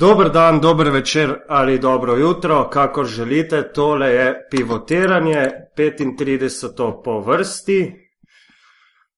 Dober 0.00 0.30
dan, 0.30 0.60
dober 0.60 0.90
večer 0.90 1.34
ali 1.48 1.78
dobro 1.78 2.16
jutro, 2.16 2.68
kakor 2.70 3.06
želite. 3.06 3.72
Tole 3.72 4.06
je 4.06 4.46
pivotiranje 4.50 5.50
35. 5.76 7.02
po 7.04 7.20
vrsti. 7.20 7.94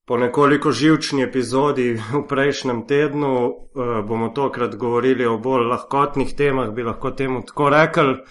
Po 0.06 0.16
nekoliko 0.16 0.72
živčni 0.72 1.22
epizodi 1.22 1.92
v 1.92 2.22
prejšnjem 2.28 2.86
tednu 2.86 3.34
uh, 3.46 3.52
bomo 4.08 4.28
tokrat 4.28 4.76
govorili 4.76 5.26
o 5.26 5.38
bolj 5.38 5.66
lahkotnih 5.66 6.34
temah, 6.36 6.70
bi 6.70 6.82
lahko 6.82 7.10
temu 7.10 7.42
tako 7.46 7.68
rekli. 7.68 8.12
Uh, 8.12 8.22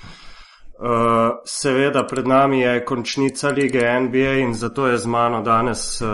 seveda 1.46 2.08
pred 2.08 2.28
nami 2.28 2.62
je 2.62 2.86
končnica 2.86 3.50
lige 3.50 4.00
NBA 4.00 4.34
in 4.34 4.54
zato 4.54 4.88
je 4.88 4.98
z 4.98 5.06
mano 5.06 5.42
danes 5.42 6.02
uh, 6.02 6.10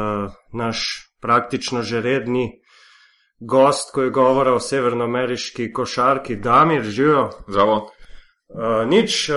naš 0.54 1.07
praktično 1.21 1.81
že 1.81 2.02
redni 2.02 2.64
gost, 3.39 3.91
ko 3.93 4.02
je 4.02 4.09
govora 4.09 4.54
o 4.54 4.59
severnoameriški 4.59 5.73
košarki, 5.73 6.35
Damir, 6.35 6.84
živijo. 6.84 7.29
Zdravo. 7.47 7.75
Uh, 8.48 8.88
nič, 8.88 9.30
uh, 9.30 9.35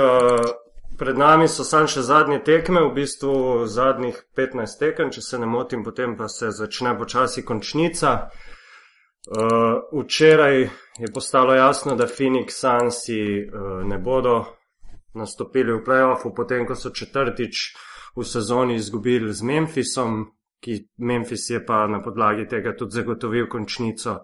pred 0.99 1.19
nami 1.19 1.49
so 1.49 1.65
samo 1.65 1.89
še 1.89 2.03
zadnje 2.03 2.43
tekme, 2.45 2.83
v 2.89 2.95
bistvu 2.95 3.67
zadnjih 3.67 4.19
15 4.37 4.79
tekem, 4.79 5.11
če 5.11 5.23
se 5.23 5.39
ne 5.39 5.47
motim, 5.47 5.85
potem 5.85 6.17
pa 6.17 6.29
se 6.29 6.51
začne 6.51 6.97
počasi 6.99 7.45
končnica. 7.47 8.31
Uh, 9.29 9.83
včeraj 9.93 10.63
je 10.99 11.13
postalo 11.15 11.55
jasno, 11.55 11.97
da 11.97 12.07
Phoenix 12.07 12.61
Sunsi 12.61 13.21
uh, 13.45 13.83
ne 13.85 13.99
bodo 13.99 14.45
nastopili 15.15 15.73
v 15.73 15.83
playoffu, 15.85 16.35
potem 16.35 16.67
ko 16.67 16.77
so 16.79 16.91
četrtič 16.91 17.75
v 18.17 18.25
sezoni 18.25 18.75
izgubili 18.75 19.33
z 19.33 19.43
Memphisom, 19.43 20.25
ki 20.61 20.89
Memphis 20.97 21.51
je 21.51 21.65
pa 21.67 21.87
na 21.87 22.03
podlagi 22.03 22.49
tega 22.49 22.75
tudi 22.77 22.99
zagotovil 22.99 23.49
končnico. 23.49 24.19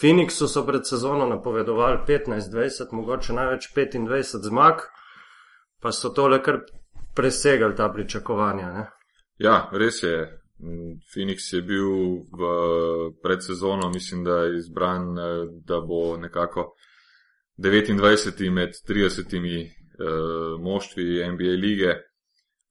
Phoenixu 0.00 0.48
so 0.48 0.64
pred 0.66 0.86
sezono 0.88 1.26
napovedovali 1.26 1.98
15-20, 2.08 2.92
mogoče 2.92 3.32
največ 3.32 3.68
25 3.76 4.46
zmag, 4.48 4.86
pa 5.82 5.92
so 5.92 6.08
tole 6.08 6.42
kar 6.42 6.62
presegali 7.14 7.76
ta 7.76 7.88
pričakovanja. 7.92 8.72
Ne? 8.72 8.86
Ja, 9.38 9.68
res 9.72 10.02
je. 10.02 10.38
Phoenix 11.12 11.48
je 11.52 11.62
bil 11.62 11.88
v 12.30 12.50
predsezono, 13.22 13.90
mislim, 13.90 14.24
da 14.24 14.36
je 14.44 14.58
izbran, 14.58 15.14
da 15.66 15.80
bo 15.80 16.16
nekako 16.16 16.74
29 17.58 18.50
med 18.50 18.70
30 18.88 19.34
eh, 19.34 19.68
moštvi 20.60 21.32
NBA 21.32 21.52
lige. 21.58 21.94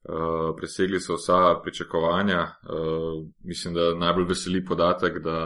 Uh, 0.02 0.56
presegli 0.56 1.00
so 1.00 1.14
vsa 1.14 1.60
pričakovanja. 1.62 2.40
Uh, 2.42 3.26
mislim, 3.44 3.74
da 3.74 3.94
najbolj 3.94 4.24
veseli 4.24 4.64
podatek, 4.64 5.18
da 5.18 5.36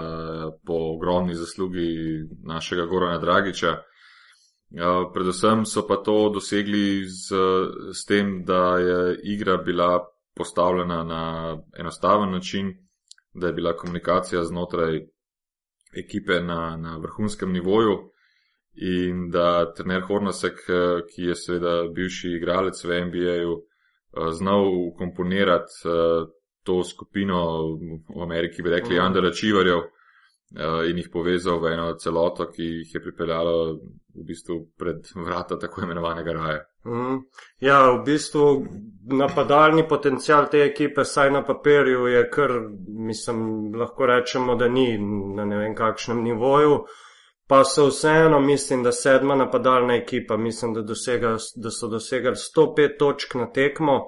po 0.67 0.75
ogromni 0.97 1.35
zaslugi 1.35 2.25
našega 2.45 2.87
Gorana 2.87 3.19
Dragiča. 3.19 3.71
Uh, 3.71 5.13
predvsem 5.15 5.67
so 5.67 5.87
pa 5.87 5.97
to 5.97 6.31
dosegli 6.35 7.05
z, 7.05 7.37
z 7.93 8.07
tem, 8.09 8.45
da 8.45 8.79
je 8.79 9.21
igra 9.25 9.57
bila 9.57 10.09
postavljena 10.35 11.05
na 11.05 11.57
enostaven 11.79 12.31
način, 12.31 12.73
da 13.35 13.47
je 13.47 13.53
bila 13.53 13.77
komunikacija 13.77 14.45
znotraj 14.45 15.01
ekipe 16.05 16.41
na, 16.41 16.77
na 16.77 16.97
vrhunskem 16.97 17.53
nivoju 17.53 18.11
in 18.75 19.31
da 19.31 19.73
trener 19.75 20.03
Hornasek, 20.03 20.59
ki 21.15 21.23
je 21.23 21.35
seveda 21.35 21.83
bivši 21.95 22.29
igralec 22.29 22.85
v 22.85 23.05
NBA-ju, 23.05 23.57
Eh, 23.57 23.75
znal 24.33 24.93
komponirati 24.99 25.89
uh, 25.89 26.29
to 26.63 26.85
skupino 26.85 27.39
v 28.17 28.23
Ameriki, 28.23 28.63
bi 28.63 28.71
rekli, 28.71 28.99
uh. 28.99 29.07
underachieverjev 29.07 29.79
uh, 29.79 30.89
in 30.91 30.99
jih 30.99 31.11
povezal 31.13 31.61
v 31.63 31.73
eno 31.73 31.93
celoto, 31.95 32.51
ki 32.51 32.63
jih 32.63 32.95
je 32.95 33.03
pripeljalo 33.03 33.57
v 34.17 34.25
bistvu 34.25 34.59
pred 34.79 35.07
vrata 35.15 35.59
tako 35.59 35.85
imenovanega 35.85 36.33
raja. 36.33 36.65
Mm. 36.87 37.19
Ja, 37.61 37.91
v 37.91 38.05
bistvu 38.07 38.45
napadalni 39.13 39.89
potencial 39.89 40.47
te 40.51 40.63
ekipe, 40.65 41.05
saj 41.05 41.31
na 41.31 41.43
papirju, 41.45 42.07
je 42.07 42.29
kar, 42.31 42.55
mislim, 42.89 43.73
lahko 43.75 44.07
rečemo, 44.07 44.55
da 44.55 44.69
ni 44.69 44.95
na 45.37 45.45
ne 45.45 45.59
vem 45.59 45.75
kakšnem 45.75 46.23
nivoju. 46.25 46.85
Pa 47.49 47.65
so 47.65 47.87
vseeno, 47.87 48.41
mislim, 48.41 48.83
da 48.83 48.93
sedma 48.93 49.35
napadalna 49.35 49.95
ekipa, 49.95 50.37
mislim, 50.37 50.75
da, 50.75 50.83
dosega, 50.83 51.37
da 51.57 51.71
so 51.71 51.89
dosegali 51.89 52.37
105 52.37 52.99
točk 52.99 53.35
na 53.35 53.51
tekmo. 53.53 54.01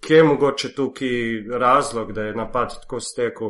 Kje 0.00 0.16
je 0.16 0.24
mogoče 0.24 0.74
tukaj 0.74 1.08
razlog, 1.58 2.12
da 2.12 2.22
je 2.22 2.34
napad 2.34 2.80
tako 2.80 3.00
stekel? 3.00 3.48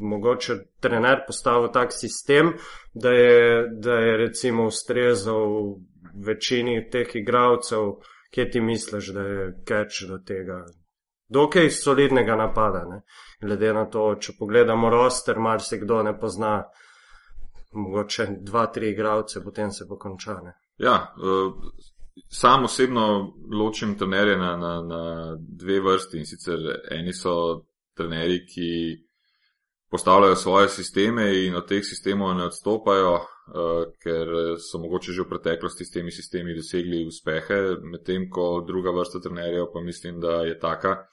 Mogoče 0.00 0.54
trener 0.80 1.18
postavil 1.26 1.68
tak 1.72 1.92
sistem, 1.92 2.52
da 2.94 3.10
je, 3.10 3.68
da 3.68 3.92
je 3.92 4.16
recimo 4.16 4.66
ustrezal 4.66 5.76
večini 6.26 6.88
teh 6.90 7.16
igralcev, 7.16 7.92
kje 8.34 8.50
ti 8.50 8.60
misliš, 8.60 9.12
da 9.12 9.20
je 9.20 9.52
catch 9.68 10.08
do 10.08 10.18
tega? 10.26 10.64
Dokaj 11.28 11.70
solidnega 11.70 12.36
napada, 12.36 12.84
ne? 12.88 13.02
glede 13.40 13.72
na 13.72 13.84
to, 13.90 14.14
če 14.20 14.32
pogledamo 14.38 14.90
roster, 14.90 15.38
mar 15.38 15.60
se 15.60 15.78
kdo 15.78 16.02
ne 16.02 16.18
pozna 16.20 16.62
mogoče 17.72 18.26
dva, 18.40 18.66
tri 18.66 18.90
igralce, 18.90 19.42
potem 19.44 19.70
se 19.70 19.84
bo 19.88 19.98
končane. 19.98 20.54
Ja, 20.78 21.14
uh, 21.16 21.54
sam 22.32 22.64
osebno 22.64 23.34
ločim 23.52 23.98
trenerje 23.98 24.36
na, 24.36 24.56
na, 24.56 24.82
na 24.82 25.36
dve 25.38 25.80
vrsti 25.80 26.18
in 26.18 26.26
sicer 26.26 26.58
eni 26.90 27.12
so 27.12 27.64
trenerji, 27.96 28.44
ki 28.46 28.70
postavljajo 29.90 30.36
svoje 30.36 30.68
sisteme 30.68 31.46
in 31.46 31.56
od 31.56 31.68
teh 31.68 31.84
sistemov 31.84 32.34
ne 32.36 32.44
odstopajo, 32.44 33.12
uh, 33.14 33.84
ker 34.02 34.32
so 34.58 34.78
mogoče 34.78 35.12
že 35.12 35.22
v 35.22 35.28
preteklosti 35.28 35.84
s 35.84 35.90
temi 35.90 36.12
sistemi 36.12 36.56
dosegli 36.56 37.04
uspehe, 37.06 37.60
medtem 37.82 38.30
ko 38.30 38.64
druga 38.66 38.90
vrsta 38.90 39.20
trenerjev 39.20 39.70
pa 39.72 39.80
mislim, 39.80 40.20
da 40.20 40.42
je 40.42 40.58
taka, 40.58 41.06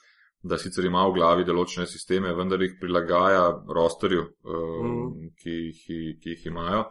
da 0.43 0.57
sicer 0.57 0.85
ima 0.85 1.05
v 1.07 1.15
glavi 1.15 1.45
določene 1.47 1.85
sisteme, 1.87 2.33
vendar 2.35 2.61
jih 2.61 2.75
prilagaja 2.79 3.45
rostorju, 3.77 4.25
mm. 4.43 5.29
ki, 5.39 5.55
ki, 5.79 5.99
ki 6.19 6.33
jih 6.35 6.47
imajo. 6.51 6.83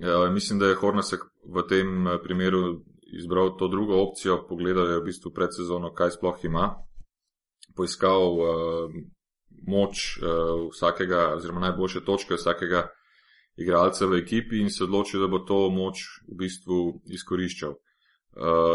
Ja, 0.00 0.22
mislim, 0.32 0.62
da 0.62 0.70
je 0.70 0.78
Hornasek 0.80 1.26
v 1.44 1.64
tem 1.68 2.08
eh, 2.08 2.16
primeru 2.24 2.80
izbral 3.20 3.52
to 3.60 3.68
drugo 3.68 4.00
opcijo, 4.00 4.38
pogledal 4.48 4.88
je 4.88 5.00
v 5.00 5.06
bistvu 5.10 5.32
pred 5.36 5.52
sezono, 5.52 5.92
kaj 5.92 6.14
sploh 6.16 6.44
ima, 6.46 6.70
poiskal 7.76 8.36
uh, 8.38 8.94
moč 9.66 10.04
uh, 10.22 10.68
vsakega, 10.70 11.34
oziroma 11.36 11.64
najboljše 11.66 12.04
točke 12.06 12.38
vsakega 12.38 12.84
igralca 13.60 14.06
v 14.06 14.22
ekipi 14.22 14.62
in 14.62 14.70
se 14.70 14.86
odločil, 14.86 15.20
da 15.20 15.28
bo 15.28 15.42
to 15.44 15.66
moč 15.74 16.06
v 16.30 16.38
bistvu 16.44 16.78
izkoriščal. 17.12 17.74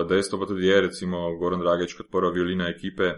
Dejstvo 0.09 0.37
pa 0.37 0.45
tudi 0.49 0.67
je, 0.67 0.81
recimo, 0.83 1.29
Goran 1.39 1.63
Dragič 1.63 1.95
kot 1.95 2.11
prva 2.11 2.29
violina 2.35 2.67
ekipe, 2.69 3.13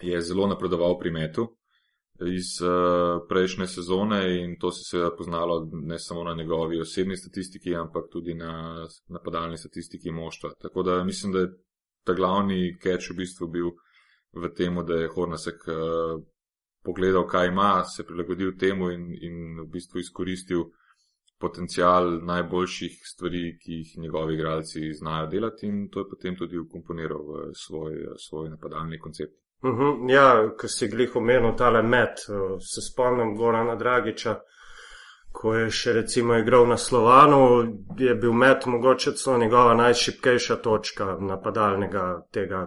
je 0.00 0.20
zelo 0.20 0.46
napredoval 0.46 0.98
pri 0.98 1.10
metu 1.10 1.48
iz 2.26 2.60
uh, 2.62 3.22
prejšnje 3.28 3.66
sezone 3.66 4.40
in 4.40 4.56
to 4.58 4.70
se 4.70 4.82
seveda 4.90 5.10
poznalo 5.16 5.68
ne 5.72 5.98
samo 5.98 6.24
na 6.24 6.34
njegovi 6.34 6.80
osebni 6.80 7.16
statistiki, 7.16 7.74
ampak 7.74 8.10
tudi 8.12 8.34
na 8.34 8.86
napadalni 9.08 9.56
statistiki 9.56 10.10
moštva. 10.10 10.50
Tako 10.60 10.82
da 10.82 11.04
mislim, 11.04 11.32
da 11.32 11.38
je 11.38 11.52
ta 12.04 12.14
glavni 12.14 12.78
catch 12.82 13.10
v 13.10 13.16
bistvu 13.16 13.48
bil 13.48 13.70
v 14.32 14.50
tem, 14.56 14.74
da 14.86 14.94
je 14.94 15.08
Hornasek 15.14 15.68
uh, 15.68 16.22
pogledal, 16.84 17.26
kaj 17.26 17.48
ima, 17.48 17.84
se 17.84 18.06
prilagodil 18.06 18.56
temu 18.58 18.90
in, 18.90 19.12
in 19.22 19.60
v 19.60 19.66
bistvu 19.72 20.00
izkoristil 20.00 20.64
potencial 21.38 22.18
najboljših 22.26 23.02
stvari, 23.04 23.58
ki 23.62 23.72
jih 23.72 23.98
njegovi 23.98 24.34
igralci 24.34 24.92
znajo 24.92 25.26
delati 25.26 25.66
in 25.66 25.88
to 25.90 26.00
je 26.00 26.08
potem 26.10 26.36
tudi 26.36 26.58
ukomponiral 26.58 27.22
v 27.28 27.50
svoj, 27.54 27.94
svoj 28.18 28.50
napadalni 28.50 28.98
koncept. 28.98 29.38
Uh 29.62 29.70
mhm, 29.70 29.80
-huh, 29.80 30.10
ja, 30.10 30.50
ko 30.58 30.68
si 30.68 30.88
glih 30.88 31.16
omenil 31.16 31.56
tale 31.56 31.82
met, 31.82 32.08
eh, 32.28 32.58
se 32.60 32.80
spomnim 32.80 33.36
Gorana 33.36 33.74
Dragiča, 33.74 34.40
ko 35.32 35.54
je 35.54 35.70
še 35.70 35.92
recimo 35.92 36.34
igral 36.34 36.66
na 36.66 36.76
Slovanu, 36.76 37.38
je 37.98 38.14
bil 38.14 38.32
met 38.32 38.66
mogoče 38.66 39.12
celo 39.12 39.38
njegova 39.38 39.74
najšipkejša 39.74 40.56
točka 40.56 41.16
napadalnega 41.20 42.22
tega 42.32 42.64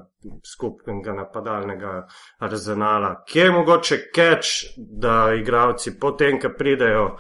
skupnega 0.54 1.13
napadalnega 1.13 2.07
arzenala. 2.39 3.24
Kje 3.27 3.44
je 3.44 3.51
mogoče 3.51 3.98
catch, 4.16 4.48
da 4.77 5.33
igravci 5.33 6.00
potem, 6.00 6.39
ko 6.39 6.54
pridejo, 6.57 7.18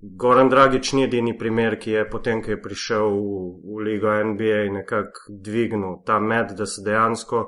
Goran 0.00 0.48
Dragič 0.48 0.92
ni 0.92 1.04
edini 1.04 1.38
primer, 1.38 1.78
ki 1.80 1.90
je 1.90 2.08
potem, 2.10 2.42
ko 2.42 2.50
je 2.50 2.62
prišel 2.62 3.06
v, 3.08 3.44
v 3.64 3.84
ligo 3.86 4.12
NBA 4.24 4.66
nekako 4.72 5.32
dvignil 5.46 6.02
ta 6.06 6.18
met, 6.20 6.52
da 6.58 6.66
se 6.66 6.84
dejansko 6.84 7.46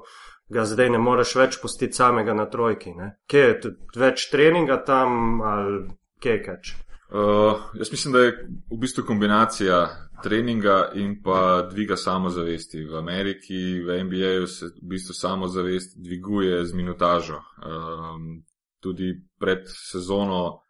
ga 0.49 0.65
zdaj 0.65 0.91
ne 0.95 0.99
moreš 1.03 1.35
več 1.37 1.61
pustiti 1.63 1.99
samega 1.99 2.35
na 2.35 2.47
trojki. 2.51 2.95
Ne? 2.95 3.13
Kje 3.31 3.45
je 3.45 3.61
tudi 3.61 4.03
več 4.03 4.29
treninga 4.31 4.81
tam 4.87 5.41
ali 5.43 5.87
kje 6.23 6.37
kač? 6.45 6.75
Uh, 7.07 7.63
jaz 7.79 7.93
mislim, 7.93 8.13
da 8.13 8.25
je 8.25 8.33
v 8.71 8.79
bistvu 8.83 9.05
kombinacija 9.07 9.85
treninga 10.23 10.91
in 10.95 11.21
pa 11.23 11.63
dviga 11.71 11.97
samozavesti. 11.97 12.85
V 12.85 12.99
Ameriki, 12.99 13.81
v 13.87 14.03
NBA-ju 14.05 14.47
se 14.47 14.67
v 14.67 14.89
bistvu 14.95 15.15
samozavest 15.15 15.99
dviguje 16.03 16.65
z 16.67 16.75
minutažo. 16.75 17.43
Um, 17.63 18.43
tudi 18.81 19.15
pred 19.39 19.69
sezono, 19.71 20.66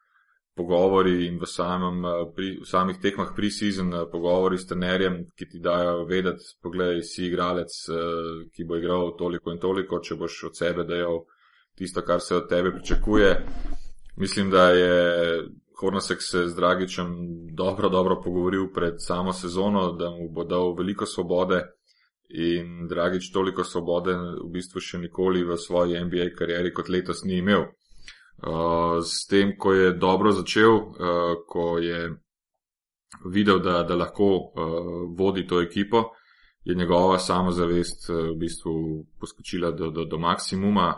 pogovori 0.56 1.26
in 1.26 1.36
v, 1.38 1.46
samem, 1.46 2.00
pri, 2.34 2.48
v 2.62 2.66
samih 2.66 2.96
tekmah 3.02 3.34
pre-season 3.36 3.92
pogovori 4.12 4.56
s 4.58 4.66
trenerjem, 4.70 5.18
ki 5.36 5.48
ti 5.52 5.60
dajo 5.60 6.06
vedeti, 6.08 6.54
pogledaj, 6.64 7.02
si 7.04 7.26
igralec, 7.26 7.74
ki 8.54 8.64
bo 8.64 8.78
igral 8.80 9.12
toliko 9.18 9.52
in 9.52 9.60
toliko, 9.60 10.00
če 10.00 10.16
boš 10.16 10.38
od 10.48 10.56
sebe 10.56 10.86
dejal 10.88 11.26
tisto, 11.76 12.00
kar 12.02 12.24
se 12.24 12.36
od 12.40 12.48
tebe 12.48 12.72
pričakuje. 12.72 13.30
Mislim, 14.16 14.50
da 14.50 14.70
je 14.70 15.44
Hornasek 15.76 16.22
se 16.22 16.48
z 16.48 16.54
Dragičem 16.56 17.08
dobro, 17.52 17.88
dobro 17.88 18.20
pogovoril 18.24 18.72
pred 18.72 18.94
samo 18.98 19.32
sezono, 19.32 19.92
da 19.92 20.10
mu 20.10 20.30
bo 20.32 20.44
dal 20.44 20.74
veliko 20.74 21.06
svobode 21.06 21.62
in 22.28 22.88
Dragič 22.88 23.30
toliko 23.32 23.64
svobode 23.64 24.14
v 24.16 24.48
bistvu 24.52 24.80
še 24.80 24.98
nikoli 24.98 25.44
v 25.44 25.58
svoji 25.60 26.00
NBA 26.00 26.32
karieri 26.38 26.72
kot 26.74 26.88
letos 26.88 27.24
ni 27.24 27.38
imel. 27.44 27.68
Uh, 28.36 29.00
s 29.00 29.26
tem, 29.26 29.54
ko 29.58 29.72
je 29.72 29.92
dobro 29.92 30.32
začel, 30.32 30.74
uh, 30.76 30.92
ko 31.48 31.78
je 31.78 32.12
videl, 33.32 33.62
da, 33.64 33.82
da 33.82 33.96
lahko 33.96 34.28
uh, 34.28 35.16
vodi 35.16 35.46
to 35.46 35.60
ekipo, 35.60 36.10
je 36.64 36.74
njegova 36.74 37.18
samozavest 37.18 38.10
uh, 38.10 38.16
v 38.16 38.36
bistvu 38.38 38.72
poskočila 39.20 39.70
do, 39.70 39.90
do, 39.90 40.04
do 40.04 40.18
maksimuma 40.18 40.92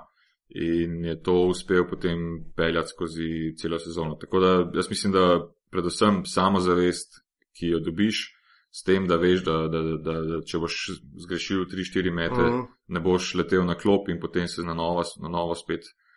in 0.48 1.04
je 1.04 1.22
to 1.22 1.46
uspel 1.46 1.86
potem 1.90 2.18
peljati 2.56 2.88
skozi 2.88 3.54
celo 3.56 3.78
sezono. 3.78 4.14
Tako 4.14 4.40
da 4.40 4.70
jaz 4.74 4.90
mislim, 4.90 5.12
da 5.12 5.46
predvsem 5.70 6.24
samozavest, 6.26 7.22
ki 7.58 7.66
jo 7.66 7.80
dobiš, 7.80 8.34
s 8.70 8.82
tem, 8.82 9.06
da 9.06 9.16
veš, 9.16 9.44
da, 9.44 9.52
da, 9.68 9.82
da, 9.82 10.18
da 10.26 10.40
če 10.42 10.58
boš 10.58 10.74
zgrešil 11.22 11.64
3-4 11.70 12.14
metre, 12.14 12.44
uh. 12.44 12.50
-huh. 12.50 12.66
ne 12.88 13.00
boš 13.00 13.34
letel 13.34 13.64
na 13.64 13.78
klop 13.78 14.08
in 14.08 14.18
potem 14.20 14.48
se 14.48 14.62
na 14.62 14.74
novo, 14.74 15.02
na 15.22 15.28
novo 15.28 15.54
spet 15.54 15.86
uh, 15.86 16.07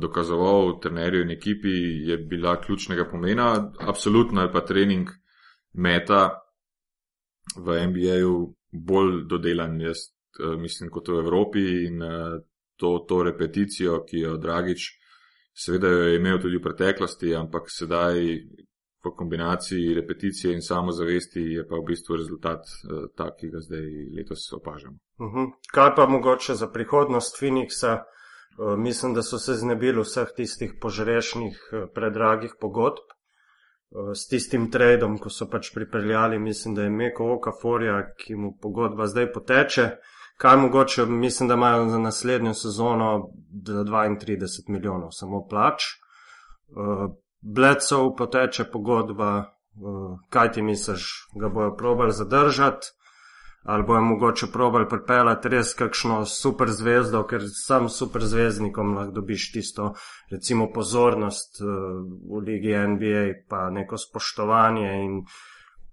dokazoval 0.00 0.76
v 0.76 0.80
trenerju 0.82 1.22
in 1.22 1.30
ekipi, 1.30 1.72
je 2.08 2.18
bila 2.18 2.60
ključnega 2.60 3.08
pomena. 3.10 3.72
Absolutno 3.80 4.42
je 4.42 4.52
pa 4.52 4.60
trening 4.60 5.08
meta 5.72 6.40
v 7.56 7.86
NBA-ju 7.86 8.54
bolj 8.72 9.24
dodelan, 9.26 9.80
jaz 9.80 9.98
uh, 10.44 10.54
mislim, 10.60 10.90
kot 10.90 11.08
v 11.08 11.18
Evropi 11.18 11.62
in 11.86 12.02
uh, 12.02 12.38
to, 12.76 12.98
to 13.08 13.22
repeticijo, 13.22 14.04
ki 14.06 14.24
jo 14.24 14.36
Dragič, 14.36 14.86
seveda 15.54 15.88
jo 15.88 16.02
je 16.08 16.16
imel 16.16 16.38
tudi 16.40 16.58
v 16.58 16.62
preteklosti, 16.62 17.34
ampak 17.36 17.68
sedaj 17.68 18.20
v 19.00 19.10
kombinaciji 19.16 19.94
repeticije 19.96 20.54
in 20.54 20.62
samozavesti 20.62 21.40
je 21.40 21.66
pa 21.68 21.78
v 21.80 21.86
bistvu 21.88 22.16
rezultat 22.20 22.68
tak, 23.16 23.38
ki 23.40 23.48
ga 23.48 23.60
zdaj 23.64 23.86
letos 24.16 24.44
opažamo. 24.52 24.98
Uh 25.18 25.26
mhm. 25.26 25.38
-huh. 25.38 25.52
Kaj 25.72 25.94
pa 25.96 26.06
mogoče 26.06 26.54
za 26.54 26.68
prihodnost 26.68 27.36
Phoenixa? 27.40 28.04
Uh, 28.58 28.78
mislim, 28.78 29.14
da 29.14 29.22
so 29.22 29.38
se 29.38 29.54
znebili 29.54 30.02
vseh 30.02 30.28
tistih 30.36 30.74
požrešnih, 30.80 31.58
uh, 31.72 31.88
predragih 31.94 32.54
pogodb. 32.60 33.10
S 34.14 34.28
tistim 34.30 34.68
tradom, 34.70 35.16
ko 35.18 35.32
so 35.34 35.48
pač 35.50 35.72
pripeljali, 35.74 36.38
mislim, 36.38 36.74
da 36.74 36.84
je 36.84 36.90
Meko 36.94 37.24
Okaforja, 37.34 37.96
ki 38.14 38.36
mu 38.38 38.52
pogodba 38.62 39.08
zdaj 39.10 39.32
poteče. 39.32 39.86
Kaj 40.38 40.56
mogoče, 40.56 41.06
mislim, 41.06 41.48
da 41.48 41.54
imajo 41.54 41.88
za 41.88 41.98
naslednjo 41.98 42.54
sezono 42.54 43.08
32 43.50 44.68
milijonov 44.68 45.10
samo 45.10 45.42
plač. 45.48 45.82
Blecov 47.40 48.14
poteče 48.16 48.64
pogodba, 48.72 49.44
kaj 50.30 50.52
ti 50.52 50.62
misliš, 50.62 51.10
ga 51.40 51.48
bojo 51.48 51.74
probali 51.76 52.12
zadržati, 52.12 52.86
ali 53.62 53.84
bojo 53.86 54.00
mogoče 54.00 54.46
probali 54.52 54.88
pripeljati 54.88 55.48
res 55.48 55.74
kakšno 55.74 56.24
super 56.26 56.70
zvezdo, 56.70 57.22
ker 57.28 57.44
sam 57.66 57.88
super 57.88 58.24
zvezdnikom 58.24 58.94
lahko 58.96 59.12
dobiš 59.20 59.52
tisto, 59.52 59.92
recimo, 60.30 60.70
pozornost 60.72 61.60
uh, 61.60 61.68
v 62.30 62.42
ligi 62.46 62.72
NBA, 62.94 63.24
pa 63.48 63.70
neko 63.70 63.98
spoštovanje 63.98 64.90
in 65.04 65.22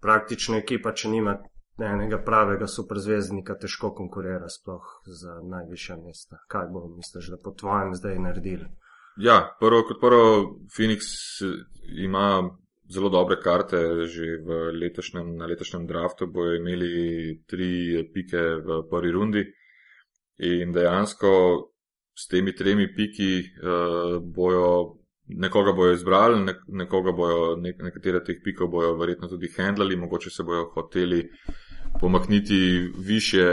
praktično 0.01 0.57
ekipa, 0.57 0.93
če 0.93 1.09
nima 1.09 1.37
enega 1.85 2.17
pravega 2.25 2.67
superzvezdnika 2.67 3.55
težko 3.61 3.91
konkurira 3.93 4.49
sploh 4.49 5.01
za 5.05 5.39
najvišja 5.43 5.97
mesta. 6.05 6.39
Kaj 6.47 6.69
bo, 6.73 6.87
misliš, 6.95 7.29
da 7.33 7.37
po 7.43 7.51
tvojem 7.51 7.93
zdaj 7.95 8.19
naredili? 8.19 8.69
Ja, 9.17 9.57
prvo 9.59 9.83
kot 9.89 9.99
prvo, 10.01 10.23
Phoenix 10.73 11.11
ima 12.05 12.49
zelo 12.89 13.09
dobre 13.09 13.37
karte, 13.43 14.05
že 14.07 14.37
v 14.43 14.71
letošnjem, 14.81 15.35
na 15.37 15.45
letošnjem 15.45 15.87
draftu 15.87 16.27
bojo 16.27 16.55
imeli 16.55 17.43
tri 17.47 18.03
pike 18.13 18.43
v 18.63 18.83
prvi 18.89 19.11
rundi 19.11 19.43
in 20.37 20.71
dejansko 20.71 21.31
s 22.17 22.27
temi 22.27 22.55
tremi 22.55 22.87
piki 22.95 23.41
uh, 23.41 24.17
bojo 24.23 24.97
nekoga 25.27 25.71
bojo 25.71 25.93
izbrali, 25.93 26.39
ne, 26.43 26.53
nekoga 26.67 27.11
bojo, 27.11 27.55
ne, 27.55 27.73
nekatere 27.79 28.23
teh 28.23 28.39
pikov 28.43 28.69
bojo 28.71 28.95
verjetno 28.97 29.27
tudi 29.27 29.49
handlali, 29.57 29.95
mogoče 29.95 30.29
se 30.29 30.43
bojo 30.43 30.69
hoteli 30.73 31.29
pomakniti 31.99 32.91
više 32.97 33.43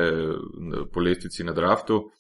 po 0.93 1.01
lestvici 1.01 1.45
na 1.45 1.53
draftu. 1.53 2.11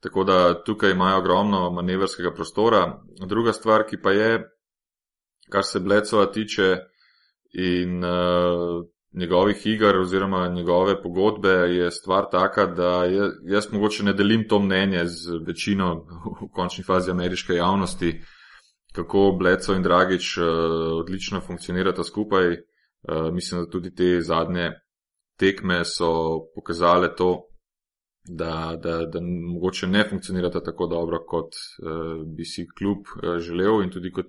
Tako 0.00 0.24
da 0.24 0.64
tukaj 0.64 0.90
imajo 0.90 1.18
ogromno 1.18 1.70
manevrskega 1.70 2.32
prostora. 2.34 3.02
Druga 3.28 3.52
stvar, 3.52 3.84
ki 3.86 4.00
pa 4.02 4.10
je, 4.10 4.40
kar 5.52 5.64
se 5.64 5.80
Blecova 5.80 6.26
tiče 6.32 6.76
in 7.52 8.04
uh, 8.04 8.84
njegovih 9.12 9.66
iger 9.66 9.96
oziroma 9.96 10.48
njegove 10.48 11.02
pogodbe, 11.02 11.48
je 11.48 11.90
stvar 11.90 12.24
taka, 12.30 12.66
da 12.66 13.04
je, 13.04 13.30
jaz 13.44 13.72
mogoče 13.72 14.04
ne 14.04 14.12
delim 14.12 14.48
to 14.48 14.58
mnenje 14.58 15.06
z 15.06 15.38
večino 15.46 15.94
v 16.40 16.48
končni 16.52 16.84
fazi 16.84 17.10
ameriške 17.10 17.52
javnosti, 17.52 18.20
kako 18.92 19.36
Blecov 19.38 19.76
in 19.76 19.82
Dragič 19.82 20.36
uh, 20.38 20.44
odlično 21.00 21.40
funkcionirata 21.40 22.04
skupaj. 22.04 22.50
Uh, 22.50 23.34
mislim, 23.34 23.64
da 23.64 23.70
tudi 23.70 23.94
te 23.94 24.20
zadnje 24.20 24.70
tekme 25.38 25.84
so 25.84 26.12
pokazale 26.54 27.14
to, 27.16 27.40
da, 28.24 28.78
da, 28.82 29.06
da 29.06 29.20
mogoče 29.54 29.86
ne 29.86 30.04
funkcionirata 30.10 30.60
tako 30.62 30.86
dobro, 30.86 31.24
kot 31.26 31.52
uh, 31.52 32.26
bi 32.36 32.44
si 32.44 32.66
klub 32.78 32.98
uh, 33.16 33.38
želel 33.38 33.82
in 33.82 33.90
tudi 33.90 34.12
kot, 34.12 34.26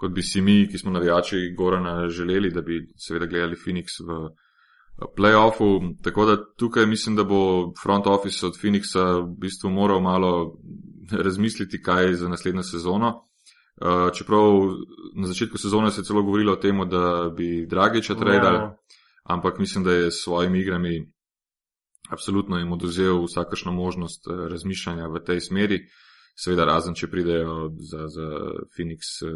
kot 0.00 0.14
bi 0.16 0.22
si 0.22 0.40
mi, 0.40 0.64
ki 0.68 0.78
smo 0.78 0.90
navijači 0.90 1.52
Gorana, 1.56 2.08
želeli, 2.08 2.50
da 2.50 2.62
bi 2.62 2.80
seveda 2.96 3.26
gledali 3.26 3.56
Phoenix 3.56 4.00
v 4.00 4.30
playoffu. 5.16 5.80
Tako 6.02 6.24
da 6.24 6.36
tukaj 6.56 6.86
mislim, 6.86 7.16
da 7.16 7.24
bo 7.24 7.72
front 7.82 8.06
office 8.06 8.46
od 8.46 8.56
Phoenixa 8.62 9.04
v 9.20 9.34
bistvu 9.40 9.70
moral 9.70 10.00
malo 10.00 10.56
razmisliti, 11.26 11.82
kaj 11.82 12.06
je 12.06 12.14
za 12.14 12.28
naslednjo 12.28 12.62
sezono. 12.62 13.26
Uh, 13.80 14.12
čeprav 14.14 14.42
na 15.16 15.26
začetku 15.26 15.58
sezone 15.58 15.90
se 15.90 16.00
je 16.00 16.04
celo 16.04 16.22
govorilo 16.22 16.52
o 16.52 16.56
tem, 16.56 16.88
da 16.88 17.32
bi 17.36 17.66
Dragiča. 17.66 18.16
Ja 18.26 18.76
ampak 19.24 19.58
mislim, 19.58 19.84
da 19.84 19.92
je 19.92 20.10
s 20.10 20.24
svojimi 20.24 20.60
igrami 20.60 21.12
absolutno 22.10 22.58
jim 22.58 22.72
oduzel 22.72 23.24
vsakršno 23.24 23.72
možnost 23.72 24.26
eh, 24.26 24.48
razmišljanja 24.48 25.06
v 25.06 25.24
tej 25.24 25.40
smeri. 25.40 25.80
Seveda, 26.40 26.64
razen 26.64 26.94
če 26.96 27.10
pridejo 27.12 27.68
za, 27.90 28.06
za 28.08 28.28
Phoenix 28.72 29.20
eh, 29.26 29.30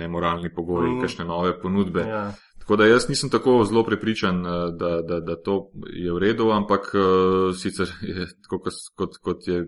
nemoralni 0.00 0.50
pogoji, 0.54 0.96
mm. 0.96 1.00
kakšne 1.04 1.28
nove 1.28 1.54
ponudbe. 1.62 2.02
Ja. 2.08 2.26
Tako 2.58 2.80
da 2.80 2.88
jaz 2.88 3.06
nisem 3.08 3.30
tako 3.30 3.60
zelo 3.64 3.84
prepričan, 3.86 4.42
eh, 4.42 4.60
da, 4.80 5.00
da, 5.06 5.20
da 5.20 5.36
to 5.38 5.68
je 5.92 6.12
v 6.12 6.22
redu, 6.22 6.50
ampak 6.50 6.90
sicer 7.54 7.92
je 8.10 8.26
tako, 8.42 8.62
kot, 8.96 9.20
kot 9.22 9.48
je 9.48 9.66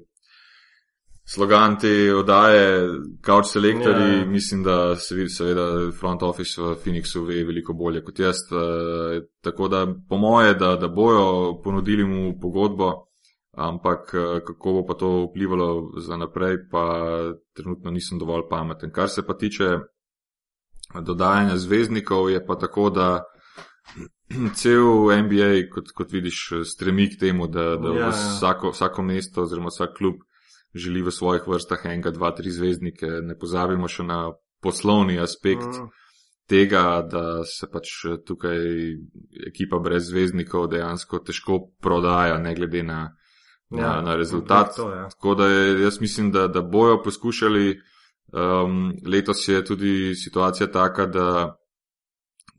slogan 1.28 1.78
te 1.78 2.14
oddaje, 2.14 2.88
Couch 3.26 3.52
Selectori, 3.52 4.18
ja. 4.18 4.24
mislim, 4.26 4.62
da 4.62 4.96
se 4.96 5.28
seveda 5.28 5.92
front 6.00 6.22
office 6.22 6.62
v 6.62 6.74
Phoenixu 6.84 7.24
ve 7.24 7.44
veliko 7.44 7.72
bolje 7.72 8.04
kot 8.04 8.18
jaz. 8.18 8.36
Eh, 8.52 9.20
tako 9.40 9.68
da 9.68 9.86
po 10.08 10.16
moje, 10.16 10.54
da, 10.54 10.76
da 10.76 10.88
bojo 10.88 11.60
ponudili 11.64 12.04
mu 12.04 12.40
pogodbo, 12.40 13.07
ampak 13.58 14.14
eh, 14.14 14.40
kako 14.46 14.72
bo 14.72 14.86
pa 14.86 14.94
to 14.94 15.10
vplivalo 15.30 15.98
za 15.98 16.16
naprej, 16.16 16.68
pa 16.70 16.84
trenutno 17.52 17.90
nisem 17.90 18.18
dovolj 18.18 18.48
pameten. 18.50 18.92
Kar 18.92 19.10
se 19.10 19.26
pa 19.26 19.34
tiče 19.34 19.78
dodajanja 21.00 21.56
zvezdnikov, 21.56 22.30
je 22.30 22.46
pa 22.46 22.54
tako, 22.54 22.90
da. 22.90 23.24
Cel 24.60 24.84
NBA, 25.24 25.70
kot, 25.72 25.90
kot 25.96 26.12
vidiš, 26.12 26.50
stremi 26.64 27.08
k 27.10 27.18
temu, 27.20 27.46
da, 27.46 27.76
da 27.80 27.92
ja, 27.96 28.00
ja. 28.00 28.08
vsako, 28.10 28.70
vsako 28.70 29.02
mesto 29.02 29.42
oziroma 29.42 29.72
vsak 29.72 29.96
klub 29.96 30.20
želi 30.74 31.02
v 31.02 31.10
svojih 31.10 31.46
vrstah 31.48 31.84
enega, 31.84 32.10
dva, 32.10 32.30
tri 32.36 32.50
zvezdnike. 32.50 33.06
Ne 33.24 33.38
pozabimo 33.38 33.88
še 33.88 34.04
na 34.04 34.18
poslovni 34.62 35.18
aspekt 35.20 35.66
mm. 35.66 35.88
tega, 36.50 37.02
da 37.02 37.44
se 37.44 37.68
pač 37.72 37.94
tukaj 38.26 38.58
ekipa 39.48 39.80
brez 39.82 40.10
zvezdnikov 40.10 40.68
dejansko 40.72 41.22
težko 41.24 41.60
prodaja, 41.80 42.38
ne 42.38 42.54
glede 42.54 42.82
na, 42.82 43.00
ja, 43.70 43.94
na, 43.96 44.00
na 44.00 44.16
rezultat. 44.16 44.76
To, 44.76 44.90
ja. 44.94 45.08
Tako 45.08 45.34
da 45.34 45.46
je, 45.46 45.82
jaz 45.82 46.00
mislim, 46.00 46.32
da, 46.32 46.48
da 46.48 46.62
bojo 46.62 47.02
poskušali. 47.02 47.80
Um, 48.32 48.92
letos 49.06 49.48
je 49.48 49.64
tudi 49.64 50.14
situacija 50.14 50.72
taka, 50.72 51.06
da 51.06 51.56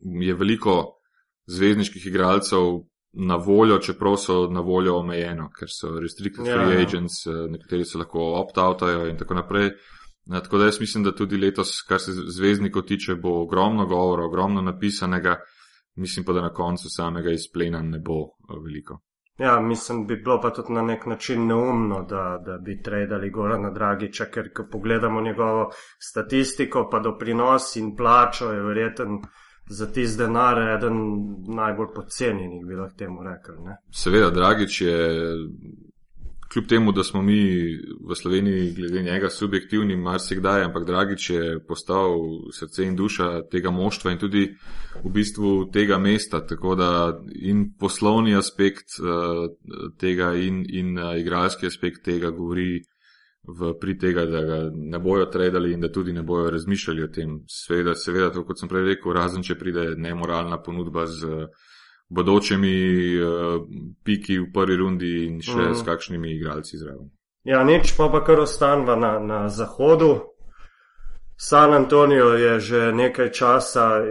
je 0.00 0.34
veliko 0.34 1.00
zvezdniških 1.46 2.06
igralcev 2.06 2.60
na 3.12 3.36
voljo, 3.36 3.78
čeprav 3.78 4.16
so 4.16 4.46
na 4.46 4.60
voljo 4.60 4.96
omejeno, 4.98 5.50
ker 5.58 5.68
so 5.70 6.00
restricted 6.00 6.46
ja, 6.46 6.54
free 6.54 6.74
ja. 6.74 6.86
agents, 6.86 7.26
eh, 7.26 7.46
nekateri 7.50 7.84
se 7.84 7.98
lahko 7.98 8.18
opt-outajo 8.42 9.08
in 9.10 9.18
tako 9.18 9.34
naprej. 9.34 9.70
Na, 10.26 10.40
tako 10.40 10.58
da 10.58 10.64
jaz 10.64 10.80
mislim, 10.80 11.04
da 11.04 11.14
tudi 11.14 11.36
letos, 11.36 11.82
kar 11.88 12.00
se 12.00 12.12
zvezdnikov 12.12 12.82
tiče, 12.82 13.14
bo 13.14 13.42
ogromno 13.42 13.86
govora, 13.86 14.24
ogromno 14.24 14.62
napisanega, 14.62 15.36
mislim 15.96 16.24
pa, 16.24 16.32
da 16.32 16.40
na 16.40 16.52
koncu 16.52 16.88
samega 16.90 17.30
izplena 17.30 17.82
ne 17.82 17.98
bo 17.98 18.20
veliko. 18.64 19.00
Ja, 19.40 19.60
mislim, 19.60 20.06
bi 20.06 20.16
bilo 20.16 20.40
pa 20.40 20.50
tudi 20.50 20.72
na 20.72 20.82
nek 20.82 21.06
način 21.06 21.46
neumno, 21.46 22.02
da, 22.02 22.42
da 22.46 22.58
bi 22.58 22.82
tradili 22.82 23.30
Gorana 23.30 23.70
Dragiča, 23.70 24.24
ker 24.24 24.52
ko 24.52 24.66
pogledamo 24.72 25.20
njegovo 25.20 25.70
statistiko, 25.98 26.88
pa 26.92 26.98
doprinos 26.98 27.76
in 27.76 27.96
plačo, 27.96 28.52
je 28.52 28.62
verjeten 28.62 29.22
za 29.70 29.86
tiste 29.92 30.22
denare 30.22 30.74
eden 30.74 30.98
najbolj 31.56 31.86
pocenjenih, 31.94 32.66
bi 32.66 32.74
lahko 32.74 32.96
temu 32.98 33.22
rekli. 33.22 33.56
Ne? 33.64 33.76
Seveda, 33.90 34.30
Dragič 34.30 34.80
je 34.80 34.98
kljub 36.52 36.66
temu, 36.66 36.92
da 36.92 37.04
smo 37.04 37.22
mi 37.22 37.76
v 38.08 38.14
Sloveniji 38.14 38.72
glede 38.72 39.02
njega 39.02 39.28
subjektivni, 39.30 39.96
marsikdaj, 39.96 40.64
ampak 40.64 40.86
Dragič 40.86 41.30
je 41.30 41.64
postal 41.68 42.10
srce 42.52 42.84
in 42.84 42.96
duša 42.96 43.42
tega 43.50 43.70
moštva 43.70 44.10
in 44.10 44.18
tudi 44.18 44.44
v 45.04 45.10
bistvu 45.10 45.70
tega 45.72 45.98
mesta. 45.98 46.46
Tako 46.46 46.74
da 46.74 47.20
in 47.34 47.72
poslovni 47.78 48.34
aspekt 48.36 48.98
uh, 48.98 49.46
tega 49.98 50.34
in, 50.34 50.64
in 50.68 50.98
uh, 50.98 51.18
igralski 51.20 51.66
aspekt 51.66 52.04
tega 52.04 52.30
govori 52.30 52.82
v 53.46 53.72
pri 53.80 53.98
tega, 53.98 54.26
da 54.26 54.40
ga 54.44 54.58
ne 54.74 54.98
bojo 54.98 55.26
tradili 55.26 55.72
in 55.72 55.80
da 55.80 55.88
tudi 55.92 56.12
ne 56.12 56.22
bojo 56.22 56.50
razmišljali 56.50 57.04
o 57.04 57.08
tem. 57.08 57.40
Seveda, 57.48 57.94
seveda, 57.94 58.30
to 58.30 58.44
kot 58.44 58.58
sem 58.58 58.68
prej 58.68 58.84
rekel, 58.84 59.12
razen 59.12 59.42
če 59.42 59.58
pride 59.58 59.94
nemoralna 59.96 60.62
ponudba 60.62 61.06
z. 61.06 61.26
Uh, 61.26 61.68
bodočimi 62.10 62.74
uh, 63.16 63.62
piki 64.04 64.38
v 64.38 64.50
prvi 64.52 64.76
rundi 64.76 65.12
in 65.26 65.38
še 65.42 65.70
mm. 65.70 65.74
s 65.78 65.86
kakšnimi 65.86 66.34
igralci 66.34 66.78
zraven. 66.78 67.10
Ja, 67.46 67.62
nič 67.64 67.94
pa 67.96 68.10
pa 68.12 68.20
kar 68.26 68.42
ostanva 68.42 68.98
na, 68.98 69.18
na 69.18 69.48
zahodu. 69.48 70.34
San 71.40 71.72
Antonijo 71.72 72.34
je 72.36 72.60
že 72.60 72.80
nekaj 72.92 73.30
časa, 73.32 74.02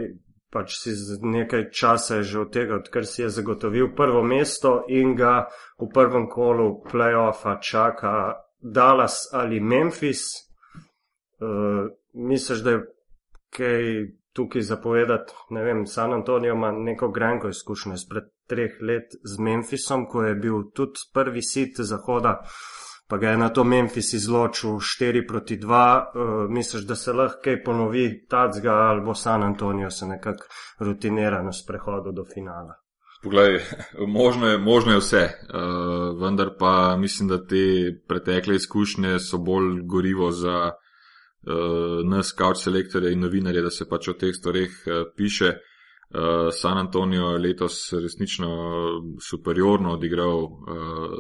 pač 0.50 0.80
si 0.82 0.96
nekaj 1.22 1.70
časa 1.70 2.22
je 2.22 2.24
že 2.24 2.40
od 2.40 2.50
tega, 2.54 2.80
odkar 2.82 3.06
si 3.06 3.22
je 3.22 3.30
zagotovil 3.30 3.94
prvo 3.94 4.24
mesto 4.24 4.88
in 4.90 5.14
ga 5.14 5.46
v 5.78 5.92
prvem 5.94 6.26
kolu 6.26 6.82
playoffa 6.90 7.60
čaka 7.62 8.42
Dallas 8.58 9.30
ali 9.34 9.60
Memphis. 9.60 10.24
Uh, 11.40 11.94
misliš, 12.14 12.64
da 12.66 12.72
je 12.72 12.80
kaj 13.54 13.84
tukaj 14.40 14.62
zapovedati. 14.62 15.34
Ne 15.50 15.64
vem, 15.64 15.86
San 15.88 16.14
Antonijo 16.14 16.54
ima 16.56 16.72
neko 16.72 17.12
grenko 17.12 17.50
izkušnjo 17.50 17.94
izpred 17.94 18.24
treh 18.48 18.72
let 18.82 19.16
z 19.24 19.40
Memphisom, 19.40 20.08
ko 20.08 20.24
je 20.24 20.36
bil 20.36 20.62
tudi 20.76 21.04
prvi 21.14 21.42
sit 21.42 21.82
zahoda, 21.92 22.38
pa 23.10 23.18
ga 23.18 23.34
je 23.34 23.38
na 23.38 23.50
to 23.50 23.64
Memphis 23.64 24.14
izločil 24.14 24.80
4 24.80 25.28
proti 25.28 25.58
2. 25.58 25.68
Uh, 25.68 26.22
eh, 26.24 26.54
misliš, 26.54 26.86
da 26.88 26.96
se 26.96 27.14
lahko 27.14 27.42
kaj 27.44 27.64
ponovi 27.64 28.26
tacga 28.30 28.72
ali 28.90 29.02
bo 29.06 29.16
San 29.16 29.44
Antonijo 29.44 29.90
se 29.90 30.08
nekako 30.08 30.46
rutinirano 30.80 31.54
sprehodil 31.54 32.16
do 32.16 32.26
finala? 32.34 32.78
Poglej, 33.24 33.60
možno 34.08 34.48
je, 34.48 34.58
možno 34.58 34.92
je 34.92 35.00
vse, 35.00 35.24
uh, 35.24 36.22
vendar 36.22 36.50
pa 36.60 36.96
mislim, 36.98 37.30
da 37.30 37.46
te 37.46 37.66
pretekle 38.08 38.56
izkušnje 38.56 39.20
so 39.20 39.38
bolj 39.38 39.82
gorivo 39.84 40.32
za 40.32 40.72
nas, 42.04 42.32
kaut 42.36 42.60
selektorje 42.60 43.14
in 43.14 43.22
novinarje, 43.24 43.62
da 43.62 43.70
se 43.72 43.88
pač 43.90 44.10
o 44.12 44.14
teh 44.20 44.36
stvareh 44.36 44.72
uh, 44.86 45.04
piše. 45.16 45.54
Uh, 46.10 46.50
San 46.52 46.78
Antonijo 46.78 47.30
je 47.32 47.40
letos 47.40 47.94
resnično 47.94 48.50
superiorno 49.30 49.94
odigral 49.94 50.44
uh, 50.44 51.14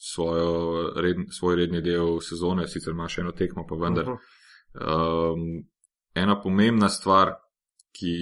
svojo, 0.00 0.92
red, 0.96 1.16
svoj 1.38 1.56
redni 1.56 1.82
del 1.82 2.20
sezone, 2.24 2.66
sicer 2.68 2.96
ima 2.96 3.08
še 3.08 3.20
eno 3.20 3.34
tekmo, 3.36 3.66
pa 3.68 3.76
vendar. 3.76 4.08
Uh 4.08 4.16
-huh. 4.16 5.32
um, 5.34 5.64
ena 6.14 6.40
pomembna 6.40 6.88
stvar, 6.88 7.34
ki 7.92 8.14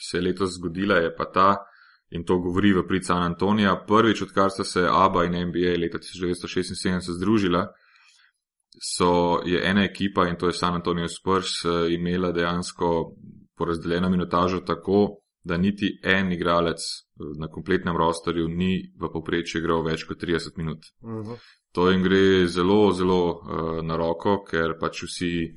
se 0.00 0.18
je 0.18 0.22
letos 0.22 0.50
zgodila, 0.58 0.94
je 0.94 1.14
pa 1.16 1.24
ta, 1.24 1.56
in 2.10 2.24
to 2.24 2.38
govori 2.38 2.72
v 2.72 2.86
prid 2.88 3.06
San 3.06 3.22
Antonija, 3.22 3.84
prvič 3.88 4.22
odkar 4.22 4.50
sta 4.50 4.64
se 4.64 4.86
ABA 4.90 5.24
in 5.24 5.48
NBA 5.48 5.78
leta 5.80 5.98
1976 5.98 7.16
združila, 7.16 7.66
so, 8.80 9.40
je 9.44 9.60
ena 9.64 9.84
ekipa 9.84 10.28
in 10.28 10.36
to 10.36 10.46
je 10.46 10.52
San 10.52 10.74
Antonio 10.74 11.08
Spurs 11.08 11.64
eh, 11.64 11.94
imela 11.94 12.32
dejansko 12.32 13.14
porazdeljeno 13.56 14.10
minutažo 14.10 14.60
tako, 14.60 15.18
da 15.44 15.56
niti 15.56 16.00
en 16.02 16.32
igralec 16.32 16.78
eh, 16.78 17.24
na 17.40 17.48
kompletnem 17.48 17.96
rostorju 17.96 18.48
ni 18.48 18.92
v 19.00 19.12
povprečju 19.12 19.60
igral 19.60 19.82
več 19.84 20.06
kot 20.08 20.22
30 20.22 20.56
minut. 20.56 20.78
Uh 21.00 21.10
mhm. 21.10 21.30
-huh. 21.30 21.38
To 21.72 21.90
jim 21.90 22.02
gre 22.02 22.46
zelo, 22.46 22.92
zelo 22.92 23.40
uh, 23.40 23.84
na 23.84 23.96
roko, 23.96 24.44
ker 24.44 24.74
pač 24.80 25.02
vsi 25.02 25.54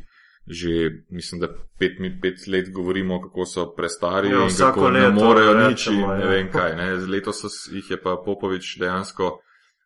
že, 0.47 0.69
mislim, 1.09 1.41
da 1.41 1.47
pet, 1.79 1.91
pet 2.21 2.47
let 2.47 2.69
govorimo, 2.73 3.21
kako 3.21 3.45
so 3.45 3.73
prestari 3.75 4.29
jo, 4.29 4.39
ja, 4.39 4.45
in 4.45 4.57
kako 4.57 4.91
ne 4.91 5.09
morejo 5.09 5.53
nič 5.67 5.87
in 5.87 6.01
ne 6.01 6.21
ja. 6.21 6.29
vem 6.29 6.51
kaj. 6.51 6.75
Ne. 6.75 6.91
Letos 7.09 7.41
jih 7.71 7.89
je 7.89 8.01
pa 8.01 8.15
Popovič 8.25 8.77
dejansko 8.79 9.39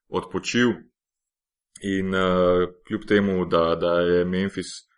odpočil, 0.09 0.73
In 1.81 2.15
uh, 2.15 2.69
kljub 2.87 3.01
temu, 3.07 3.45
da, 3.45 3.75
da 3.75 3.99
je 3.99 4.25
Memphis 4.25 4.89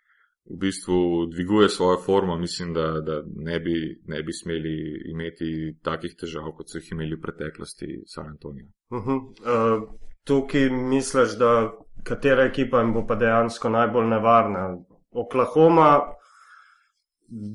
v 0.50 0.58
bistvu 0.58 1.26
dviguje 1.26 1.68
svojo 1.68 2.00
formo, 2.06 2.36
mislim, 2.36 2.74
da, 2.74 2.86
da 3.00 3.22
ne, 3.36 3.60
bi, 3.60 4.00
ne 4.06 4.22
bi 4.22 4.32
smeli 4.32 5.02
imeti 5.12 5.76
takih 5.82 6.16
težav, 6.18 6.50
kot 6.56 6.70
so 6.70 6.78
jih 6.78 6.92
imeli 6.92 7.14
v 7.16 7.22
preteklosti 7.22 8.02
San 8.06 8.26
Antonijo. 8.26 8.66
Uh 8.90 9.06
-huh. 9.06 9.18
uh, 9.18 9.88
tukaj 10.24 10.70
misliš, 10.70 11.38
da 11.38 11.72
katera 12.02 12.44
ekipa 12.44 12.80
jim 12.80 12.92
bo 12.92 13.06
pa 13.06 13.14
dejansko 13.14 13.68
najbolj 13.68 14.06
nevarna? 14.06 14.78
Oklahoma 15.10 16.00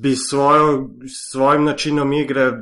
bi 0.02 0.16
svojo, 0.16 0.88
svojim 1.30 1.64
načinom 1.64 2.12
igre 2.12 2.52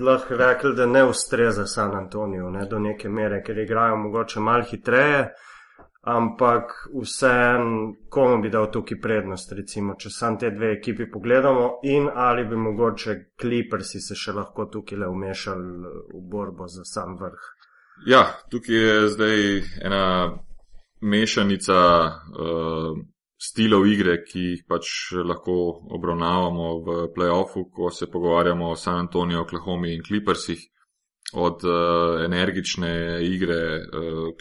lahko 0.00 0.36
rekel, 0.36 0.74
da 0.74 0.86
ne 0.86 1.04
ustreza 1.04 1.66
San 1.66 1.96
Antonijo 1.96 2.50
ne, 2.50 2.66
do 2.70 2.78
neke 2.78 3.08
mere, 3.08 3.42
ker 3.42 3.58
igrajo 3.58 3.96
mogoče 3.96 4.40
malo 4.40 4.64
hitreje 4.70 5.32
ampak 6.02 6.72
vseeno, 7.02 7.94
komu 8.08 8.42
bi 8.42 8.50
dal 8.50 8.70
tukaj 8.72 8.98
prednost, 9.00 9.52
recimo, 9.52 9.94
če 9.94 10.10
sam 10.10 10.38
te 10.38 10.50
dve 10.50 10.72
ekipi 10.78 11.06
pogledamo, 11.10 11.78
in 11.82 12.08
ali 12.14 12.44
bi 12.44 12.56
mogoče 12.56 13.16
Clippersi 13.40 14.00
se 14.00 14.18
še 14.18 14.34
lahko 14.34 14.66
tukaj 14.66 14.98
le 14.98 15.08
umešali 15.08 15.92
v 16.14 16.22
borbo 16.32 16.66
za 16.66 16.84
sam 16.84 17.14
vrh. 17.20 17.46
Ja, 18.06 18.24
tukaj 18.50 18.76
je 18.76 19.08
zdaj 19.14 19.38
ena 19.86 20.04
mešanica 21.02 21.78
uh, 22.10 22.98
stilov 23.38 23.86
igre, 23.86 24.18
ki 24.26 24.42
jih 24.48 24.66
pač 24.66 25.14
lahko 25.22 25.54
obravnavamo 25.94 26.68
v 26.82 26.98
playoffu, 27.14 27.68
ko 27.70 27.90
se 27.90 28.10
pogovarjamo 28.10 28.70
o 28.70 28.76
San 28.76 29.04
Antoniju, 29.06 29.44
Oklahoma 29.46 29.90
in 29.90 30.02
Clippersih 30.02 30.66
od 31.32 31.64
uh, 31.64 32.24
energične 32.24 33.20
igre 33.24 33.80
uh, 33.80 33.82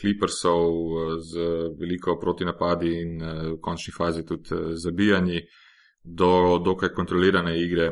Clippersov 0.02 0.68
uh, 0.68 1.18
z 1.20 1.40
veliko 1.80 2.18
protinapadi 2.20 2.94
in 3.02 3.22
uh, 3.22 3.28
v 3.54 3.60
končni 3.62 3.94
fazi 3.98 4.26
tudi 4.26 4.56
uh, 4.56 4.72
zabijanji, 4.74 5.42
do 6.04 6.58
dokaj 6.66 6.90
kontrolirane 6.90 7.56
igre 7.62 7.92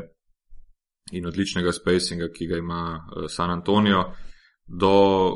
in 1.12 1.26
odličnega 1.26 1.72
spacinga, 1.72 2.28
ki 2.28 2.46
ga 2.46 2.56
ima 2.56 2.82
uh, 2.98 3.24
San 3.28 3.50
Antonijo, 3.50 4.04
do 4.66 4.92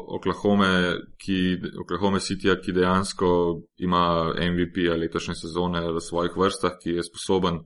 Oklahome, 0.08 0.96
ki, 1.18 1.58
Oklahoma 1.82 2.18
City, 2.18 2.52
ki 2.64 2.72
dejansko 2.72 3.60
ima 3.76 4.32
MVP-a 4.34 4.96
letošnje 4.96 5.34
sezone 5.34 5.80
v 5.92 6.00
svojih 6.00 6.36
vrstah, 6.36 6.76
ki 6.82 6.90
je 6.90 7.02
sposoben 7.02 7.58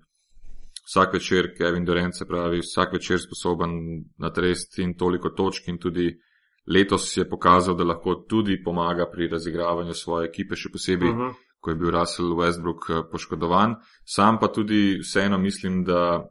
vsak 0.89 1.15
večer, 1.15 1.53
Kevin 1.57 1.85
Durant 1.85 2.17
se 2.17 2.27
pravi, 2.27 2.61
vsak 2.61 2.93
večer 2.93 3.21
sposoben 3.21 3.71
natresti 4.19 4.83
in 4.83 4.97
toliko 4.97 5.29
točk 5.29 5.69
in 5.69 5.79
tudi 5.79 6.09
letos 6.67 7.17
je 7.17 7.29
pokazal, 7.29 7.77
da 7.77 7.85
lahko 7.85 8.15
tudi 8.29 8.63
pomaga 8.65 9.11
pri 9.13 9.29
razigravanju 9.29 9.95
svoje 9.95 10.29
ekipe, 10.29 10.57
še 10.57 10.73
posebej, 10.73 11.11
uh 11.11 11.15
mhm. 11.15 11.25
-huh. 11.25 11.35
ko 11.61 11.71
je 11.71 11.77
bil 11.77 11.91
Russell 11.91 12.37
Westbrook 12.37 12.91
eh, 12.91 13.03
poškodovan. 13.13 13.75
Sam 14.05 14.39
pa 14.41 14.49
tudi 14.49 14.99
vseeno 15.03 15.39
mislim, 15.39 15.85
da 15.85 16.31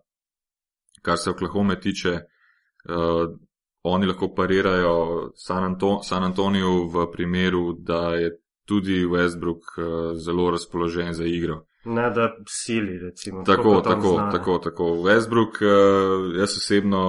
kar 1.02 1.18
se 1.18 1.30
Oklahoma 1.30 1.76
tiče, 1.76 2.10
uh, 2.10 3.38
oni 3.84 4.06
lahko 4.06 4.34
parirajo 4.36 5.32
San, 5.36 5.64
Anto 5.64 6.00
San 6.04 6.24
Antoniju 6.24 6.90
v 6.90 7.12
primeru, 7.12 7.74
da 7.80 8.16
je 8.16 8.32
tudi 8.66 9.06
Westbrook 9.06 9.62
uh, 9.78 10.18
zelo 10.26 10.52
razpoložen 10.52 11.14
za 11.14 11.26
igro. 11.26 11.66
Ne, 11.88 12.10
da 12.10 12.36
sili, 12.48 12.98
recimo. 13.00 13.44
Tako, 13.44 13.82
tako, 13.82 14.30
tako, 14.32 14.58
tako. 14.58 14.84
Westbrook, 14.84 15.62
uh, 15.62 16.40
jaz 16.40 16.58
osebno 16.58 17.02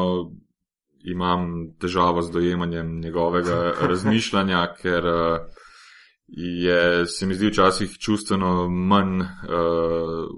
imam 1.04 1.72
težavo 1.80 2.22
z 2.22 2.30
dojemanjem 2.32 3.00
njegovega 3.00 3.72
razmišljanja, 3.90 4.66
ker 4.82 5.06
uh, 5.06 5.38
je, 6.28 7.06
se 7.06 7.26
mi 7.26 7.34
zdi, 7.34 7.46
včasih 7.48 7.98
čustveno 7.98 8.68
manj 8.68 9.20
uh, 9.20 9.26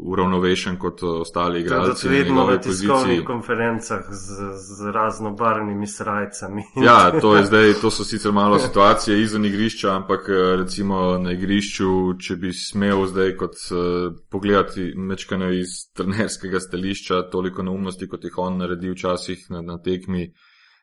uravnovešen 0.01 0.79
kot 0.79 1.03
ostali 1.03 1.61
igralci. 1.61 2.03
To 2.03 2.09
vidimo 2.09 2.47
v 2.47 2.59
tiskovnih 2.61 3.25
konferencah 3.27 4.05
z, 4.11 4.53
z 4.55 4.91
raznobarvnimi 4.93 5.87
srajcami. 5.87 6.63
Ja, 6.87 7.21
to, 7.21 7.37
je 7.37 7.45
zdaj, 7.51 7.73
to 7.81 7.91
so 7.91 8.05
sicer 8.05 8.33
malo 8.33 8.59
situacije 8.59 9.23
izven 9.23 9.45
igrišča, 9.45 9.97
ampak 9.97 10.29
eh, 10.29 10.57
recimo 10.57 11.19
na 11.19 11.33
igrišču, 11.33 12.15
če 12.19 12.37
bi 12.37 12.53
smel 12.53 13.07
zdaj 13.07 13.35
kot 13.37 13.59
uh, 13.71 14.15
pogledati 14.31 14.93
mečkane 14.97 15.51
iz 15.59 15.91
trenerskega 15.97 16.61
stališča, 16.61 17.23
toliko 17.33 17.63
neumnosti, 17.63 18.09
kot 18.09 18.25
jih 18.25 18.39
on 18.39 18.63
naredi 18.63 18.91
včasih 18.91 19.51
na, 19.51 19.63
na 19.63 19.79
tekmi. 19.83 20.31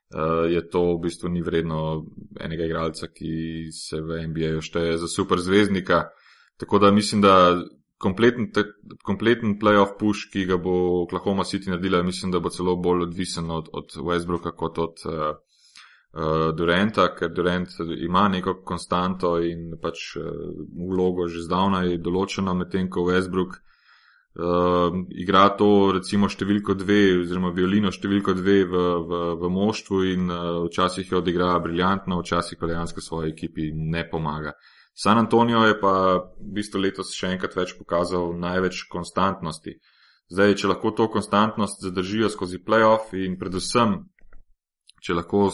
Uh, 0.08 0.48
je 0.48 0.62
to 0.72 0.96
v 0.96 1.02
bistvu 1.04 1.30
ni 1.30 1.42
vredno 1.44 2.06
enega 2.40 2.64
igralca, 2.64 3.10
ki 3.12 3.68
se 3.76 4.00
v 4.02 4.22
NBA-ju 4.32 4.62
šteje 4.64 4.98
za 4.98 5.08
super 5.08 5.42
zvezdnika. 5.44 6.06
Tako 6.58 6.80
da 6.80 6.92
mislim, 6.92 7.22
da 7.22 7.60
kompleten, 8.00 8.52
te, 8.52 8.64
kompleten 9.04 9.58
playoff 9.60 9.98
push, 10.00 10.30
ki 10.32 10.46
ga 10.48 10.58
bo 10.58 11.04
Oklahoma 11.04 11.44
City 11.44 11.70
naredila, 11.70 12.04
mislim, 12.04 12.32
da 12.32 12.40
bo 12.40 12.50
celo 12.50 12.78
bolj 12.80 13.04
odvisen 13.10 13.52
od, 13.52 13.70
od 13.74 13.98
Westbrooka 14.00 14.56
kot 14.56 14.80
od 14.80 15.04
uh, 15.06 15.36
uh, 16.14 16.56
Duranta, 16.56 17.10
ker 17.16 17.34
Durant 17.34 17.76
ima 17.98 18.28
neko 18.28 18.62
konstanto 18.64 19.38
in 19.44 19.74
pač 19.82 20.16
uh, 20.16 20.30
vlogo 20.88 21.28
že 21.28 21.44
zdavnaj 21.46 21.98
določeno, 22.00 22.56
medtem 22.56 22.90
ko 22.90 23.06
Westbrook 23.10 23.60
uh, 24.38 24.94
igra 25.10 25.50
to 25.58 25.92
recimo 25.98 26.30
številko 26.30 26.76
dve, 26.78 27.02
oziroma 27.24 27.52
violino 27.56 27.92
številko 27.94 28.36
dve 28.38 28.58
v, 28.70 28.86
v, 29.10 29.22
v 29.42 29.52
moštvu 29.54 30.02
in 30.14 30.32
uh, 30.32 30.64
včasih 30.68 31.12
jo 31.12 31.22
odigra 31.22 31.56
briljantno, 31.64 32.22
včasih 32.22 32.60
pa 32.60 32.70
dejansko 32.70 33.04
svoji 33.04 33.34
ekipi 33.34 33.72
ne 33.74 34.06
pomaga. 34.10 34.54
San 34.98 35.20
Antonijo 35.22 35.62
je 35.68 35.78
pa 35.80 35.94
v 36.18 36.54
bistvu 36.58 36.82
letos 36.82 37.14
še 37.14 37.36
enkrat 37.36 37.54
več 37.58 37.76
pokazal 37.78 38.32
največ 38.38 38.88
konstantnosti. 38.90 39.78
Zdaj, 40.34 40.56
če 40.60 40.72
lahko 40.74 40.92
to 40.92 41.06
konstantnost 41.14 41.86
zadržijo 41.86 42.30
skozi 42.34 42.60
playoff 42.60 43.14
in 43.16 43.38
predvsem, 43.40 44.00
če 45.06 45.16
lahko 45.16 45.52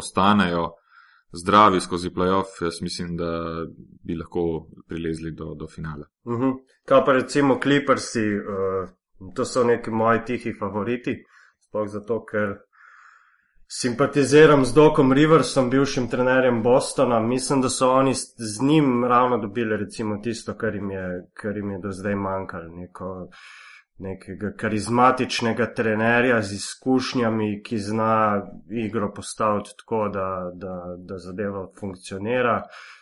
ostanejo 0.00 0.70
zdravi 1.32 1.80
skozi 1.80 2.10
playoff, 2.10 2.60
jaz 2.60 2.82
mislim, 2.82 3.16
da 3.16 3.64
bi 4.04 4.16
lahko 4.16 4.66
prilezli 4.88 5.30
do, 5.30 5.54
do 5.54 5.66
finala. 5.66 6.06
Uh 6.24 6.32
mhm. 6.32 6.42
-huh. 6.42 6.54
Kaj 6.84 7.04
pa 7.04 7.12
recimo 7.12 7.60
Clippersi, 7.62 8.26
uh, 8.36 8.88
to 9.34 9.44
so 9.44 9.64
neki 9.64 9.90
moji 9.90 10.20
tihi 10.26 10.52
favoriti, 10.52 11.24
sploh 11.68 11.88
zato, 11.88 12.24
ker 12.24 12.56
simpatiziram 13.68 14.64
z 14.64 14.74
Dokom 14.74 15.12
Riversom, 15.12 15.70
bivšim 15.70 16.08
trenerjem 16.08 16.62
Bostona. 16.62 17.20
Mislim, 17.20 17.60
da 17.60 17.68
so 17.68 17.90
oni 17.90 18.14
z 18.36 18.62
njim 18.62 19.04
ravno 19.04 19.38
dobili 19.38 19.76
recimo 19.76 20.18
tisto, 20.22 20.56
kar 20.56 20.74
jim 20.74 20.90
je, 20.90 21.28
kar 21.34 21.56
jim 21.56 21.70
je 21.70 21.78
do 21.78 21.92
zdaj 21.92 22.14
manjkalo. 22.14 22.68
Neko, 22.68 23.28
nekega 23.98 24.52
karizmatičnega 24.56 25.72
trenerja 25.74 26.42
z 26.42 26.54
izkušnjami, 26.54 27.62
ki 27.62 27.78
zna 27.78 28.42
igro 28.70 29.12
postaviti 29.14 29.74
tako, 29.78 30.08
da, 30.08 30.28
da, 30.54 30.96
da 30.98 31.18
zadeva 31.18 31.66
funkcionira. 31.80 32.62
Uh, 32.62 32.98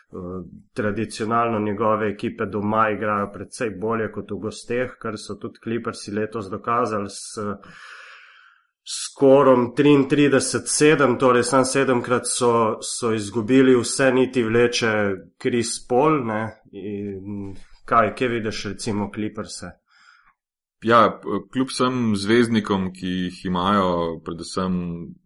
tradicionalno 0.75 1.59
njegove 1.59 2.09
ekipe 2.11 2.47
doma 2.47 2.91
igrajo 2.91 3.31
predvsej 3.33 3.71
bolje 3.71 4.13
kot 4.13 4.31
v 4.31 4.39
gosteh, 4.39 4.91
kar 4.99 5.19
so 5.19 5.35
tudi 5.35 5.59
Clippersi 5.63 6.13
letos 6.15 6.51
dokazali 6.51 7.11
s 7.11 7.39
skorom 8.87 9.73
33-7, 9.77 11.19
torej 11.19 11.43
sam 11.43 11.65
sedemkrat 11.65 12.29
so, 12.31 12.79
so 12.83 13.13
izgubili 13.13 13.75
vse 13.77 14.13
niti 14.13 14.43
vleče 14.43 14.93
Chris 15.43 15.89
Paul. 15.89 16.23
Kaj, 17.85 18.15
kje 18.15 18.29
vidiš 18.29 18.65
recimo 18.65 19.11
Clipperse? 19.15 19.71
Ja, 20.85 21.21
kljub 21.53 21.71
vsem 21.73 22.17
zvezdnikom, 22.21 22.91
ki 22.93 23.09
jih 23.09 23.39
imajo, 23.49 24.19
predvsem 24.25 24.75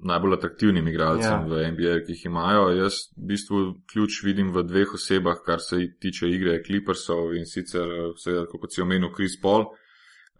najbolj 0.06 0.36
atraktivnim 0.36 0.86
igralcem 0.88 1.32
ja. 1.32 1.46
v 1.50 1.64
NBA, 1.72 1.96
ki 2.06 2.14
jih 2.14 2.28
imajo, 2.30 2.68
jaz 2.78 3.00
v 3.16 3.26
bistvu 3.32 3.62
ključ 3.90 4.20
vidim 4.24 4.52
v 4.54 4.62
dveh 4.68 4.94
osebah, 4.94 5.42
kar 5.46 5.58
se 5.64 5.82
tiče 6.00 6.30
igre 6.30 6.60
Clippersov 6.62 7.34
in 7.34 7.48
sicer, 7.50 7.90
seveda, 8.22 8.46
kot 8.52 8.70
si 8.70 8.84
omenil, 8.84 9.10
Chris 9.16 9.34
Paul. 9.42 9.66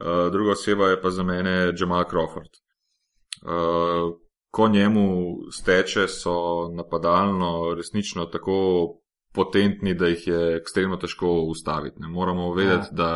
Uh, 0.01 0.31
druga 0.33 0.55
oseba 0.55 0.93
je 0.93 1.01
pa 1.03 1.11
za 1.11 1.27
mene 1.27 1.73
Jamal 1.75 2.07
Crawford. 2.09 2.63
Uh, 3.43 4.15
ko 4.51 4.69
njemu 4.69 5.11
steče, 5.51 6.07
so 6.09 6.69
napadalno 6.77 7.75
resnično 7.75 8.25
tako 8.31 8.61
potentni, 9.35 9.95
da 9.95 10.07
jih 10.07 10.27
je 10.27 10.57
ekstremno 10.57 10.97
težko 10.97 11.35
ustaviti. 11.51 12.01
Ne 12.01 12.09
moramo 12.09 12.55
vedeti, 12.55 12.89
ja. 12.91 12.97
da 12.97 13.11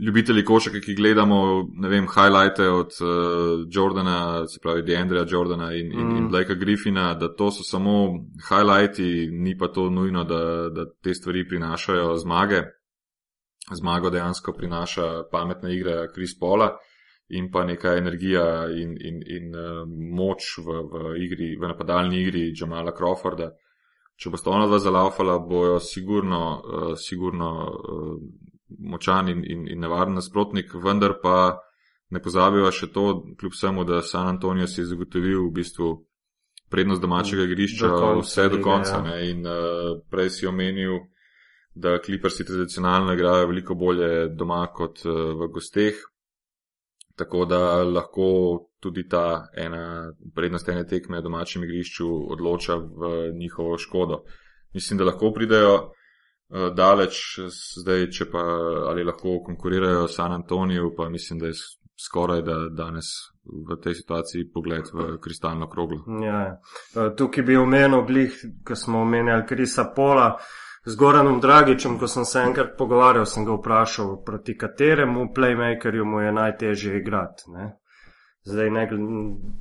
ljubitelji 0.00 0.44
košake, 0.44 0.80
ki 0.80 0.94
gledamo, 0.94 1.68
ne 1.72 1.88
vem, 1.88 2.06
highlighte 2.10 2.68
od 2.68 2.90
uh, 3.00 3.66
Jordana, 3.70 4.46
se 4.46 4.60
pravi 4.62 4.82
Deandreja 4.82 5.26
Jordana 5.30 5.72
in, 5.74 5.86
mm. 5.86 6.00
in, 6.00 6.16
in 6.16 6.24
mm. 6.24 6.28
Blakea 6.28 6.56
Griffina, 6.56 7.14
da 7.14 7.28
to 7.34 7.50
so 7.50 7.62
samo 7.62 8.24
highlighti, 8.48 9.28
ni 9.30 9.58
pa 9.58 9.68
to 9.68 9.90
nujno, 9.90 10.24
da, 10.24 10.68
da 10.70 10.86
te 11.02 11.14
stvari 11.14 11.48
prinašajo 11.48 12.16
zmage. 12.16 12.62
Zmago 13.72 14.10
dejansko 14.10 14.52
prinaša 14.52 15.22
pametna 15.32 15.70
igra 15.72 16.12
Chris 16.14 16.38
Paula 16.40 16.74
in 17.28 17.50
pa 17.50 17.64
neka 17.64 17.94
energija 17.96 18.66
in, 18.68 18.96
in, 19.00 19.22
in 19.36 19.54
uh, 19.56 19.86
moč 19.88 20.58
v, 20.58 20.82
v, 20.90 21.14
igri, 21.24 21.54
v 21.56 21.70
napadalni 21.70 22.20
igri 22.20 22.50
Jamala 22.52 22.92
Crawforda. 22.92 23.54
Če 24.20 24.30
bo 24.30 24.36
sta 24.36 24.52
ona 24.52 24.66
dva 24.68 24.78
zalaufala, 24.78 25.38
bojo 25.38 25.78
sigurno, 25.80 26.42
uh, 26.60 26.92
sigurno 27.00 27.50
uh, 27.64 28.18
močan 28.78 29.28
in, 29.28 29.44
in, 29.44 29.68
in 29.68 29.80
nevaren 29.80 30.14
nasprotnik, 30.14 30.74
vendar 30.74 31.18
pa 31.22 31.58
ne 32.10 32.22
pozabiva 32.22 32.70
še 32.72 32.90
to, 32.92 33.06
kljub 33.38 33.54
vsemu, 33.54 33.84
da 33.84 34.02
San 34.02 34.28
Antonijo 34.28 34.66
si 34.70 34.80
je 34.82 34.90
zagotovil 34.92 35.46
v 35.46 35.54
bistvu 35.54 35.88
prednost 36.70 37.02
domačega 37.02 37.46
igrišča 37.48 37.88
do 37.88 37.98
konca, 37.98 38.26
vse 38.26 38.48
do 38.48 38.60
konca. 38.62 39.00
Ja. 39.06 39.18
In 39.30 39.46
uh, 39.46 39.98
prej 40.10 40.30
si 40.30 40.46
omenil, 40.46 40.98
da 41.74 41.98
kliprsi 41.98 42.46
tradicionalno 42.46 43.14
igrajo 43.14 43.48
veliko 43.50 43.74
bolje 43.74 44.28
doma 44.34 44.66
kot 44.74 45.04
uh, 45.06 45.32
v 45.38 45.50
gosteh. 45.54 46.02
Tako 47.14 47.44
da 47.46 47.82
lahko 47.86 48.28
tudi 48.82 49.06
ta 49.08 49.46
ena 49.56 50.12
prednost 50.34 50.68
ene 50.68 50.82
tekme 50.86 51.20
na 51.20 51.22
domačem 51.22 51.62
igrišču 51.64 52.08
odloča 52.34 52.74
v 52.76 53.12
njihovo 53.38 53.78
škodo. 53.78 54.24
Mislim, 54.74 54.98
da 54.98 55.06
lahko 55.06 55.30
pridejo 55.32 55.92
daleč, 56.76 57.40
zdaj, 57.80 58.08
če 58.10 58.28
pa 58.30 58.42
ali 58.90 59.04
lahko 59.04 59.40
konkurirajo 59.46 60.08
San 60.08 60.32
Antoniju, 60.32 60.92
pa 60.96 61.08
mislim, 61.08 61.38
da 61.38 61.46
je 61.46 61.58
skoraj 62.06 62.42
da 62.42 62.56
danes 62.70 63.04
v 63.44 63.76
tej 63.82 63.94
situaciji 63.94 64.50
pogled 64.54 64.84
v 64.92 65.18
kristalno 65.20 65.68
kroglo. 65.68 66.00
Ja, 66.24 66.40
ja. 66.40 66.60
Eh, 66.96 67.14
tukaj 67.16 67.44
bi 67.44 67.56
omenil 67.56 68.04
glih, 68.06 68.44
ko 68.64 68.76
smo 68.76 69.02
omenjali 69.02 69.46
Krisa 69.46 69.92
Pola. 69.96 70.36
Z 70.86 70.98
Goranom 71.00 71.38
Dragičem, 71.40 71.98
ko 71.98 72.06
sem 72.08 72.24
se 72.28 72.42
enkrat 72.44 72.74
pogovarjal, 72.78 73.24
sem 73.24 73.44
ga 73.44 73.54
vprašal, 73.56 74.18
proti 74.24 74.52
kateremu 74.58 75.30
playmakerju 75.32 76.04
mu 76.04 76.20
je 76.20 76.32
najtežje 76.32 76.98
igrati. 76.98 77.48
Ne? 77.54 77.70
Zdaj, 78.44 78.70
ne, 78.70 78.82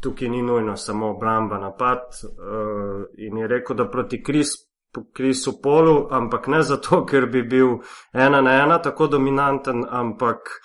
tukaj 0.04 0.30
ni 0.30 0.42
nujno 0.42 0.76
samo 0.76 1.14
obramba 1.14 1.58
napad. 1.60 2.00
Uh, 2.12 3.06
in 3.18 3.38
je 3.38 3.48
rekel, 3.48 3.76
da 3.76 3.88
proti 3.90 4.20
Kris 4.24 4.52
Krisu 5.14 5.62
Polu, 5.62 6.08
ampak 6.12 6.48
ne 6.48 6.64
zato, 6.64 7.04
ker 7.10 7.26
bi 7.26 7.42
bil 7.42 7.80
ena 8.14 8.42
na 8.42 8.60
ena 8.64 8.82
tako 8.82 9.08
dominanten, 9.08 9.86
ampak 9.90 10.60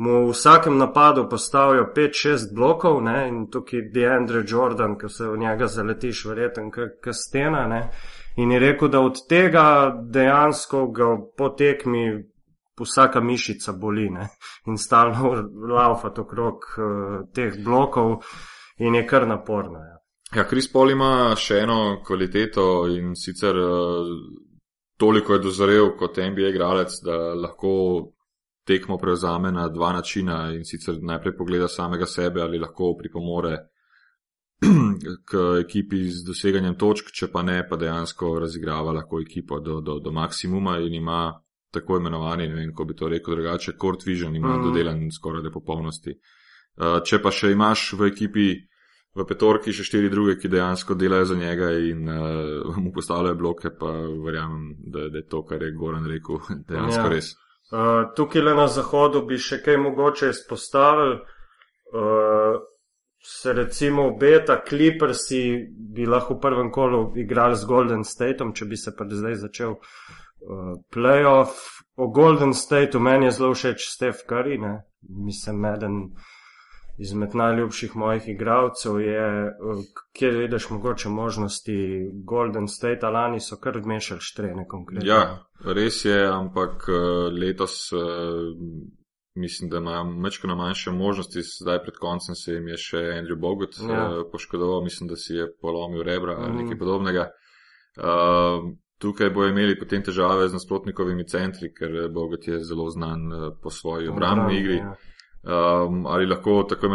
mu 0.00 0.26
v 0.26 0.32
vsakem 0.32 0.78
napadu 0.78 1.28
postavijo 1.28 1.92
5-6 1.96 2.54
blokov 2.54 3.02
ne? 3.02 3.28
in 3.28 3.50
tukaj 3.50 3.90
Deandre 3.92 4.42
Jordan, 4.48 4.96
ki 4.98 5.08
se 5.08 5.28
v 5.28 5.36
njega 5.38 5.66
zaletiš, 5.66 6.24
verjeten, 6.24 6.70
kot 6.70 7.12
stena. 7.12 7.66
Ne? 7.68 7.82
In 8.36 8.52
je 8.52 8.58
rekel, 8.58 8.88
da 8.88 9.00
od 9.00 9.20
tega 9.28 9.92
dejansko 10.12 10.86
ga 10.86 11.10
potekmi 11.36 12.06
vsaka 12.80 13.20
mišica 13.20 13.72
boli 13.72 14.08
ne? 14.10 14.28
in 14.66 14.78
stalno 14.78 15.34
laufa 15.76 16.08
okrog 16.16 16.64
uh, 16.78 17.28
teh 17.34 17.60
blokov 17.64 18.22
in 18.78 18.94
je 18.94 19.06
kar 19.06 19.28
naporno. 19.28 19.78
Ja. 19.84 19.99
Ja, 20.36 20.44
Kris 20.46 20.68
Pol 20.70 20.92
ima 20.94 21.34
še 21.34 21.64
eno 21.64 22.02
kvaliteto 22.06 22.86
in 22.94 23.16
sicer 23.18 23.56
uh, 23.58 24.10
toliko 25.00 25.34
je 25.34 25.42
dozorel 25.42 25.90
kot 25.98 26.20
NBA 26.22 26.52
igralec, 26.52 27.00
da 27.02 27.34
lahko 27.34 27.72
tekmo 28.66 28.98
prevzame 28.98 29.50
na 29.50 29.66
dva 29.68 29.90
načina 29.96 30.52
in 30.54 30.62
sicer 30.64 31.00
najprej 31.02 31.34
pogleda 31.36 31.68
samega 31.68 32.06
sebe 32.06 32.44
ali 32.44 32.62
lahko 32.62 32.92
pripomore 32.98 33.56
k 35.28 35.44
ekipi 35.64 36.04
z 36.12 36.22
doseganjem 36.28 36.78
točk, 36.78 37.10
če 37.10 37.32
pa 37.32 37.42
ne, 37.42 37.64
pa 37.66 37.80
dejansko 37.80 38.36
razigrava 38.44 38.92
lahko 38.92 39.22
ekipo 39.24 39.58
do, 39.58 39.80
do, 39.80 39.98
do 39.98 40.12
maksimuma 40.14 40.78
in 40.84 40.94
ima 40.94 41.24
tako 41.74 41.98
imenovani, 41.98 42.46
ne 42.48 42.60
vem, 42.60 42.74
ko 42.74 42.84
bi 42.84 42.94
to 42.94 43.08
rekel 43.08 43.34
drugače, 43.34 43.74
court 43.80 44.06
vision 44.06 44.36
ima 44.36 44.56
mm. 44.58 44.62
dodelan 44.68 45.06
skoraj 45.10 45.42
do 45.42 45.50
popolnosti. 45.54 46.14
Uh, 46.78 47.00
če 47.02 47.18
pa 47.18 47.34
še 47.34 47.50
imaš 47.50 47.94
v 47.98 48.12
ekipi 48.12 48.50
v 49.16 49.26
petorki 49.26 49.74
še 49.74 49.84
štiri 49.86 50.10
druge, 50.10 50.36
ki 50.38 50.50
dejansko 50.52 50.94
delajo 50.94 51.32
za 51.32 51.36
njega 51.38 51.70
in 51.82 52.08
uh, 52.08 52.76
mu 52.78 52.92
postavljajo 52.94 53.38
bloke, 53.38 53.72
pa 53.78 53.90
verjamem, 54.24 54.74
da, 54.78 55.08
da 55.10 55.18
je 55.18 55.26
to, 55.26 55.42
kar 55.46 55.62
je 55.62 55.72
Goran 55.74 56.06
rekel, 56.06 56.38
dejansko 56.70 57.06
ja. 57.06 57.12
res. 57.14 57.32
Uh, 57.70 58.10
tukaj 58.16 58.42
le 58.42 58.56
na 58.58 58.66
zahodu 58.70 59.22
bi 59.26 59.38
še 59.38 59.60
kaj 59.64 59.78
mogoče 59.82 60.30
izpostavili. 60.34 61.20
Uh, 61.90 62.60
se 63.20 63.52
recimo 63.52 64.06
obeta, 64.08 64.62
Clippersi 64.64 65.42
bi 65.94 66.06
lahko 66.08 66.38
v 66.38 66.40
prvem 66.40 66.70
kolu 66.72 67.02
igrali 67.20 67.58
z 67.58 67.68
Golden 67.68 68.04
Stateom, 68.06 68.54
če 68.56 68.64
bi 68.64 68.78
se 68.80 68.94
pa 68.96 69.04
zdaj 69.04 69.36
začel 69.42 69.74
uh, 69.76 70.78
playoff. 70.94 71.82
O 72.00 72.08
Golden 72.08 72.54
Stateu 72.56 73.02
meni 73.02 73.28
je 73.28 73.34
zelo 73.36 73.52
všeč 73.52 73.90
Steph 73.90 74.24
Curry, 74.30 74.56
ne? 74.56 74.78
mislim, 75.02 75.64
eden 75.64 75.98
izmed 77.00 77.34
najljubših 77.34 77.96
mojih 77.96 78.28
igralcev 78.28 79.00
je, 79.00 79.52
kjer 80.12 80.36
vidiš 80.36 80.70
mogoče 80.70 81.08
možnosti 81.08 81.76
Golden 82.24 82.68
State, 82.68 83.06
lani 83.06 83.40
so 83.40 83.56
kar 83.56 83.80
mešali 83.86 84.20
štrene 84.20 84.66
konkretno. 84.68 85.08
Ja, 85.08 85.46
res 85.64 86.04
je, 86.04 86.26
ampak 86.28 86.84
letos 87.40 87.90
mislim, 89.34 89.70
da 89.70 89.78
imajo 89.78 90.04
mečko 90.04 90.48
na 90.48 90.54
manjše 90.54 90.90
možnosti, 90.90 91.40
zdaj 91.62 91.82
pred 91.82 91.96
koncem 92.00 92.34
se 92.34 92.52
jim 92.52 92.68
je 92.68 92.76
še 92.76 93.02
Andrew 93.16 93.38
Bogut 93.40 93.78
ja. 93.88 94.24
poškodoval, 94.32 94.82
mislim, 94.84 95.08
da 95.08 95.16
si 95.16 95.34
je 95.34 95.48
polomil 95.62 96.02
rebra 96.02 96.36
ali 96.36 96.52
mm. 96.52 96.62
nekaj 96.62 96.78
podobnega. 96.78 97.28
Uh, 97.96 98.70
Tukaj 99.00 99.30
bo 99.32 99.46
imeli 99.48 99.78
potem 99.80 100.02
težave 100.04 100.48
z 100.48 100.52
nasprotnikovimi 100.52 101.24
centri, 101.24 101.70
ker 101.72 102.10
Bogot 102.12 102.44
je 102.44 102.58
zelo 102.60 102.90
znan 102.92 103.22
po 103.62 103.70
svoji 103.72 104.10
obrambni 104.12 104.58
igri. 104.58 104.76
Ja 104.76 104.92
um, 105.42 106.06
ali 106.06 106.26
lahko 106.26 106.62
tako, 106.62 106.88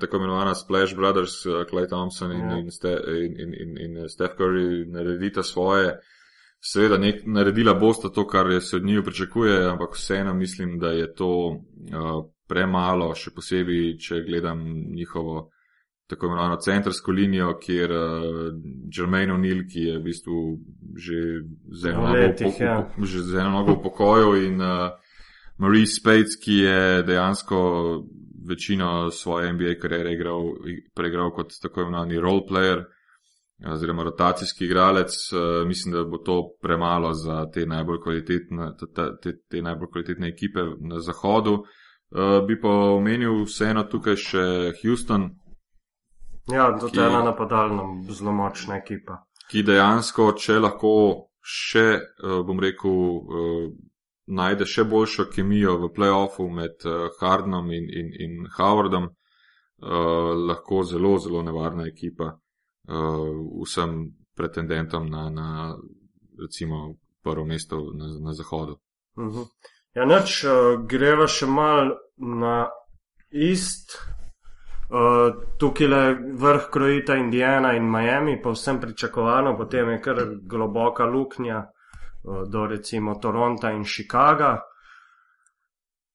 tako 0.00 0.16
imenovana 0.16 0.54
Splash 0.54 0.96
Brothers, 0.96 1.46
uh, 1.46 1.64
Clay 1.70 1.88
Thompson 1.88 2.32
in. 2.32 2.50
Ja. 2.50 2.58
in, 2.58 2.70
Ste, 2.70 2.88
in, 3.06 3.40
in, 3.40 3.54
in, 3.54 3.96
in 3.98 4.08
Steph 4.08 4.36
Curry 4.38 4.86
naredita 4.86 5.42
svoje. 5.42 5.98
Seveda, 6.60 6.98
nek, 6.98 7.22
naredila 7.24 7.74
bosta 7.74 8.08
to, 8.08 8.26
kar 8.26 8.60
se 8.60 8.76
od 8.76 8.84
njiju 8.84 9.04
pričakuje, 9.04 9.64
ampak 9.70 9.94
vseeno 9.94 10.34
mislim, 10.34 10.78
da 10.78 10.90
je 10.90 11.14
to 11.14 11.30
uh, 11.48 12.26
premalo, 12.48 13.14
še 13.14 13.30
posebej, 13.30 13.96
če 13.98 14.20
gledam 14.26 14.60
njihovo 14.94 15.48
tako 16.10 16.26
imenovano 16.26 16.56
centrsko 16.56 17.12
linijo, 17.12 17.54
kjer 17.62 17.92
uh, 17.92 18.00
Jermaine 18.96 19.32
O'Neill, 19.34 19.64
ki 19.72 19.86
je 19.86 19.98
v 19.98 20.02
bistvu 20.04 20.40
že 20.96 21.20
z 21.70 23.38
eno 23.38 23.50
nogo 23.50 23.72
v 23.72 23.76
ja. 23.78 23.82
pokoju 23.82 24.34
in 24.42 24.60
uh, 24.60 24.90
Maurice 25.60 26.00
Spades, 26.00 26.38
ki 26.44 26.54
je 26.64 27.02
dejansko 27.02 27.58
večino 28.48 29.10
svoje 29.10 29.52
NBA 29.52 29.74
kariere 29.80 30.12
igral, 30.12 30.42
pregral 30.94 31.30
kot 31.36 31.52
tako 31.62 31.80
imenovani 31.80 32.20
role 32.20 32.42
player 32.48 32.84
oziroma 33.68 34.02
rotacijski 34.02 34.64
igralec. 34.64 35.12
Eh, 35.32 35.66
mislim, 35.66 35.94
da 35.94 36.04
bo 36.04 36.18
to 36.18 36.42
premalo 36.62 37.14
za 37.14 37.50
te 37.50 37.66
najbolj 37.66 38.00
kvalitetne, 38.02 38.72
te, 39.22 39.32
te 39.50 39.62
najbolj 39.62 39.88
kvalitetne 39.92 40.28
ekipe 40.28 40.60
na 40.80 41.00
zahodu. 41.00 41.54
Eh, 41.54 42.46
bi 42.46 42.60
pa 42.60 42.68
omenil 42.68 43.44
vseeno 43.44 43.82
tukaj 43.82 44.16
še 44.16 44.44
Houston. 44.82 45.30
Ja, 46.52 46.78
to 46.78 46.88
je 46.92 47.06
ena 47.06 47.22
napadalna, 47.22 47.84
zelo 48.10 48.32
močna 48.32 48.80
ekipa. 48.80 49.20
Ki 49.50 49.62
dejansko, 49.62 50.32
če 50.32 50.58
lahko 50.58 50.94
še, 51.42 51.86
eh, 52.00 52.40
bom 52.46 52.60
rekel, 52.60 52.96
najde 54.30 54.66
še 54.66 54.84
boljšo 54.84 55.26
kemijo 55.34 55.76
v 55.82 55.90
playoffu 55.94 56.46
med 56.50 56.86
uh, 56.86 57.08
Hardnom 57.20 57.70
in, 57.74 57.88
in, 57.90 58.12
in 58.24 58.46
Howardom, 58.56 59.10
uh, 59.10 60.30
lahko 60.48 60.84
zelo, 60.86 61.18
zelo 61.18 61.42
nevarna 61.42 61.88
ekipa 61.90 62.30
uh, 62.32 63.62
vsem 63.64 63.98
pretendentom 64.36 65.10
na, 65.10 65.28
na 65.30 65.48
recimo, 66.40 66.94
prvo 67.22 67.44
mesto 67.44 67.76
na, 67.94 68.06
na 68.20 68.32
zahodu. 68.32 68.78
Uh 69.16 69.24
mhm. 69.24 69.38
-huh. 69.38 69.46
Ja, 69.94 70.04
neč, 70.04 70.44
uh, 70.44 70.86
greva 70.86 71.26
še 71.26 71.46
mal 71.46 71.90
na 72.16 72.68
ist. 73.30 73.98
Uh, 74.90 75.34
tukaj 75.58 75.86
le 75.86 76.18
vrh 76.34 76.70
krojita 76.72 77.14
Indijana 77.16 77.76
in 77.76 77.90
Miami, 77.90 78.40
pa 78.42 78.50
vsem 78.50 78.80
pričakovano, 78.80 79.56
potem 79.56 79.88
je 79.90 80.00
kar 80.00 80.16
globoka 80.42 81.04
luknja. 81.04 81.66
Do 82.22 82.66
recimo 82.66 83.18
Toronta 83.18 83.70
in 83.70 83.84
Chicaga. 83.84 84.58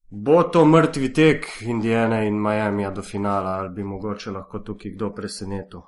Bo 0.09 0.43
to 0.43 0.65
mrtvi 0.65 1.13
tek 1.13 1.45
Indijana 1.61 2.21
in 2.23 2.37
Miami 2.39 2.85
do 2.93 3.01
finala, 3.01 3.57
ali 3.59 3.69
bi 3.69 3.83
mogoče 3.83 4.31
lahko 4.31 4.59
tukaj 4.59 4.91
kdo 4.91 5.09
presenetil? 5.13 5.81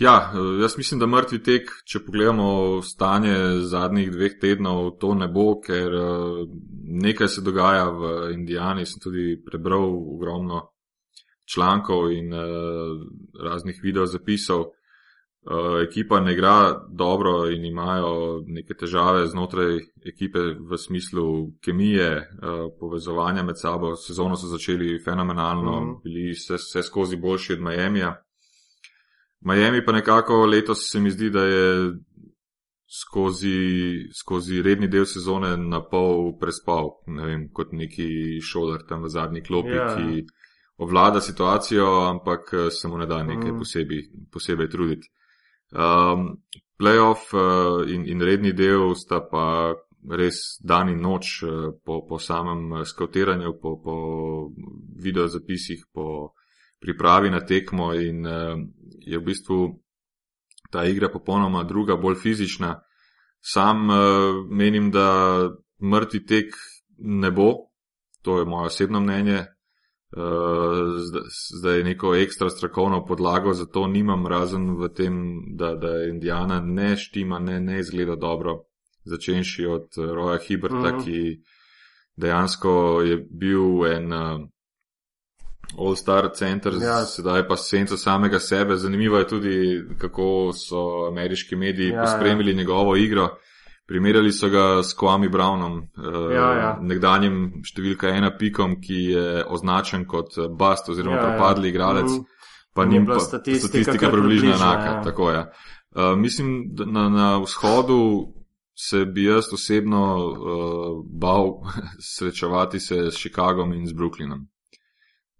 Ja, 0.00 0.32
eh, 0.34 0.62
jaz 0.62 0.78
mislim, 0.78 1.00
da 1.00 1.06
mrtvi 1.06 1.42
tek, 1.42 1.70
če 1.84 2.00
pogledamo 2.06 2.82
stanje 2.82 3.60
zadnjih 3.60 4.10
dveh 4.12 4.38
tednov, 4.40 4.96
to 5.00 5.14
ne 5.14 5.28
bo, 5.28 5.60
ker 5.60 5.94
eh, 5.94 6.42
nekaj 7.04 7.28
se 7.28 7.44
dogaja 7.44 7.84
v 7.90 8.32
Indijani. 8.32 8.86
Sem 8.86 9.00
tudi 9.04 9.36
prebral 9.44 9.86
ogromno 10.14 10.70
člankov 11.48 12.10
in 12.12 12.32
raznih 13.44 13.80
video 13.82 14.06
zapisov. 14.06 14.66
Eh, 15.46 15.82
ekipa 15.82 16.20
ne 16.20 16.32
igra 16.32 16.86
dobro 16.90 17.50
in 17.50 17.64
imajo 17.64 18.42
neke 18.46 18.74
težave 18.74 19.26
znotraj 19.26 19.78
ekipe 20.06 20.38
v 20.70 20.76
smislu 20.76 21.52
kemije, 21.64 22.10
uh, 22.16 22.72
povezovanja 22.80 23.42
med 23.42 23.54
sabo. 23.58 23.94
Sezono 23.96 24.36
so 24.36 24.46
začeli 24.46 24.98
fenomenalno, 25.04 25.80
mm 25.80 25.86
-hmm. 25.86 26.02
bili 26.04 26.32
vse, 26.32 26.54
vse 26.54 26.82
skozi 26.82 27.16
boljši 27.16 27.52
od 27.52 27.60
Miami. 27.60 28.02
Miami 29.40 29.84
pa 29.84 29.92
nekako 29.92 30.46
letos 30.46 30.78
se 30.90 31.00
mi 31.00 31.10
zdi, 31.10 31.30
da 31.30 31.44
je 31.44 31.92
skozi, 33.00 33.58
skozi 34.20 34.62
redni 34.62 34.88
del 34.88 35.04
sezone 35.04 35.56
na 35.56 35.84
pol 35.84 36.38
prespal, 36.40 36.90
ne 37.06 37.26
vem, 37.26 37.48
kot 37.52 37.72
neki 37.72 38.40
šolar 38.40 38.80
tam 38.88 39.02
v 39.02 39.08
zadnji 39.08 39.42
klopi, 39.42 39.68
yeah. 39.68 39.88
Ja. 39.88 39.96
ki 39.96 40.26
ovlada 40.76 41.20
situacijo, 41.20 41.86
ampak 42.10 42.40
eh, 42.52 42.70
se 42.70 42.88
mu 42.88 42.98
ne 42.98 43.06
da 43.06 43.22
nekaj 43.22 43.52
mm. 43.52 43.58
posebej, 43.58 44.02
posebej 44.32 44.70
truditi. 44.70 45.08
Um, 45.70 46.42
playoff 46.78 47.32
uh, 47.32 47.84
in, 47.86 48.06
in 48.06 48.22
redni 48.22 48.52
del 48.52 48.94
sta 48.96 49.20
pa 49.20 49.74
res 50.08 50.58
dan 50.62 50.88
in 50.88 51.00
noč 51.02 51.42
uh, 51.42 51.74
po, 51.84 52.06
po 52.06 52.18
samem 52.18 52.72
uh, 52.72 52.84
skautiranju, 52.86 53.58
po, 53.60 53.76
po 53.82 53.96
videozapisih, 55.02 55.90
po 55.92 56.32
pripravi 56.80 57.30
na 57.30 57.42
tekmo 57.44 57.92
in 57.92 58.24
uh, 58.24 58.56
je 59.04 59.18
v 59.18 59.24
bistvu 59.24 59.58
ta 60.70 60.84
igra 60.84 61.08
popolnoma 61.08 61.64
druga, 61.64 61.96
bolj 61.96 62.16
fizična. 62.22 62.78
Sam 63.40 63.90
uh, 63.90 63.98
menim, 64.48 64.90
da 64.90 65.50
mrtvi 65.82 66.24
tek 66.26 66.54
ne 66.98 67.30
bo, 67.30 67.70
to 68.22 68.38
je 68.38 68.44
moje 68.44 68.66
osebno 68.66 69.00
mnenje, 69.00 69.44
Eh, 70.16 70.20
zdaj 71.58 71.82
neko 71.84 72.14
ekstra 72.14 72.50
strokovno 72.50 73.06
podlago 73.06 73.52
za 73.52 73.66
to 73.66 73.86
nimam, 73.86 74.26
razen 74.26 74.76
v 74.76 74.88
tem, 74.88 75.42
da, 75.56 75.74
da 75.74 76.04
Indijana 76.04 76.60
ne 76.60 76.96
štima, 76.96 77.38
ne, 77.38 77.60
ne 77.60 77.78
izgleda 77.78 78.16
dobro, 78.16 78.64
začenši 79.04 79.66
od 79.66 79.88
eh, 79.98 80.12
Roja 80.14 80.38
Hiberta, 80.38 80.76
mm 80.76 80.98
-hmm. 80.98 81.04
ki 81.04 81.42
dejansko 82.16 83.02
je 83.04 83.26
bil 83.30 83.86
en 83.86 84.12
uh, 84.12 84.40
all-star 85.78 86.30
center, 86.34 86.72
ja. 86.82 87.04
sedaj 87.04 87.48
pa 87.48 87.56
senca 87.56 87.96
samega 87.96 88.38
sebe. 88.38 88.76
Zanimivo 88.76 89.18
je 89.18 89.28
tudi, 89.28 89.84
kako 89.98 90.52
so 90.52 91.06
ameriški 91.08 91.56
mediji 91.56 91.88
ja, 91.88 91.94
ja. 91.94 92.02
pospremili 92.02 92.50
ja. 92.50 92.56
njegovo 92.56 92.96
igro. 92.96 93.28
Primerjali 93.88 94.32
so 94.32 94.50
ga 94.52 94.82
s 94.82 94.92
Kwame 94.92 95.30
Brownom, 95.32 95.78
uh, 95.78 96.32
ja, 96.32 96.48
ja. 96.52 96.72
nekdanjim 96.84 97.62
številka 97.64 98.10
ena 98.12 98.28
pikom, 98.36 98.74
ki 98.84 98.98
je 99.14 99.44
označen 99.48 100.02
kot 100.04 100.34
eh, 100.36 100.50
bast 100.52 100.90
oziroma 100.92 101.16
ja, 101.16 101.22
ja. 101.22 101.28
propadli 101.30 101.70
ja. 101.70 101.72
igralec, 101.72 102.10
mm 102.10 102.18
-hmm. 102.18 102.50
pa 102.74 102.84
njim 102.84 103.06
pa 103.06 103.16
statistika, 103.18 103.68
statistika 103.68 104.10
približno 104.12 104.50
enaka. 104.52 104.90
Ja. 104.90 105.02
Tako, 105.02 105.30
ja. 105.30 105.46
uh, 105.96 106.18
mislim, 106.18 106.74
da 106.76 106.84
na, 106.84 107.08
na 107.08 107.38
vzhodu 107.38 108.28
se 108.76 109.04
bi 109.04 109.24
jaz 109.24 109.48
osebno 109.52 110.02
uh, 110.16 111.04
bal 111.20 111.48
srečevati 112.16 112.80
se 112.80 113.10
s 113.10 113.16
Chicagom 113.16 113.72
in 113.72 113.86
z 113.86 113.92
Brooklynom. 113.92 114.44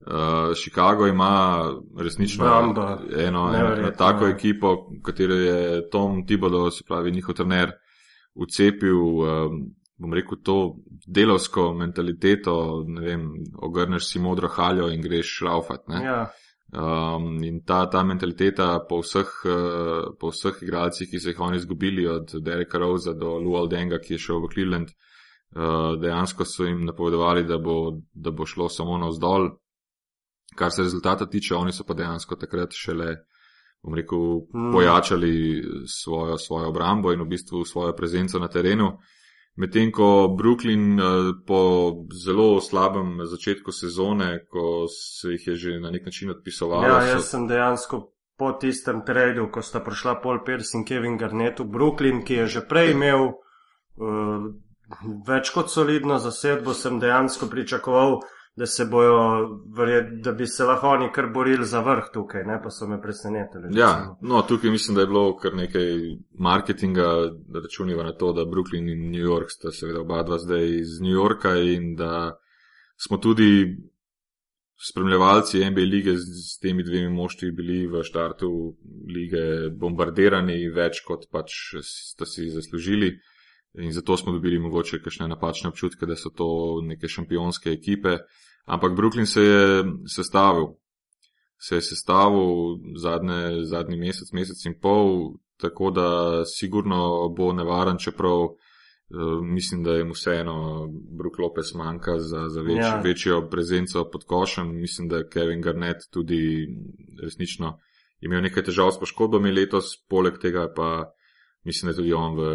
Uh, 0.01 0.55
Chicago 0.55 1.07
ima 1.07 1.65
resnično 2.01 2.45
Bramba. 2.45 2.99
eno, 3.17 3.53
eno 3.55 3.91
tako 3.91 4.25
ja. 4.25 4.31
ekipo, 4.31 4.89
katero 5.05 5.35
je 5.35 5.91
Tom 5.91 6.27
Tibodo, 6.27 6.71
se 6.71 6.85
pravi 6.89 7.11
njihov 7.11 7.35
trener 7.35 7.73
vcepil, 8.39 8.99
um, 8.99 9.63
bom 9.99 10.15
rekel, 10.15 10.39
to 10.45 10.59
delovsko 11.07 11.73
mentaliteto, 11.75 12.85
ne 12.87 13.03
vem, 13.03 13.25
ogrneš 13.55 14.13
si 14.13 14.23
modro 14.23 14.51
haljo 14.53 14.91
in 14.95 15.03
greš 15.03 15.33
šraufat. 15.41 15.89
Ja. 16.05 16.21
Um, 16.69 17.39
in 17.43 17.63
ta, 17.65 17.87
ta 17.89 18.03
mentaliteta 18.05 18.75
po 18.89 19.01
vseh, 19.01 19.31
uh, 19.49 20.11
po 20.21 20.31
vseh 20.35 20.63
igralcih, 20.63 21.09
ki 21.09 21.21
so 21.21 21.33
jih 21.33 21.41
oni 21.41 21.57
izgubili, 21.57 22.07
od 22.07 22.35
Dereka 22.45 22.79
Rosa 22.79 23.15
do 23.17 23.39
Lual 23.41 23.71
Denga, 23.73 23.99
ki 23.99 24.15
je 24.15 24.25
šel 24.27 24.43
v 24.45 24.51
Cleveland, 24.53 24.93
uh, 24.93 25.97
dejansko 26.01 26.45
so 26.45 26.69
jim 26.69 26.85
napovedovali, 26.85 27.47
da 27.49 27.59
bo, 27.59 27.97
da 28.13 28.31
bo 28.31 28.47
šlo 28.47 28.69
samo 28.69 28.99
na 29.01 29.09
vzdolj. 29.09 29.49
Kar 30.59 30.73
se 30.73 30.83
rezultata 30.83 31.27
tiče, 31.27 31.55
oni 31.55 31.73
so 31.73 31.87
pa 31.89 31.97
dejansko 31.97 32.37
takrat 32.37 32.77
šele, 32.77 33.15
bom 33.81 33.95
rekel, 33.95 34.19
Mm. 34.49 34.73
pojačali 34.73 35.33
svojo, 35.87 36.39
svojo 36.39 36.69
obrambo 36.69 37.13
in 37.13 37.21
v 37.21 37.29
bistvu 37.29 37.65
svojo 37.65 37.93
prezenco 37.93 38.39
na 38.39 38.49
terenu. 38.49 38.99
Medtem 39.57 39.91
ko 39.91 40.09
Brooklyn 40.31 40.95
eh, 40.95 41.05
po 41.43 41.61
zelo 42.15 42.61
slabem 42.61 43.19
začetku 43.25 43.73
sezone, 43.73 44.47
ko 44.47 44.87
se 44.89 45.29
jih 45.31 45.47
je 45.47 45.55
že 45.57 45.81
na 45.81 45.91
nek 45.91 46.05
način 46.05 46.31
odpisovalo, 46.31 46.85
Ja, 46.85 47.01
so- 47.01 47.09
jaz 47.09 47.25
sem 47.27 47.47
dejansko 47.47 48.03
po 48.37 48.53
tistem 48.53 49.03
tradu, 49.03 49.49
ko 49.49 49.63
sta 49.63 49.81
prišla 49.81 50.23
Paul 50.23 50.39
Pierce 50.41 50.75
in 50.75 50.85
Kevin 50.85 51.17
Garnett 51.17 51.59
v 51.59 51.65
Brooklyn, 51.67 52.23
ki 52.23 52.35
je 52.35 52.47
že 52.49 52.61
prej 52.63 52.91
imel 52.93 53.35
uh, 53.97 54.55
več 55.27 55.51
kot 55.51 55.69
solidno 55.69 56.19
zasedbo, 56.19 56.73
sem 56.73 57.01
dejansko 57.01 57.47
pričakoval, 57.47 58.21
da 58.59 58.67
se 58.67 58.85
bojo, 58.85 59.49
da 60.23 60.33
bi 60.33 60.47
se 60.47 60.65
lahko 60.65 60.89
oni 60.89 61.11
kar 61.15 61.27
borili 61.35 61.67
za 61.67 61.81
vrh 61.81 62.09
tukaj, 62.15 62.45
ne 62.45 62.57
pa 62.63 62.71
so 62.71 62.87
me 62.87 63.01
presenetili. 63.03 63.79
Ja, 63.79 63.93
recimo. 63.93 64.19
no, 64.21 64.43
tukaj 64.43 64.71
mislim, 64.71 64.95
da 64.95 65.01
je 65.01 65.07
bilo 65.07 65.37
kar 65.37 65.55
nekaj 65.55 65.93
marketinga, 66.39 67.07
da 67.49 67.61
računiva 67.61 68.03
na 68.05 68.13
to, 68.13 68.33
da 68.33 68.45
Brooklyn 68.45 68.91
in 68.93 69.11
New 69.13 69.23
York 69.23 69.53
sta 69.55 69.71
seveda 69.71 70.01
oba 70.01 70.23
dva 70.23 70.39
zdaj 70.39 70.67
iz 70.81 71.01
New 71.01 71.15
Yorka 71.15 71.55
in 71.57 71.95
da 71.97 72.39
smo 72.97 73.17
tudi 73.17 73.77
spremljevalci 74.91 75.71
NBA 75.71 75.81
lige 75.81 76.17
z, 76.17 76.27
z 76.51 76.59
temi 76.63 76.83
dvemi 76.83 77.15
moštvi 77.15 77.53
bili 77.53 77.87
v 77.87 78.03
štartu 78.03 78.51
lige 79.15 79.71
bombardirani 79.71 80.69
več 80.75 81.03
kot 81.07 81.31
pač 81.31 81.55
sta 81.83 82.27
si 82.27 82.51
zaslužili. 82.51 83.15
In 83.79 83.93
zato 83.93 84.17
smo 84.17 84.33
dobili 84.33 84.59
mogoče 84.59 85.03
kakšne 85.03 85.29
napačne 85.29 85.71
občutke, 85.71 86.07
da 86.07 86.17
so 86.17 86.31
to 86.35 86.49
neke 86.83 87.09
šampionske 87.09 87.71
ekipe. 87.71 88.19
Ampak 88.69 88.93
Brooklyn 88.93 89.27
se 89.27 89.43
je 89.43 89.85
sestavil, 90.07 90.67
se 91.59 91.75
je 91.75 91.83
sestavil 91.83 92.77
zadnje, 92.97 93.65
zadnji 93.65 93.97
mesec, 93.97 94.33
mesec 94.33 94.65
in 94.67 94.77
pol, 94.81 95.35
tako 95.57 95.91
da 95.91 96.09
sigurno 96.45 97.29
bo 97.37 97.53
nevaren, 97.53 97.99
čeprav 97.99 98.43
uh, 98.45 98.55
mislim, 99.43 99.83
da 99.83 99.97
jim 99.97 100.13
vseeno 100.13 100.87
Brook 101.19 101.39
Lopez 101.39 101.75
manjka 101.75 102.19
za, 102.19 102.49
za 102.49 102.63
več, 102.63 102.85
Ja. 102.85 103.01
večjo 103.05 103.49
prezenco 103.51 104.05
pod 104.13 104.25
košem. 104.25 104.77
Mislim, 104.81 105.09
da 105.09 105.17
je 105.17 105.29
Kevin 105.29 105.61
Garnett 105.63 106.11
tudi 106.11 106.69
resnično 107.23 107.79
imel 108.21 108.43
nekaj 108.43 108.65
težav 108.69 108.91
s 108.93 109.01
poškodbami 109.01 109.53
letos, 109.53 109.93
poleg 110.11 110.39
tega 110.43 110.67
pa 110.77 111.13
mislim, 111.65 111.89
da 111.89 111.95
je 111.95 111.97
tudi 111.97 112.13
on 112.13 112.37
v 112.39 112.49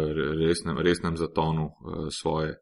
resnem, 0.44 0.78
resnem 0.78 1.16
zatonu 1.16 1.64
uh, 1.64 2.06
svoje 2.10 2.54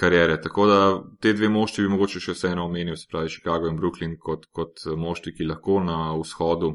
karijere. 0.00 0.38
Tako 0.40 0.66
da 0.66 0.78
te 1.20 1.32
dve 1.36 1.50
moštvi 1.52 1.84
bi 1.84 1.92
mogoče 1.94 2.22
še 2.24 2.36
vseeno 2.36 2.64
omenil, 2.68 2.96
se 2.96 3.10
pravi 3.10 3.32
Chicago 3.32 3.68
in 3.68 3.76
Brooklyn, 3.76 4.16
kot, 4.18 4.46
kot 4.56 4.86
moštvi, 4.96 5.34
ki 5.36 5.48
lahko 5.50 5.80
na 5.84 5.98
vzhodu 6.16 6.72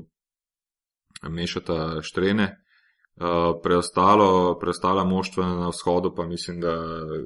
mešata 1.29 2.03
štrene. 2.05 2.51
Uh, 3.15 3.53
preostalo, 3.63 4.57
preostala 4.59 5.05
moštva 5.07 5.45
na 5.47 5.69
vzhodu 5.71 6.11
pa 6.15 6.25
mislim, 6.27 6.59
da 6.59 6.75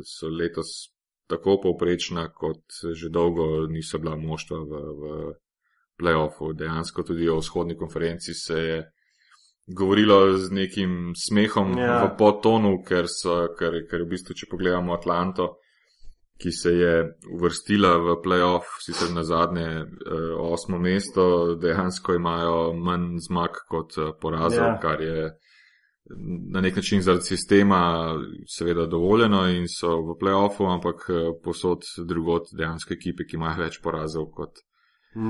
so 0.05 0.29
letos 0.29 0.91
tako 1.29 1.57
povprečna, 1.63 2.27
kot 2.33 2.61
že 2.93 3.09
dolgo 3.09 3.65
niso 3.69 3.97
bila 3.97 4.15
moštva 4.17 4.59
v, 4.69 4.83
v 5.01 5.33
playoffu. 5.99 6.53
Dejansko 6.53 7.03
tudi 7.03 7.29
o 7.29 7.39
vzhodni 7.41 7.77
konferenci 7.77 8.33
se 8.33 8.59
je 8.59 8.79
govorilo 9.67 10.37
z 10.37 10.51
nekim 10.51 11.13
smehom 11.15 11.77
ja. 11.77 12.03
v 12.05 12.15
podtonu, 12.17 12.79
ker, 12.85 13.05
so, 13.09 13.49
ker, 13.57 13.83
ker 13.89 14.05
v 14.05 14.09
bistvu, 14.13 14.37
če 14.37 14.49
pogledamo 14.49 14.95
Atlanto, 14.95 15.59
ki 16.39 16.51
se 16.51 16.69
je 16.71 16.93
uvrstila 17.33 17.97
v 17.97 18.15
playoff, 18.23 18.65
sicer 18.79 19.11
na 19.11 19.23
zadnje 19.23 19.67
eh, 19.67 19.85
osmo 20.39 20.79
mesto, 20.79 21.25
dejansko 21.55 22.13
imajo 22.15 22.73
manj 22.73 23.17
zmag 23.27 23.59
kot 23.69 23.97
eh, 23.97 24.11
porazov, 24.21 24.63
Ja. 24.63 24.73
ja. 24.73 24.79
kar 24.79 25.01
je 25.01 25.29
na 26.53 26.61
nek 26.61 26.75
način 26.75 27.01
zaradi 27.01 27.23
sistema 27.23 28.15
seveda 28.47 28.85
dovoljeno 28.85 29.43
in 29.47 29.65
so 29.69 29.97
v 30.01 30.15
playoffu, 30.19 30.65
ampak 30.65 30.95
eh, 31.09 31.13
posod 31.43 31.81
drugot 32.07 32.47
dejansko 32.57 32.93
ekipe, 32.93 33.23
ki 33.29 33.35
imajo 33.35 33.63
več 33.63 33.81
porazov 33.83 34.31
kot, 34.31 34.63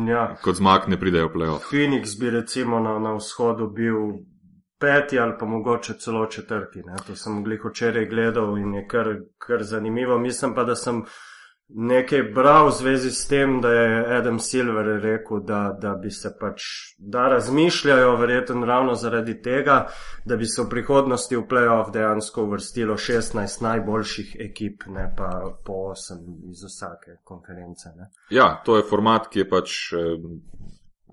Ja. 0.07 0.35
kot 0.43 0.55
zmag, 0.55 0.87
ne 0.87 0.99
pridejo 0.99 1.27
v 1.27 1.33
playoff. 1.33 1.67
Phoenix 1.71 2.15
bi 2.19 2.29
recimo 2.29 2.79
na, 2.79 2.99
na 2.99 3.13
vzhodu 3.15 3.67
bil 3.67 3.95
peti 4.79 5.19
ali 5.19 5.33
pa 5.39 5.45
mogoče 5.45 5.93
celo 5.93 6.25
četrti. 6.25 6.83
Ne? 6.85 6.95
To 7.07 7.15
sem 7.15 7.43
glih 7.43 7.65
včeraj 7.65 8.05
gledal 8.05 8.57
in 8.57 8.73
je 8.73 8.87
kar, 8.87 9.15
kar 9.37 9.63
zanimivo. 9.63 10.17
Mislim 10.19 10.55
pa, 10.55 10.63
da 10.63 10.75
sem 10.75 11.03
nekaj 11.69 12.23
bral 12.33 12.67
v 12.67 12.71
zvezi 12.71 13.11
s 13.11 13.27
tem, 13.27 13.61
da 13.61 13.71
je 13.71 14.17
Adam 14.17 14.39
Silver 14.39 14.85
rekel, 15.01 15.39
da, 15.39 15.77
da 15.81 15.93
bi 15.95 16.11
se 16.11 16.31
pač, 16.39 16.63
da 16.97 17.27
razmišljajo 17.29 18.15
verjetno 18.15 18.65
ravno 18.65 18.95
zaradi 18.95 19.41
tega, 19.41 19.87
da 20.25 20.35
bi 20.35 20.45
se 20.45 20.61
v 20.61 20.69
prihodnosti 20.69 21.37
v 21.37 21.45
playoff 21.49 21.91
dejansko 21.93 22.43
uvrstilo 22.43 22.97
16 22.97 23.61
najboljših 23.61 24.35
ekip, 24.49 24.83
ne 24.87 25.13
pa 25.17 25.29
po 25.65 25.73
8 25.93 26.49
iz 26.49 26.65
vsake 26.65 27.19
konference. 27.23 27.89
Ne? 27.97 28.09
Ja, 28.29 28.61
to 28.65 28.77
je 28.77 28.87
format, 28.89 29.29
ki 29.29 29.39
je 29.39 29.49
pač 29.49 29.77
eh, 29.93 30.17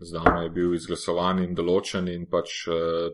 zdavno 0.00 0.42
je 0.42 0.50
bil 0.50 0.74
izglasovan 0.74 1.38
in 1.44 1.54
določen 1.54 2.09
in 2.09 2.26
pač 2.30 2.68
eh, 2.68 3.11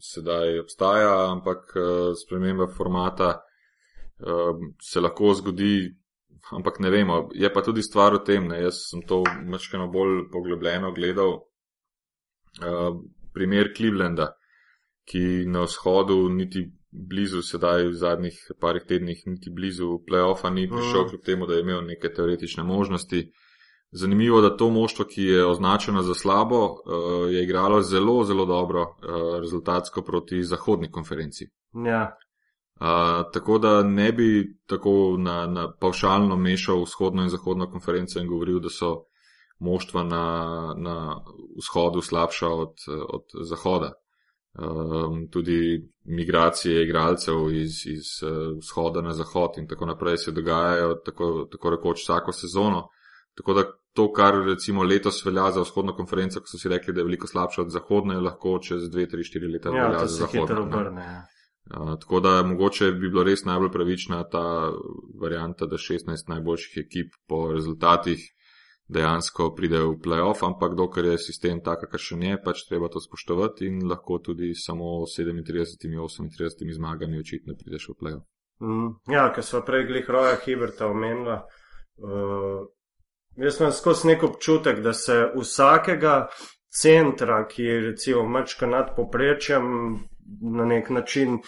sedaj 0.00 0.60
obstaja, 0.60 1.30
ampak 1.32 1.72
eh, 1.76 2.12
sprememba 2.16 2.66
formata 2.66 3.30
eh, 4.20 4.52
se 4.80 5.00
lahko 5.00 5.34
zgodi, 5.34 5.90
ampak 6.52 6.80
ne 6.80 6.90
vemo. 6.90 7.28
Je 7.34 7.52
pa 7.52 7.62
tudi 7.62 7.82
stvar 7.82 8.14
v 8.14 8.24
tem, 8.24 8.48
ne, 8.48 8.62
jaz 8.62 8.88
sem 8.90 9.02
to 9.06 9.22
mačkano 9.44 9.88
bolj 9.88 10.28
poglobljeno 10.32 10.92
gledal. 10.92 11.40
Eh, 12.60 12.92
primer 13.32 13.72
Clevelanda, 13.76 14.32
ki 15.08 15.44
na 15.48 15.62
vzhodu 15.64 16.28
niti 16.28 16.66
blizu 16.92 17.40
sedaj 17.42 17.86
v 17.88 17.94
zadnjih 17.96 18.36
parih 18.60 18.82
tednih, 18.88 19.22
niti 19.26 19.50
blizu 19.50 20.02
playoffa 20.06 20.50
ni 20.52 20.68
prišel, 20.68 21.00
Mhm. 21.02 21.08
kljub 21.08 21.22
temu, 21.24 21.46
da 21.46 21.54
je 21.54 21.60
imel 21.60 21.80
neke 21.84 22.12
teoretične 22.12 22.62
možnosti. 22.62 23.32
Zanimivo, 23.92 24.40
da 24.40 24.56
to 24.56 24.70
moštvo, 24.70 25.04
ki 25.04 25.22
je 25.22 25.46
označeno 25.46 26.02
za 26.02 26.14
slabo, 26.14 26.64
eh, 26.64 27.32
je 27.32 27.44
igralo 27.44 27.82
zelo, 27.82 28.24
zelo 28.24 28.46
dobro 28.46 28.82
eh, 28.82 29.40
rezultatsko 29.40 30.02
proti 30.02 30.42
zahodni 30.42 30.90
konferenci. 30.90 31.46
Ja, 31.86 32.16
Uh, 32.82 33.32
tako 33.32 33.58
da 33.58 33.82
ne 33.82 34.12
bi 34.12 34.56
tako 34.66 35.16
na, 35.18 35.46
na 35.46 35.72
pavšalno 35.80 36.36
mešal 36.36 36.82
vzhodno 36.82 37.22
in 37.22 37.28
zahodno 37.28 37.70
konferenco 37.70 38.18
in 38.18 38.26
govoril, 38.26 38.58
da 38.60 38.70
so 38.70 39.04
moštva 39.58 40.02
na, 40.02 40.24
na 40.76 41.20
vzhodu 41.58 42.00
slabša 42.00 42.48
od, 42.48 42.74
od 43.08 43.22
zahoda. 43.48 43.92
Um, 44.58 45.28
tudi 45.30 45.90
migracije 46.04 46.82
igralcev 46.82 47.52
iz, 47.52 47.86
iz 47.86 48.08
uh, 48.22 48.58
vzhoda 48.58 49.02
na 49.02 49.12
zahod 49.12 49.50
in 49.56 49.68
tako 49.68 49.86
naprej 49.86 50.18
se 50.18 50.32
dogajajo 50.32 50.94
tako, 50.94 51.46
tako 51.52 51.70
rekoč 51.70 52.02
vsako 52.02 52.32
sezono. 52.32 52.88
Tako 53.38 53.54
da 53.54 53.64
to, 53.92 54.12
kar 54.12 54.34
recimo 54.46 54.82
letos 54.82 55.24
velja 55.26 55.50
za 55.52 55.60
vzhodno 55.60 55.96
konferenco, 55.96 56.40
ko 56.40 56.46
so 56.46 56.58
si 56.58 56.68
rekli, 56.68 56.94
da 56.94 57.00
je 57.00 57.04
veliko 57.04 57.26
slabša 57.26 57.62
od 57.62 57.70
zahodne, 57.70 58.20
lahko 58.20 58.58
čez 58.58 58.88
2, 58.90 59.06
3, 59.14 59.28
4 59.36 59.52
leta 59.52 59.76
ja 59.76 59.86
velja 59.86 60.06
za 60.06 60.26
zahodno. 60.26 60.64
ne. 60.64 60.76
obrne. 60.76 61.02
Ja. 61.02 61.22
Uh, 61.70 61.94
tako 62.00 62.20
da 62.20 62.42
mogoče 62.42 62.92
bi 62.92 63.08
bilo 63.08 63.22
res 63.22 63.44
najbolj 63.44 63.70
pravična 63.70 64.24
ta 64.28 64.72
varianta, 65.20 65.66
da 65.66 65.76
16 65.76 66.28
najboljših 66.28 66.84
ekip 66.84 67.12
po 67.28 67.52
rezultatih 67.52 68.24
dejansko 68.88 69.54
pridejo 69.54 69.92
v 69.92 70.00
playoff, 70.04 70.42
ampak 70.44 70.74
dokler 70.76 71.12
je 71.12 71.18
sistem 71.18 71.62
tak, 71.64 71.86
kakšen 71.90 72.22
je, 72.22 72.40
pač 72.44 72.66
treba 72.68 72.90
to 72.92 73.00
spoštovati 73.00 73.66
in 73.66 73.86
lahko 73.88 74.18
tudi 74.18 74.52
samo 74.54 75.06
37-38 75.06 76.74
zmagami 76.76 77.22
očitno 77.22 77.54
prideš 77.56 77.88
v 77.88 77.96
playoff. 78.00 78.26
Mm, 78.60 78.90
ja, 79.14 79.30
ker 79.34 79.44
smo 79.44 79.62
prej 79.66 79.86
glih 79.86 80.10
Roja 80.10 80.36
Hiberta 80.44 80.90
omenila. 80.90 81.42
Uh, 81.96 82.66
jaz 83.36 83.60
imam 83.60 83.72
skozi 83.72 84.08
nek 84.08 84.22
občutek, 84.22 84.80
da 84.80 84.92
se 84.92 85.24
vsakega 85.36 86.28
centra, 86.80 87.46
ki 87.48 87.62
je 87.62 87.80
recimo 87.80 88.24
mačka 88.28 88.66
nad 88.66 88.96
poprečjem, 88.96 89.64
na 90.40 90.64
nek 90.64 90.90
način 90.90 91.38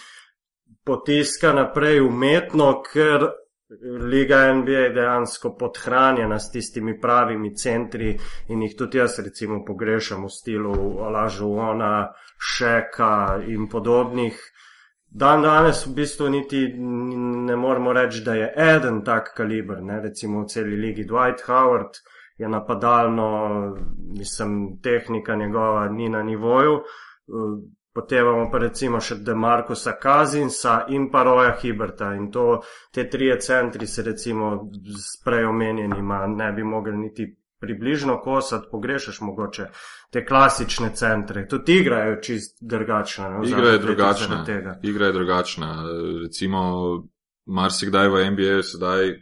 potiska 0.85 1.53
naprej 1.53 2.01
umetno, 2.01 2.81
ker 2.91 3.27
Liga 4.11 4.53
NBA 4.53 4.71
je 4.71 4.89
dejansko 4.93 5.55
podhranjena 5.57 6.39
s 6.39 6.51
tistimi 6.51 6.99
pravimi 7.01 7.55
centri 7.55 8.11
in 8.47 8.61
jih 8.61 8.75
tudi 8.77 8.97
jaz 8.97 9.17
recimo 9.19 9.63
pogrešam 9.65 10.23
v 10.25 10.29
stilu 10.29 10.75
Alažu 11.01 11.49
Ona, 11.49 12.13
Šeka 12.37 13.41
in 13.47 13.65
podobnih. 13.69 14.37
Dan 15.15 15.41
danes 15.41 15.85
v 15.87 15.93
bistvu 15.95 16.29
niti 16.29 16.59
ne 17.47 17.55
moremo 17.55 17.93
reči, 17.93 18.19
da 18.23 18.33
je 18.35 18.49
eden 18.57 18.99
tak 19.03 19.31
kaliber, 19.37 19.79
ne? 19.83 20.01
recimo 20.03 20.41
v 20.41 20.49
celi 20.51 20.75
ligi 20.75 21.05
Dwight 21.07 21.45
Howard 21.47 22.01
je 22.37 22.49
napadalno, 22.49 23.29
mislim, 24.17 24.79
tehnika 24.83 25.35
njegova 25.35 25.87
ni 25.89 26.09
na 26.09 26.23
nivoju. 26.23 26.81
Potem 27.93 28.25
imamo 28.25 28.49
pa 28.51 28.59
recimo 28.59 28.99
še 28.99 29.15
Demarkusa 29.23 29.93
Kazinsa 30.01 30.73
in 30.91 31.07
pa 31.11 31.23
Roja 31.23 31.53
Hiberta 31.61 32.11
in 32.13 32.27
to, 32.31 32.59
te 32.91 33.07
trije 33.09 33.39
centri 33.39 33.87
se 33.87 34.03
recimo 34.03 34.67
s 34.99 35.23
prej 35.23 35.45
omenjenima 35.45 36.25
ne 36.27 36.51
bi 36.51 36.63
mogli 36.63 36.97
niti 36.97 37.29
približno 37.59 38.19
kosati, 38.21 38.67
pogrešaš 38.71 39.21
mogoče 39.21 39.65
te 40.11 40.25
klasične 40.25 40.91
centre. 40.95 41.47
Tudi 41.47 41.79
igrajo 41.79 42.21
čist 42.21 42.57
drugačne. 42.61 43.29
No, 43.29 43.43
igra 43.47 43.69
je 43.69 43.79
drugačna. 43.79 44.45
Igra 44.83 45.05
je 45.05 45.13
drugačna. 45.13 45.83
Recimo, 46.23 46.61
marsikdaj 47.45 48.09
v 48.09 48.31
NBA 48.31 48.63
sedaj 48.63 49.13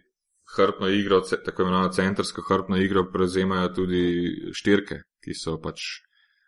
hrbno 0.56 0.90
igro, 0.90 1.22
tako 1.46 1.62
imenovano 1.62 1.90
centrsko 1.90 2.42
hrbno 2.42 2.78
igro, 2.78 3.06
prevzemajo 3.12 3.70
tudi 3.74 4.04
štirke, 4.54 5.02
ki 5.24 5.34
so 5.34 5.58
pač 5.62 5.82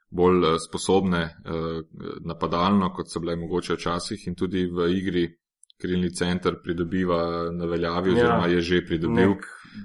bolj 0.09 0.45
eh, 0.45 0.59
sposobne 0.67 1.21
eh, 1.23 1.81
napadalno, 2.25 2.91
kot 2.93 3.11
so 3.11 3.19
bile 3.19 3.35
mogoče 3.35 3.75
včasih 3.75 4.27
in 4.27 4.35
tudi 4.35 4.65
v 4.65 4.89
igri 4.93 5.25
krilni 5.81 6.13
center 6.15 6.61
pridobiva 6.63 7.51
na 7.51 7.65
veljavi, 7.65 8.11
oziroma 8.11 8.47
ja, 8.47 8.53
je 8.53 8.61
že 8.61 8.85
pridobil 8.85 9.35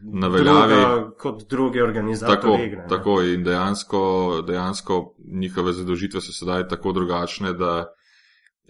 na 0.03 0.29
veljavi. 0.29 0.75
Druga, 0.75 1.11
kot 1.19 1.43
druge 1.51 1.83
organizacije. 1.83 2.37
Tako, 2.37 2.59
igre, 2.65 2.87
tako 2.89 3.23
in 3.23 3.45
dejansko, 3.45 4.03
dejansko 4.47 5.15
njihove 5.33 5.73
zadožitve 5.73 6.21
so 6.21 6.33
sedaj 6.33 6.69
tako 6.69 6.93
drugačne, 6.93 7.53
da 7.53 7.95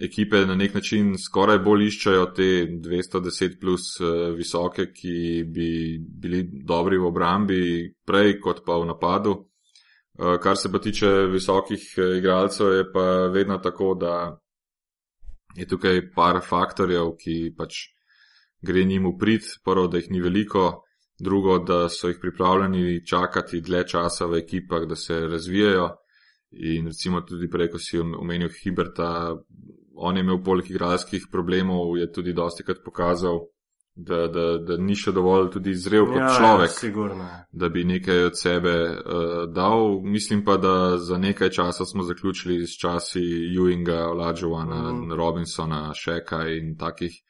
ekipe 0.00 0.46
na 0.46 0.54
nek 0.54 0.74
način 0.74 1.14
skoraj 1.18 1.58
bolj 1.58 1.86
iščejo 1.86 2.26
te 2.36 2.48
210 2.88 3.60
plus 3.60 4.00
uh, 4.00 4.34
visoke, 4.36 4.88
ki 4.92 5.44
bi 5.46 5.98
bili 6.00 6.44
dobri 6.66 6.98
v 6.98 7.06
obrambi, 7.06 7.62
prej 8.06 8.38
kot 8.40 8.64
pa 8.66 8.78
v 8.80 8.88
napadu. 8.88 9.36
Uh, 10.20 10.36
kar 10.42 10.56
se 10.56 10.72
pa 10.72 10.78
tiče 10.78 11.08
visokih 11.32 11.84
uh, 11.98 12.16
igralcev, 12.18 12.72
je 12.72 12.92
pa 12.92 13.04
vedno 13.32 13.58
tako, 13.58 13.94
da 13.94 14.14
je 15.56 15.66
tukaj 15.66 16.10
par 16.14 16.40
faktorjev, 16.48 17.16
ki 17.20 17.54
pač 17.56 17.84
gre 18.62 18.84
njim 18.84 19.10
v 19.10 19.16
prid. 19.18 19.52
Prvo, 19.64 19.86
da 19.88 20.00
jih 20.00 20.10
ni 20.10 20.20
veliko, 20.20 20.82
drugo, 21.20 21.58
da 21.58 21.88
so 21.88 22.08
jih 22.08 22.18
pripravljeni 22.20 23.06
čakati 23.06 23.60
dlje 23.60 23.86
časa 23.86 24.26
v 24.26 24.38
ekipah, 24.38 24.86
da 24.88 24.96
se 24.96 25.20
razvijajo. 25.20 25.88
In 26.50 26.86
recimo 26.86 27.20
tudi 27.20 27.50
prej, 27.50 27.70
ko 27.70 27.78
si 27.78 27.98
omenil 27.98 28.48
Hiberta, 28.62 29.36
on 29.94 30.16
je 30.16 30.20
imel 30.20 30.42
poleg 30.44 30.70
igralskih 30.70 31.26
problemov, 31.32 31.98
je 31.98 32.12
tudi 32.12 32.32
dosti 32.32 32.64
krat 32.64 32.82
pokazal, 32.84 33.38
da, 33.94 34.26
da, 34.26 34.58
da 34.58 34.76
ni 34.76 34.94
še 34.96 35.12
dovolj 35.12 35.50
tudi 35.52 35.74
zrel 35.76 36.06
kot 36.08 36.18
ja, 36.18 36.30
človek, 36.38 36.72
sigurno. 36.72 37.26
da 37.52 37.68
bi 37.68 37.84
nekaj 37.84 38.24
od 38.30 38.38
sebe 38.38 38.74
uh, 38.88 39.32
dal. 39.52 40.00
Mislim 40.02 40.44
pa, 40.44 40.56
da 40.56 40.98
za 40.98 41.18
nekaj 41.18 41.50
časa 41.50 41.84
smo 41.84 42.02
zaključili 42.02 42.66
s 42.66 42.78
časi 42.80 43.22
Ewinga, 43.50 44.00
Olajuana, 44.10 44.92
mm. 44.92 45.12
Robinsona, 45.18 45.90
Šeka 45.94 46.46
in 46.56 46.76
takih 46.78 47.20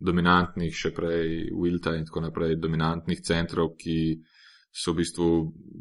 dominantnih, 0.00 0.74
še 0.74 0.92
prej 0.96 1.50
Wilta 1.52 1.94
in 1.96 2.06
tako 2.08 2.24
naprej, 2.24 2.56
dominantnih 2.56 3.20
centrov, 3.22 3.74
ki 3.78 3.98
so 4.72 4.92
v 4.92 5.02
bistvu 5.02 5.28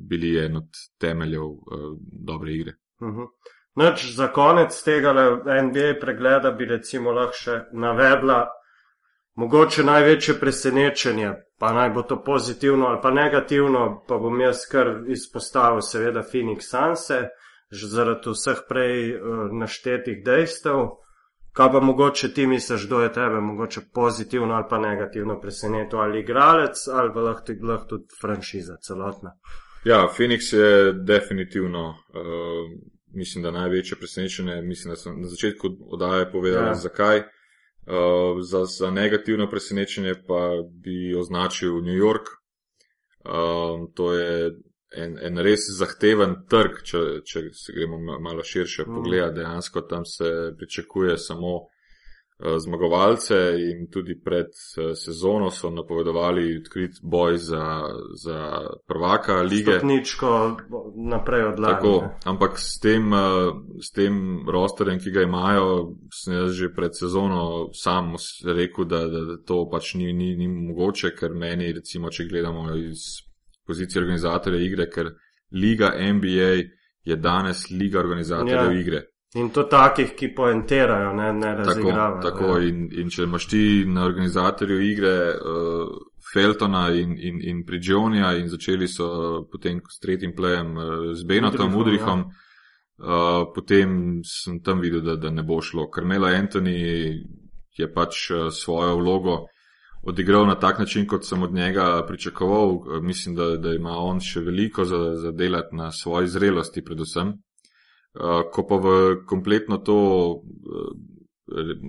bili 0.10 0.36
en 0.42 0.58
od 0.58 0.84
temeljev 1.00 1.46
uh, 1.46 1.90
dobre 2.00 2.54
igre. 2.54 2.74
Mm 3.02 3.16
-hmm. 3.16 3.28
Noč 3.76 4.06
za 4.16 4.28
konec 4.28 4.84
tega 4.84 5.14
NBA 5.64 6.00
pregleda 6.02 6.52
bi 6.52 6.66
recimo 6.66 7.12
lahko 7.12 7.34
še 7.34 7.60
navedla 7.72 8.48
mogoče 9.36 9.84
največje 9.84 10.40
presenečenje, 10.40 11.34
pa 11.60 11.74
naj 11.74 11.90
bo 11.90 12.02
to 12.02 12.24
pozitivno 12.24 12.86
ali 12.86 13.00
pa 13.02 13.12
negativno, 13.12 14.04
pa 14.08 14.18
bom 14.18 14.42
jaz 14.42 14.66
kar 14.72 14.88
izpostavil 15.08 15.82
seveda 15.82 16.24
Phoenix 16.24 16.68
Sunse, 16.72 17.30
zaradi 17.72 18.30
vseh 18.30 18.58
prej 18.70 19.16
uh, 19.16 19.52
naštetih 19.52 20.24
dejstev. 20.26 20.88
Kaj 21.60 21.72
pa 21.72 21.80
mogoče 21.80 22.34
ti 22.34 22.48
misliš, 22.48 22.86
kdo 22.88 23.02
je 23.04 23.14
tebe 23.14 23.42
mogoče 23.42 23.82
pozitivno 23.94 24.54
ali 24.56 24.66
pa 24.70 24.78
negativno 24.80 25.40
presenetil, 25.42 26.00
ali 26.00 26.20
igralec, 26.20 26.88
ali 26.94 27.12
pa 27.14 27.20
lahko, 27.20 27.54
lahko 27.64 27.86
tudi 27.88 28.06
franšiza 28.22 28.78
celotna? 28.88 29.36
Ja, 29.84 30.08
Phoenix 30.18 30.56
je 30.56 30.94
definitivno. 30.94 31.90
Uh 31.90 33.00
mislim, 33.14 33.44
da 33.44 33.52
največje 33.52 33.98
presenečenje. 33.98 34.62
Mislim, 34.62 34.92
da 34.92 34.96
sem 34.96 35.22
na 35.22 35.28
začetku 35.28 35.68
oddaje 35.88 36.32
povedal, 36.32 36.68
ja. 36.68 36.74
zakaj. 36.76 37.18
Uh, 37.18 38.42
za, 38.42 38.66
za 38.66 38.92
negativno 38.92 39.50
presenečenje 39.50 40.14
pa 40.28 40.50
bi 40.84 41.16
označil 41.16 41.82
New 41.82 41.98
York. 41.98 42.26
Uh, 43.26 43.90
to 43.94 44.14
je 44.14 44.52
en, 44.92 45.18
en 45.22 45.44
res 45.46 45.68
zahteven 45.78 46.36
trg, 46.50 46.84
če, 46.84 47.02
če 47.26 47.44
se 47.54 47.76
gremo 47.76 48.00
malo 48.20 48.44
širše 48.44 48.86
mm. 48.88 48.96
pogledati. 48.96 49.38
Dejansko 49.40 49.82
tam 49.82 50.06
se 50.06 50.32
pričakuje 50.58 51.18
samo 51.18 51.70
Eh, 52.40 52.60
zmagovalce 52.60 53.36
in 53.60 53.88
tudi 53.92 54.22
pred 54.24 54.46
eh, 54.46 54.96
sezono 54.96 55.50
so 55.52 55.70
napovedovali 55.70 56.58
odkrit 56.58 56.92
boj 57.02 57.38
za, 57.38 57.82
za 58.24 58.62
prvaka 58.88 59.42
lige. 59.42 59.72
Stopničko 59.72 60.58
naprej 60.96 61.44
odlagali. 61.44 61.76
Tako, 61.76 62.10
ampak 62.26 62.60
s 62.60 62.80
tem, 62.80 63.14
eh, 63.14 63.52
s 63.84 63.92
tem 63.92 64.46
rosterjem, 64.50 65.00
ki 65.00 65.12
ga 65.12 65.22
imajo, 65.22 65.96
sem 66.24 66.34
jaz 66.34 66.52
že 66.52 66.72
pred 66.76 66.96
sezono 66.96 67.70
sam 67.74 68.16
rekel, 68.46 68.86
da, 68.86 69.04
da, 69.08 69.26
da 69.26 69.38
to 69.44 69.66
pač 69.72 69.94
ni, 70.00 70.14
ni, 70.14 70.36
ni 70.36 70.48
mogoče, 70.48 71.12
ker 71.20 71.36
meni, 71.36 71.74
recimo, 71.74 72.08
če 72.10 72.24
gledamo 72.24 72.72
iz 72.76 73.04
pozicije 73.70 74.02
organizatorja 74.02 74.66
igre, 74.66 74.90
ker 74.90 75.14
liga 75.54 75.94
NBA 75.94 76.52
je 77.06 77.16
danes 77.16 77.70
liga 77.70 78.00
organizatorjev 78.02 78.74
ja. 78.74 78.80
igre. 78.80 79.06
In 79.38 79.52
to 79.54 79.64
takih, 79.70 80.16
ki 80.18 80.32
poentirajo, 80.34 81.12
ne, 81.14 81.34
ne 81.34 81.52
razigravajo. 81.56 82.22
Tako, 82.22 82.30
tako. 82.30 82.58
Ja. 82.58 82.70
In, 82.70 82.88
in 82.98 83.12
če 83.14 83.28
imaš 83.28 83.46
ti 83.52 83.62
na 83.86 84.08
organizatorju 84.10 84.80
igre 84.82 85.12
uh, 85.36 85.92
Feltona 86.34 86.88
in, 86.98 87.14
in, 87.18 87.38
in 87.52 87.60
Prigionija 87.66 88.34
in 88.40 88.50
začeli 88.50 88.88
so 88.90 89.10
potem 89.52 89.84
s 89.86 90.02
tretjim 90.02 90.34
plejem 90.36 90.74
uh, 90.78 90.88
z 91.14 91.30
Benotom, 91.30 91.78
Udrihom, 91.78 92.26
ja. 92.26 93.06
uh, 93.06 93.44
potem 93.54 94.24
sem 94.26 94.64
tam 94.66 94.82
videl, 94.82 95.06
da, 95.06 95.16
da 95.16 95.30
ne 95.30 95.46
bo 95.46 95.62
šlo. 95.62 95.92
Carmela 95.94 96.34
Anthony 96.34 96.82
je 97.78 97.94
pač 97.94 98.32
uh, 98.34 98.50
svojo 98.50 98.98
vlogo 98.98 99.38
odigral 100.02 100.48
na 100.48 100.56
tak 100.56 100.80
način, 100.80 101.08
kot 101.08 101.26
sem 101.26 101.44
od 101.44 101.54
njega 101.54 102.06
pričakoval. 102.08 103.02
Mislim, 103.02 103.36
da, 103.36 103.58
da 103.58 103.74
ima 103.74 103.98
on 103.98 104.20
še 104.20 104.40
veliko 104.40 104.86
za, 104.86 105.16
za 105.16 105.32
delati 105.32 105.76
na 105.76 105.92
svoji 105.92 106.28
zrelosti 106.28 106.86
predvsem. 106.86 107.34
Eh, 108.16 108.44
ko 108.52 108.66
pa 108.68 108.76
v 108.76 108.92
kompletno 109.26 109.78
to, 109.78 110.00
uh, 110.42 110.94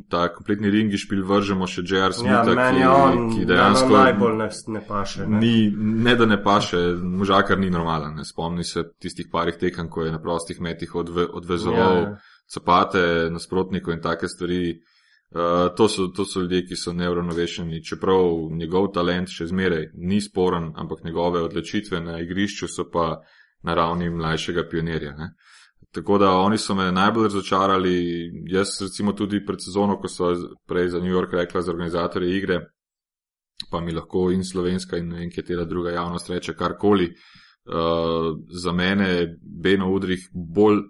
ta 0.09 0.29
kompletni 0.33 0.71
ringi 0.71 0.99
špil 1.01 1.23
vržemo 1.25 1.67
še 1.69 1.83
J.R. 1.85 2.13
Smitha, 2.13 2.53
ja, 2.53 2.67
ki, 2.73 2.85
on, 2.85 3.25
ki 3.33 3.47
dejansko 3.49 3.89
najbolj 3.93 4.37
ne, 4.37 4.49
ne 4.77 4.83
paše. 4.89 5.27
Ne? 5.27 5.41
Ni, 5.41 5.55
ne 6.05 6.15
da 6.17 6.29
ne 6.29 6.37
paše, 6.43 6.81
možakar 7.01 7.59
ni 7.61 7.71
normalen. 7.73 8.15
Ne. 8.21 8.25
Spomni 8.29 8.65
se 8.65 8.85
tistih 9.01 9.29
parih 9.33 9.57
tekem, 9.61 9.89
ko 9.89 10.05
je 10.05 10.13
na 10.13 10.21
prostih 10.21 10.61
metih 10.61 10.95
odve, 10.95 11.25
odvezoval 11.25 11.97
ja, 12.03 12.15
copate 12.53 13.05
nasprotnikov 13.33 13.97
in 13.97 14.05
take 14.05 14.29
stvari. 14.29 14.79
Uh, 15.31 15.77
to, 15.77 15.89
so, 15.89 16.09
to 16.09 16.25
so 16.25 16.41
ljudje, 16.41 16.65
ki 16.67 16.77
so 16.77 16.93
neuronovešeni, 16.93 17.85
čeprav 17.87 18.49
njegov 18.51 18.89
talent 18.95 19.31
še 19.31 19.47
zmeraj 19.47 19.93
ni 19.95 20.19
sporen, 20.21 20.73
ampak 20.75 21.05
njegove 21.05 21.43
odločitve 21.47 22.01
na 22.03 22.19
igrišču 22.19 22.67
so 22.69 22.89
pa 22.91 23.21
na 23.63 23.75
ravni 23.75 24.11
mlajšega 24.11 24.65
pionirja. 24.71 25.15
Ne. 25.19 25.31
Tako 25.95 26.19
da 26.19 26.33
oni 26.33 26.59
so 26.59 26.75
me 26.75 26.91
najbolj 26.93 27.29
razočarali. 27.29 27.95
Jaz, 28.51 28.81
recimo, 28.83 29.13
tudi 29.13 29.45
pred 29.47 29.63
sezono, 29.63 30.01
ko 30.03 30.09
so 30.09 30.35
prej 30.67 30.89
za 30.97 30.99
New 30.99 31.15
York 31.15 31.33
rekla 31.33 31.63
za 31.63 31.73
organizatorje 31.73 32.37
igre, 32.37 32.61
pa 33.71 33.81
mi 33.81 33.93
lahko 33.93 34.31
in 34.35 34.45
slovenska 34.45 34.99
in 34.99 35.09
ne 35.09 35.19
vem, 35.19 35.31
katera 35.31 35.65
druga 35.65 35.91
javnost 35.91 36.31
reče 36.31 36.55
karkoli. 36.59 37.13
Uh, 37.71 38.35
za 38.51 38.73
mene 38.73 39.37
Beno 39.63 39.93
Udrih 39.93 40.27
bolj 40.33 40.81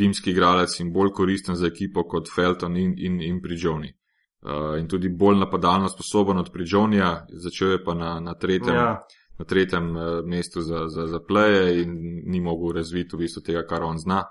timski 0.00 0.32
igralec 0.32 0.74
in 0.80 0.92
bolj 0.92 1.12
koristen 1.16 1.58
za 1.60 1.68
ekipo 1.68 2.06
kot 2.08 2.32
Felton 2.34 2.76
in, 2.80 2.96
in, 2.98 3.20
in 3.20 3.40
Prižoni. 3.44 3.92
Uh, 4.40 4.78
in 4.80 4.88
tudi 4.88 5.12
bolj 5.12 5.36
napadalno 5.44 5.88
sposoben 5.92 6.40
od 6.40 6.48
Prižonija, 6.52 7.26
začel 7.44 7.76
je 7.76 7.84
pa 7.84 7.94
na, 7.94 8.14
na 8.24 8.34
tretjem. 8.34 8.76
Ja 8.76 8.94
na 9.40 9.44
tretjem 9.44 9.96
uh, 9.96 10.02
mestu 10.24 10.60
za, 10.60 10.88
za, 10.88 11.06
za 11.06 11.20
pleje 11.28 11.82
in 11.82 11.90
ni 12.26 12.40
mogel 12.40 12.76
razviti 12.76 13.16
v 13.16 13.24
bistvu 13.24 13.42
tega, 13.42 13.64
kar 13.66 13.82
on 13.82 13.98
zna. 13.98 14.24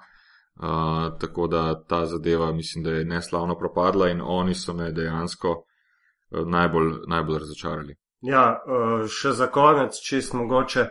Uh, 0.59 1.17
tako 1.19 1.47
da 1.47 1.83
ta 1.83 2.05
zadeva, 2.05 2.51
mislim, 2.51 2.83
da 2.83 2.91
je 2.91 3.05
neslavno 3.05 3.57
propadla 3.57 4.09
in 4.09 4.21
oni 4.21 4.53
so 4.55 4.73
me 4.73 4.91
dejansko 4.91 5.55
uh, 5.55 6.45
najbolj, 6.45 6.91
najbolj 7.07 7.39
razočarali. 7.39 7.95
Ja, 8.21 8.43
uh, 8.53 9.07
še 9.07 9.33
za 9.33 9.47
konec, 9.47 9.97
čist 10.05 10.33
mogoče. 10.33 10.89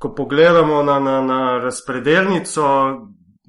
Ko 0.00 0.14
pogledamo 0.16 0.82
na, 0.82 0.98
na, 0.98 1.20
na 1.20 1.40
razpredelnico, 1.60 2.62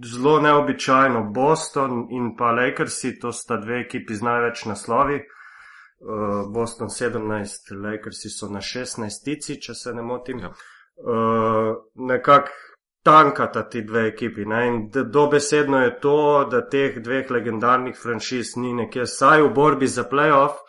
zelo 0.04 0.40
neobičajno 0.44 1.24
Boston 1.32 2.08
in 2.12 2.34
pa 2.38 2.52
Lakersi, 2.52 3.20
to 3.20 3.32
sta 3.32 3.58
dve 3.58 3.80
ekipi 3.86 4.16
z 4.16 4.28
največ 4.28 4.66
naslovi. 4.66 5.22
Uh, 6.02 6.52
Boston 6.54 6.90
17, 6.90 7.72
Lakersi 7.84 8.30
so 8.30 8.50
na 8.50 8.60
16 8.60 9.24
tici, 9.24 9.62
če 9.62 9.74
se 9.74 9.94
ne 9.94 10.02
motim. 10.02 10.44
Ja. 10.44 10.52
Uh, 10.98 11.72
Nekako 11.96 12.52
tankata 13.04 13.64
ti 13.70 13.82
dve 13.82 14.08
ekipi. 14.08 14.46
Ne? 14.46 14.68
In 14.68 14.90
dobesedno 15.12 15.84
je 15.84 16.00
to, 16.00 16.48
da 16.52 16.62
teh 16.70 17.00
dveh 17.02 17.32
legendarnih 17.32 17.98
franšiz 17.98 18.56
ni 18.56 18.74
nekje, 18.74 19.06
saj 19.06 19.42
v 19.42 19.54
borbi 19.54 19.88
za 19.88 20.04
playoff, 20.04 20.62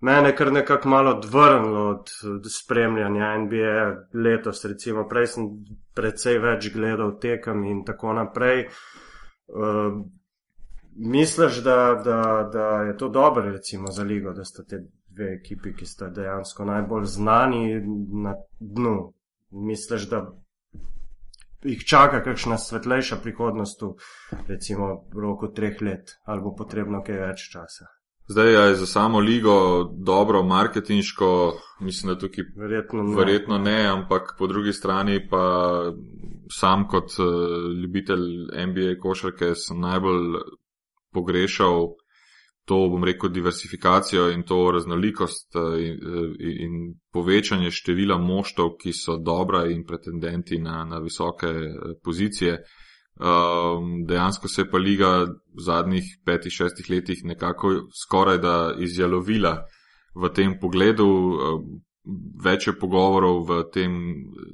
mene 0.00 0.36
kar 0.36 0.52
nekako 0.52 0.88
malo 0.88 1.10
odvrnilo 1.10 1.88
od, 1.90 2.10
spremljanja 2.50 3.38
NBA 3.38 3.96
letos, 4.14 4.64
recimo 4.64 5.08
prej 5.08 5.26
sem 5.26 5.48
precej 5.94 6.38
več 6.38 6.70
gledal 6.74 7.18
tekem 7.20 7.64
in 7.64 7.84
tako 7.84 8.12
naprej. 8.12 8.68
Uh, 9.48 10.02
misliš, 10.96 11.62
da, 11.64 11.78
da, 12.04 12.20
da 12.52 12.68
je 12.82 12.96
to 12.96 13.08
dobro, 13.08 13.50
recimo 13.50 13.90
za 13.90 14.02
ligo, 14.02 14.32
da 14.32 14.44
sta 14.44 14.62
te 14.64 14.82
dve 15.08 15.32
ekipi, 15.34 15.72
ki 15.74 15.86
sta 15.86 16.08
dejansko 16.08 16.64
najbolj 16.64 17.04
znani 17.04 17.80
na 18.24 18.34
dnu? 18.60 19.12
Misliš, 19.50 20.08
da 20.10 20.26
jih 21.64 21.84
čaka 21.84 22.20
kakšna 22.22 22.58
svetlejša 22.58 23.16
prihodnost 23.22 23.82
v 23.82 23.94
recimo 24.48 24.90
v 25.14 25.22
roku 25.24 25.48
treh 25.48 25.80
let 25.82 26.18
ali 26.24 26.42
bo 26.42 26.54
potrebno 26.54 27.02
kaj 27.02 27.24
več 27.24 27.48
časa. 27.52 27.97
Zdaj 28.28 28.68
je 28.68 28.74
za 28.74 28.86
samo 28.86 29.20
ligo 29.20 29.84
dobro 30.04 30.42
marketinško, 30.42 31.52
mislim, 31.80 32.14
da 32.14 32.18
tukaj 32.18 32.44
verjetno 32.56 33.02
ne. 33.02 33.16
verjetno 33.16 33.58
ne, 33.58 33.86
ampak 33.86 34.34
po 34.38 34.46
drugi 34.46 34.72
strani 34.72 35.28
pa 35.30 35.72
sam 36.60 36.88
kot 36.88 37.04
uh, 37.18 37.26
ljubitelj 37.82 38.26
NBA 38.66 39.00
košarke 39.02 39.54
sem 39.54 39.80
najbolj 39.80 40.40
pogrešal 41.12 41.88
to, 42.68 42.76
bom 42.88 43.04
rekel, 43.04 43.30
diversifikacijo 43.32 44.28
in 44.30 44.42
to 44.42 44.70
raznolikost 44.70 45.56
eh, 45.56 45.86
in, 45.86 45.94
eh, 45.94 46.52
in 46.64 46.72
povečanje 47.12 47.70
števila 47.70 48.18
moštov, 48.18 48.74
ki 48.82 48.92
so 48.92 49.16
dobra 49.16 49.64
in 49.72 49.86
pretendenti 49.86 50.58
na, 50.60 50.84
na 50.84 51.00
visoke 51.00 51.46
eh, 51.46 51.94
pozicije. 52.04 52.58
Um, 53.18 54.04
dejansko 54.06 54.48
se 54.48 54.62
je 54.62 54.70
pa 54.70 54.78
liga 54.78 55.10
v 55.26 55.62
zadnjih 55.66 56.06
petih, 56.24 56.52
šestih 56.52 56.90
letih 56.90 57.24
nekako 57.24 57.88
skoraj 58.04 58.38
da 58.38 58.54
izjalovila 58.78 59.64
v 60.14 60.30
tem 60.34 60.54
pogledu. 60.60 61.08
Več 62.44 62.66
je 62.70 62.72
pogovorov 62.78 63.42
v 63.44 63.56
tem 63.74 63.96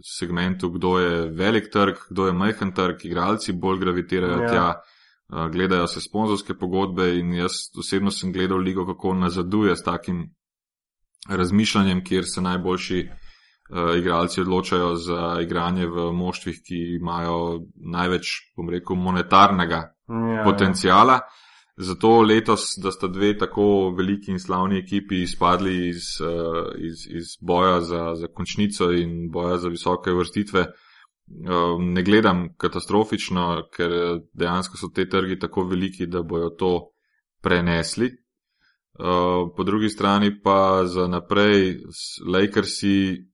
segmentu, 0.02 0.72
kdo 0.74 0.96
je 0.98 1.28
velik 1.30 1.68
trg, 1.70 2.00
kdo 2.10 2.26
je 2.26 2.32
majhen 2.34 2.72
trg, 2.74 3.04
igralci 3.04 3.52
bolj 3.52 3.78
gravitirajo 3.84 4.40
ja. 4.42 4.48
tja 4.48 4.66
gledajo 5.52 5.86
se 5.86 6.00
sponzorske 6.00 6.54
pogodbe 6.54 7.18
in 7.18 7.32
jaz 7.34 7.52
osebno 7.78 8.10
sem 8.10 8.32
gledal 8.32 8.58
ligo, 8.58 8.86
kako 8.86 9.14
nazaduje 9.14 9.76
s 9.76 9.82
takim 9.82 10.34
razmišljanjem, 11.28 12.04
kjer 12.04 12.24
se 12.24 12.40
najboljši 12.40 13.08
uh, 13.74 13.96
igralci 13.98 14.40
odločajo 14.40 14.94
za 14.96 15.38
igranje 15.42 15.86
v 15.86 16.12
moštvih, 16.12 16.60
ki 16.64 16.78
imajo 17.00 17.64
največ, 17.74 18.34
bom 18.56 18.70
rekel, 18.70 18.96
monetarnega 18.96 19.80
ja, 20.08 20.36
ja. 20.36 20.44
potencijala. 20.44 21.20
Zato 21.76 22.20
letos, 22.22 22.76
da 22.78 22.92
sta 22.94 23.08
dve 23.10 23.32
tako 23.38 23.90
veliki 23.98 24.30
in 24.30 24.38
slavni 24.38 24.78
ekipi 24.78 25.24
izpadli 25.24 25.88
iz, 25.88 26.14
uh, 26.22 26.70
iz, 26.78 27.06
iz 27.10 27.36
boja 27.40 27.80
za, 27.80 28.14
za 28.14 28.30
končnico 28.30 28.92
in 28.92 29.30
boja 29.30 29.58
za 29.58 29.68
visoke 29.68 30.14
vrstitve, 30.14 30.60
uh, 30.60 31.82
ne 31.82 32.02
gledam 32.02 32.46
katastrofično, 32.56 33.64
ker 33.74 33.90
dejansko 34.32 34.78
so 34.78 34.92
te 34.94 35.08
trgi 35.08 35.38
tako 35.38 35.66
veliki, 35.66 36.06
da 36.06 36.22
bojo 36.22 36.54
to 36.54 36.74
prenesli. 37.42 38.12
Ehm, 38.94 39.50
po 39.56 39.64
drugi 39.64 39.88
strani 39.88 40.42
pa 40.42 40.86
za 40.86 41.06
naprej 41.08 41.80
Lakersi 42.32 43.26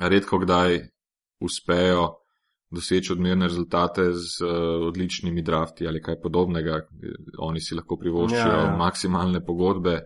redko 0.00 0.38
kdaj 0.38 0.78
uspejo 1.40 2.08
doseči 2.70 3.12
odmerne 3.12 3.46
rezultate 3.46 4.12
z 4.12 4.42
eh, 4.42 4.52
odličnimi 4.88 5.42
drafti 5.42 5.88
ali 5.88 6.02
kaj 6.02 6.20
podobnega. 6.22 6.80
Oni 7.38 7.60
si 7.60 7.74
lahko 7.74 7.96
privoščijo 7.96 8.52
ja, 8.52 8.64
ja. 8.64 8.76
maksimalne 8.76 9.44
pogodbe. 9.44 10.00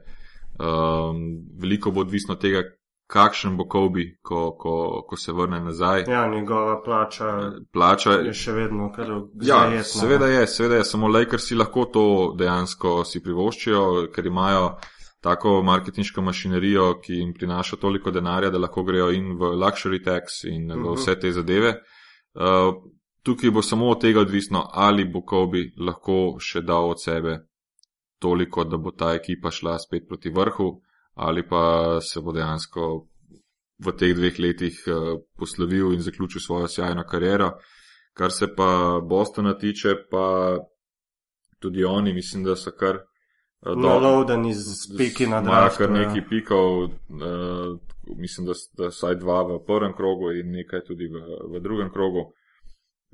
Um, 0.60 1.40
veliko 1.60 1.90
bo 1.90 2.02
odvisno 2.04 2.34
od 2.34 2.40
tega, 2.40 2.62
kakšen 3.10 3.56
bo 3.56 3.64
Kobe, 3.68 4.04
ko, 4.22 4.56
ko, 4.58 4.74
ko 5.08 5.16
se 5.16 5.32
vrne 5.32 5.60
nazaj. 5.60 6.04
Ja, 6.08 6.26
njegova 6.28 6.82
plača, 6.84 7.30
plača 7.72 8.12
je 8.26 8.34
še 8.36 8.52
vedno 8.52 8.90
kar 8.92 9.08
ja, 9.08 9.22
zajetna. 9.40 9.82
Seveda 9.82 10.26
je, 10.30 10.46
seveda 10.46 10.80
je, 10.82 10.84
samo 10.84 11.08
Lakers 11.08 11.48
si 11.48 11.58
lahko 11.58 11.86
to 11.94 12.04
dejansko 12.38 13.00
si 13.04 13.22
privoščijo, 13.24 13.82
ker 14.14 14.28
imajo 14.30 14.74
tako 15.20 15.62
marketinško 15.62 16.22
mašinerijo, 16.22 17.00
ki 17.00 17.12
jim 17.12 17.34
prinaša 17.34 17.76
toliko 17.76 18.10
denarja, 18.10 18.50
da 18.50 18.58
lahko 18.58 18.82
grejo 18.82 19.10
in 19.12 19.34
v 19.36 19.52
luxury 19.60 20.04
tax 20.04 20.44
in 20.44 20.72
v 20.72 20.76
uh 20.76 20.82
-huh. 20.82 20.96
vse 20.96 21.20
te 21.20 21.32
zadeve. 21.32 21.74
Uh, 22.34 22.74
tukaj 23.22 23.50
bo 23.50 23.62
samo 23.62 23.88
od 23.88 24.00
tega 24.00 24.20
odvisno, 24.20 24.64
ali 24.72 25.04
bo 25.04 25.22
Kobe 25.22 25.58
lahko 25.78 26.36
še 26.38 26.60
dal 26.60 26.90
od 26.90 27.02
sebe 27.04 27.38
toliko, 28.18 28.64
da 28.64 28.76
bo 28.76 28.90
ta 28.90 29.14
ekipa 29.14 29.50
šla 29.50 29.78
spet 29.78 30.08
proti 30.08 30.30
vrhu 30.30 30.80
ali 31.14 31.48
pa 31.48 31.98
se 32.00 32.20
bo 32.20 32.32
dejansko 32.32 33.06
v 33.84 33.92
teh 33.98 34.14
dveh 34.16 34.38
letih 34.38 34.76
eh, 34.86 35.20
poslovil 35.36 35.92
in 35.92 36.00
zaključil 36.00 36.40
svojo 36.40 36.68
sjajno 36.68 37.04
kariero. 37.04 37.52
Kar 38.12 38.32
se 38.32 38.54
pa 38.56 39.00
Bostona 39.08 39.58
tiče, 39.58 39.94
pa 40.10 40.56
tudi 41.58 41.84
oni, 41.84 42.12
mislim, 42.12 42.44
da 42.44 42.56
so 42.56 42.70
kar. 42.70 42.98
Naloden 43.62 44.46
iz 44.46 44.64
piki 44.98 45.26
na 45.26 45.40
dan. 45.40 45.52
Imajo 45.52 45.70
kar 45.78 45.90
nekaj 45.90 46.22
pikov, 46.28 46.84
uh, 46.84 47.78
mislim, 48.16 48.46
da, 48.46 48.52
da 48.78 48.90
saj 48.90 49.18
dva 49.20 49.42
v 49.42 49.60
prvem 49.66 49.92
krogu 49.96 50.32
in 50.32 50.50
nekaj 50.50 50.84
tudi 50.86 51.10
v, 51.12 51.20
v 51.54 51.60
drugem 51.60 51.92
krogu. 51.92 52.32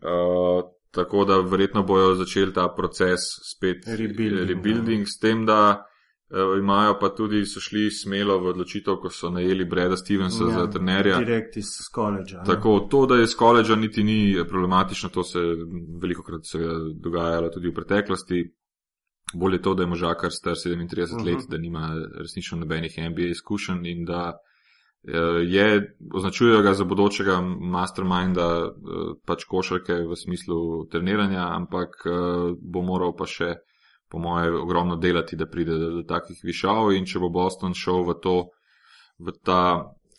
Uh, 0.03 0.63
tako 0.91 1.25
da 1.25 1.41
verjetno 1.41 1.83
bojo 1.83 2.15
začeli 2.15 2.53
ta 2.53 2.69
proces 2.77 3.21
spet 3.43 3.87
rebuilding, 3.87 4.49
rebuilding 4.49 5.09
s 5.09 5.19
tem, 5.19 5.47
da 5.47 5.87
Eh, 6.31 6.59
imajo 6.59 6.99
pa 7.01 7.09
tudi, 7.09 7.45
so 7.47 7.61
šli 7.61 7.91
smelo 7.91 8.39
v 8.39 8.49
odločitev, 8.51 8.97
ko 8.99 9.11
so 9.15 9.29
najeli 9.31 9.65
Breda 9.65 9.97
Stevensa 9.97 10.45
ja, 10.45 10.55
za 10.55 10.65
trenerja. 10.71 11.21
Direkt 11.23 11.57
iz 11.57 11.69
koledža. 11.93 12.43
Tako, 12.47 12.81
to, 12.91 13.05
da 13.07 13.15
je 13.15 13.25
iz 13.25 13.35
koledža, 13.37 13.77
niti 13.77 14.03
ni 14.03 14.35
problematično, 14.49 15.09
to 15.09 15.23
se 15.23 15.39
veliko 16.03 16.23
krat 16.23 16.47
se 16.47 16.59
je 16.59 16.73
dogajalo 16.95 17.49
tudi 17.49 17.69
v 17.69 17.75
preteklosti. 17.75 18.43
Bolje 19.39 19.63
to, 19.63 19.75
da 19.75 19.83
je 19.83 19.93
možakar 19.93 20.33
star 20.33 20.55
37 20.55 21.03
uh 21.03 21.21
-huh. 21.21 21.27
let, 21.27 21.43
mhm. 21.43 21.51
da 21.51 21.59
nima 21.59 21.91
resnično 22.19 22.59
nobenih 22.59 22.99
MBA 23.11 23.29
izkušenj 23.31 23.87
in 23.87 24.05
da 24.05 24.33
eh, 25.09 25.13
je, 25.47 25.97
označujejo 26.15 26.63
ga 26.63 26.75
za 26.75 26.85
bodočega 26.85 27.41
masterminda 27.61 28.49
eh, 28.67 28.71
pač 29.27 29.45
košarke 29.45 29.93
v 29.93 30.17
smislu 30.17 30.87
treniranja, 30.91 31.49
ampak 31.51 31.91
bo 32.61 32.83
moral 32.83 33.17
pa 33.17 33.27
še 33.27 33.55
po 34.09 34.19
moje, 34.19 34.53
ogromno 34.53 34.97
delati, 34.97 35.37
da 35.37 35.47
pride 35.47 35.79
do, 35.79 35.91
do 35.91 36.03
takih 36.03 36.39
višav. 36.45 36.93
In 36.93 37.07
če 37.07 37.19
bo 37.19 37.29
Boston 37.29 37.75
šel 37.75 38.05
v, 38.07 38.15
to, 38.23 38.37
v 39.19 39.35
ta 39.45 39.63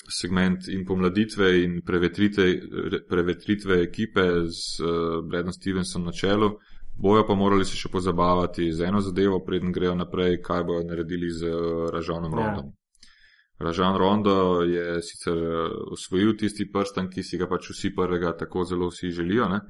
segment 0.08 0.68
in 0.72 0.86
pomladitve 0.88 1.52
in 1.64 1.82
prevetritve, 1.86 2.48
prevetritve 3.10 3.82
ekipe 3.84 4.26
z 4.48 4.84
Bradom 5.28 5.54
Stevensom 5.54 6.08
na 6.08 6.16
čelu, 6.16 6.54
bojo 7.02 7.24
pa 7.28 7.36
morali 7.36 7.66
se 7.66 7.78
še 7.78 7.90
pozabavati 7.94 8.72
z 8.74 8.90
eno 8.90 9.02
zadevo, 9.02 9.40
preden 9.46 9.72
grejo 9.72 9.96
naprej, 9.96 10.42
kaj 10.42 10.64
bojo 10.64 10.84
naredili 10.84 11.30
z 11.30 11.50
uh, 11.52 11.90
Ražanom 11.94 12.34
ja. 12.34 12.38
Rondom. 12.38 12.74
Ražan 13.60 13.98
Rondo 13.98 14.62
je 14.62 15.02
sicer 15.02 15.38
eh, 15.38 16.38
tisti 16.38 16.70
prstan, 16.72 17.10
ki 17.10 17.24
si 17.24 17.38
ga 17.38 17.48
pač 17.50 17.72
vsi 17.72 17.90
prvega 17.96 18.36
tako 18.38 18.64
zelo 18.64 18.90
vsi 18.90 19.10
želijo, 19.12 19.50
ne? 19.50 19.62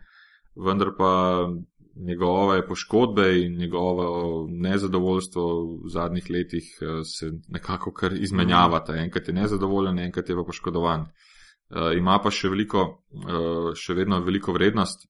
vendar 0.55 0.91
pa 0.97 1.47
njegove 1.95 2.67
poškodbe 2.67 3.41
in 3.41 3.57
njegovo 3.57 4.47
nezadovoljstvo 4.49 5.43
v 5.83 5.89
zadnjih 5.89 6.29
letih 6.29 6.63
eh, 6.81 7.03
se 7.03 7.31
nekako 7.47 7.93
kar 7.93 8.13
izmenjavata. 8.13 8.95
Enkrat 8.95 9.27
je 9.27 9.33
nezadovoljen, 9.33 9.99
enkrat 9.99 10.29
je 10.29 10.35
pa 10.35 10.43
poškodovan. 10.43 11.01
Eh, 11.01 11.97
ima 11.97 12.19
pa 12.23 12.31
še 12.31 12.49
veliko, 12.49 13.03
eh, 13.13 13.75
še 13.75 13.93
vedno 13.93 14.19
veliko 14.19 14.53
vrednost 14.53 15.07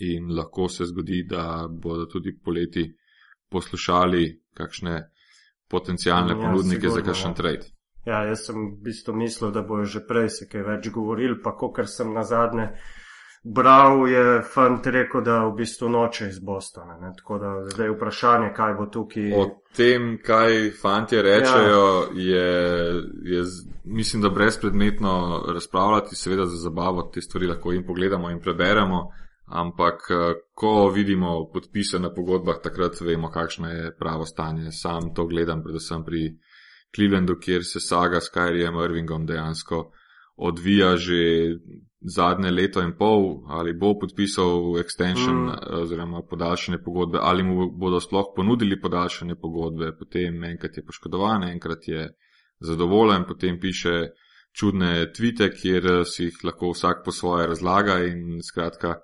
in 0.00 0.32
lahko 0.36 0.68
se 0.68 0.84
zgodi, 0.84 1.24
da 1.28 1.68
bodo 1.70 2.06
tudi 2.06 2.36
poleti 2.44 2.86
poslušali 3.50 4.42
kakšne 4.54 5.10
potencijalne 5.68 6.32
ja, 6.32 6.40
ponudnike 6.40 6.80
sigurno, 6.80 6.94
za 6.94 7.02
kakšen 7.02 7.30
ja. 7.30 7.34
trade. 7.34 7.66
Ja, 8.06 8.22
jaz 8.24 8.46
sem 8.46 8.56
v 8.56 8.78
bistvu 8.84 9.14
mislil, 9.16 9.50
da 9.52 9.62
bojo 9.62 9.84
že 9.84 10.00
prej 10.06 10.28
se 10.28 10.48
kaj 10.48 10.64
več 10.64 10.88
govorili, 10.94 11.42
pa 11.42 11.52
ko 11.56 11.72
kar 11.72 11.88
sem 11.88 12.12
na 12.14 12.24
zadnje 12.24 12.70
bral, 13.44 14.08
je 14.08 14.42
fant 14.42 14.86
rekel, 14.86 15.22
da 15.24 15.38
v 15.46 15.54
bistvu 15.60 15.88
noče 15.88 16.28
iz 16.28 16.38
Bostona. 16.40 16.98
Ne? 17.00 17.12
Tako 17.16 17.38
da 17.38 17.52
zdaj 17.70 17.86
je 17.86 17.92
vprašanje, 17.92 18.50
kaj 18.56 18.74
bo 18.74 18.86
tukaj. 18.92 19.30
O 19.36 19.44
tem, 19.76 20.18
kaj 20.24 20.70
fanti 20.80 21.22
rečejo, 21.22 21.84
ja. 22.16 22.24
je, 22.30 22.48
je, 23.34 23.44
mislim, 23.84 24.22
da 24.22 24.30
brezpredmetno 24.30 25.44
razpravljati, 25.54 26.16
seveda 26.16 26.46
za 26.46 26.56
zabavo 26.56 27.10
te 27.14 27.20
stvari 27.20 27.46
lahko 27.46 27.72
jim 27.72 27.86
pogledamo 27.86 28.30
in 28.30 28.40
preberemo. 28.40 29.08
Ampak, 29.50 30.10
eh, 30.10 30.34
ko 30.54 30.90
vidimo 30.90 31.50
podpise 31.52 31.98
na 31.98 32.10
pogodbah, 32.14 32.60
takrat 32.62 33.00
vemo, 33.00 33.30
kakšno 33.30 33.68
je 33.68 33.96
pravo 33.98 34.26
stanje. 34.26 34.72
Sam 34.72 35.14
to 35.14 35.26
gledam, 35.26 35.62
predvsem 35.62 36.04
pri 36.04 36.38
Clevelandu, 36.94 37.36
kjer 37.40 37.64
se 37.64 37.80
saga 37.80 38.20
s 38.20 38.30
Kyriem 38.34 38.84
Irvingom 38.84 39.26
dejansko 39.26 39.90
odvija 40.38 40.96
že 40.96 41.20
zadnje 42.00 42.50
leto 42.50 42.82
in 42.82 42.92
pol, 42.98 43.42
ali 43.48 43.72
bo 43.74 43.98
podpisal 43.98 44.78
extension 44.78 45.48
mm. 45.48 45.82
oziroma 45.82 46.22
podaljšanje 46.30 46.78
pogodbe, 46.84 47.18
ali 47.22 47.42
mu 47.42 47.70
bodo 47.70 48.00
sploh 48.00 48.30
ponudili 48.36 48.80
podaljšanje 48.80 49.34
pogodbe, 49.34 49.90
potem 49.98 50.44
enkrat 50.44 50.76
je 50.76 50.84
poškodovan, 50.86 51.42
enkrat 51.42 51.88
je 51.88 52.08
zadovoljen, 52.60 53.24
potem 53.28 53.58
piše 53.60 54.10
čudne 54.54 55.12
tvite, 55.12 55.50
kjer 55.50 56.04
si 56.06 56.28
jih 56.28 56.38
lahko 56.44 56.70
vsak 56.70 57.02
po 57.04 57.12
svoje 57.12 57.46
razlaga 57.46 57.98
in 58.06 58.38
skratka, 58.42 58.94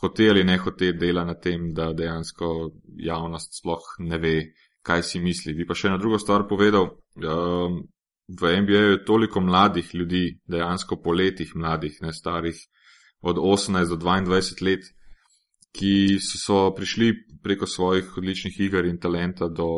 hotel 0.00 0.30
ali 0.30 0.44
ne 0.44 0.58
hotel 0.58 0.96
dela 0.98 1.24
na 1.24 1.34
tem, 1.34 1.72
da 1.74 1.92
dejansko 1.92 2.70
javnost 2.96 3.60
sploh 3.60 3.94
ne 3.98 4.18
ve, 4.18 4.34
kaj 4.82 5.02
si 5.02 5.20
misli. 5.20 5.54
Bi 5.54 5.66
pa 5.68 5.76
še 5.76 5.92
na 5.92 5.98
drugo 6.00 6.18
stvar 6.18 6.46
povedal, 6.48 6.88
um, 7.20 7.82
v 8.30 8.52
NBA 8.62 8.84
je 8.92 9.04
toliko 9.04 9.40
mladih 9.40 9.94
ljudi, 9.94 10.40
dejansko 10.48 11.00
po 11.02 11.12
letih 11.12 11.52
mladih, 11.54 11.98
ne 12.02 12.12
starih 12.12 12.56
od 13.20 13.36
18 13.36 13.88
do 13.90 13.96
22 13.96 14.64
let, 14.64 14.86
ki 15.72 16.18
so 16.18 16.70
prišli 16.74 17.12
preko 17.42 17.66
svojih 17.66 18.16
odličnih 18.18 18.60
iger 18.60 18.84
in 18.84 18.98
talenta 18.98 19.48
do 19.48 19.68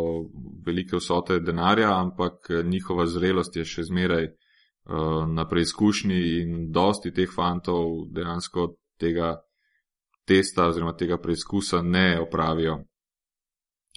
velike 0.66 0.96
vsote 0.96 1.40
denarja, 1.40 1.90
ampak 2.00 2.48
njihova 2.64 3.06
zrelost 3.06 3.56
je 3.56 3.64
še 3.64 3.84
zmeraj 3.90 4.24
uh, 4.24 5.28
na 5.28 5.46
preizkušnji 5.48 6.20
in 6.40 6.70
dosti 6.72 7.12
teh 7.12 7.30
fantov 7.30 8.08
dejansko 8.14 8.72
tega 8.98 9.36
testa 10.24 10.66
oziroma 10.66 10.96
tega 10.96 11.18
preizkusa 11.18 11.82
ne 11.82 12.20
opravijo. 12.20 12.74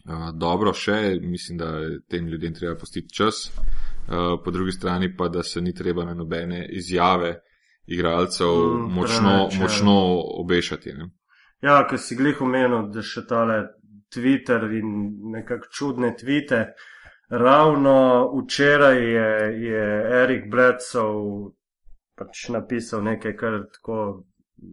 Uh, 0.05 0.29
dobro, 0.37 0.73
še 0.73 1.19
mislim, 1.21 1.57
da 1.57 1.71
tem 2.09 2.27
ljudem 2.27 2.53
treba 2.53 2.75
postiti 2.77 3.13
čas, 3.13 3.47
uh, 3.49 4.35
po 4.43 4.51
drugi 4.51 4.71
strani 4.71 5.15
pa, 5.17 5.27
da 5.27 5.43
se 5.43 5.61
ni 5.61 5.73
treba 5.73 6.05
na 6.05 6.13
nobene 6.13 6.67
izjave 6.69 7.39
igralcev 7.85 8.47
mm, 8.47 8.91
močno, 8.93 9.31
preveč, 9.49 9.59
močno 9.59 9.95
obešati. 10.41 10.93
Ne? 10.93 11.09
Ja, 11.61 11.79
ker 11.89 11.99
si 11.99 12.17
glih 12.17 12.41
omenil, 12.41 12.91
da 12.93 13.01
še 13.01 13.25
tale 13.29 13.57
Twitter 14.13 14.67
in 14.77 14.91
nekak 15.33 15.69
čudne 15.73 16.13
tvite. 16.17 16.65
Ravno 17.29 17.97
včeraj 18.37 18.99
je, 19.01 19.29
je 19.65 19.85
Erik 20.21 20.45
Bledsov 20.51 21.49
pač 22.15 22.49
napisal 22.53 23.03
nekaj 23.03 23.33
kar 23.35 23.57
tako 23.73 24.25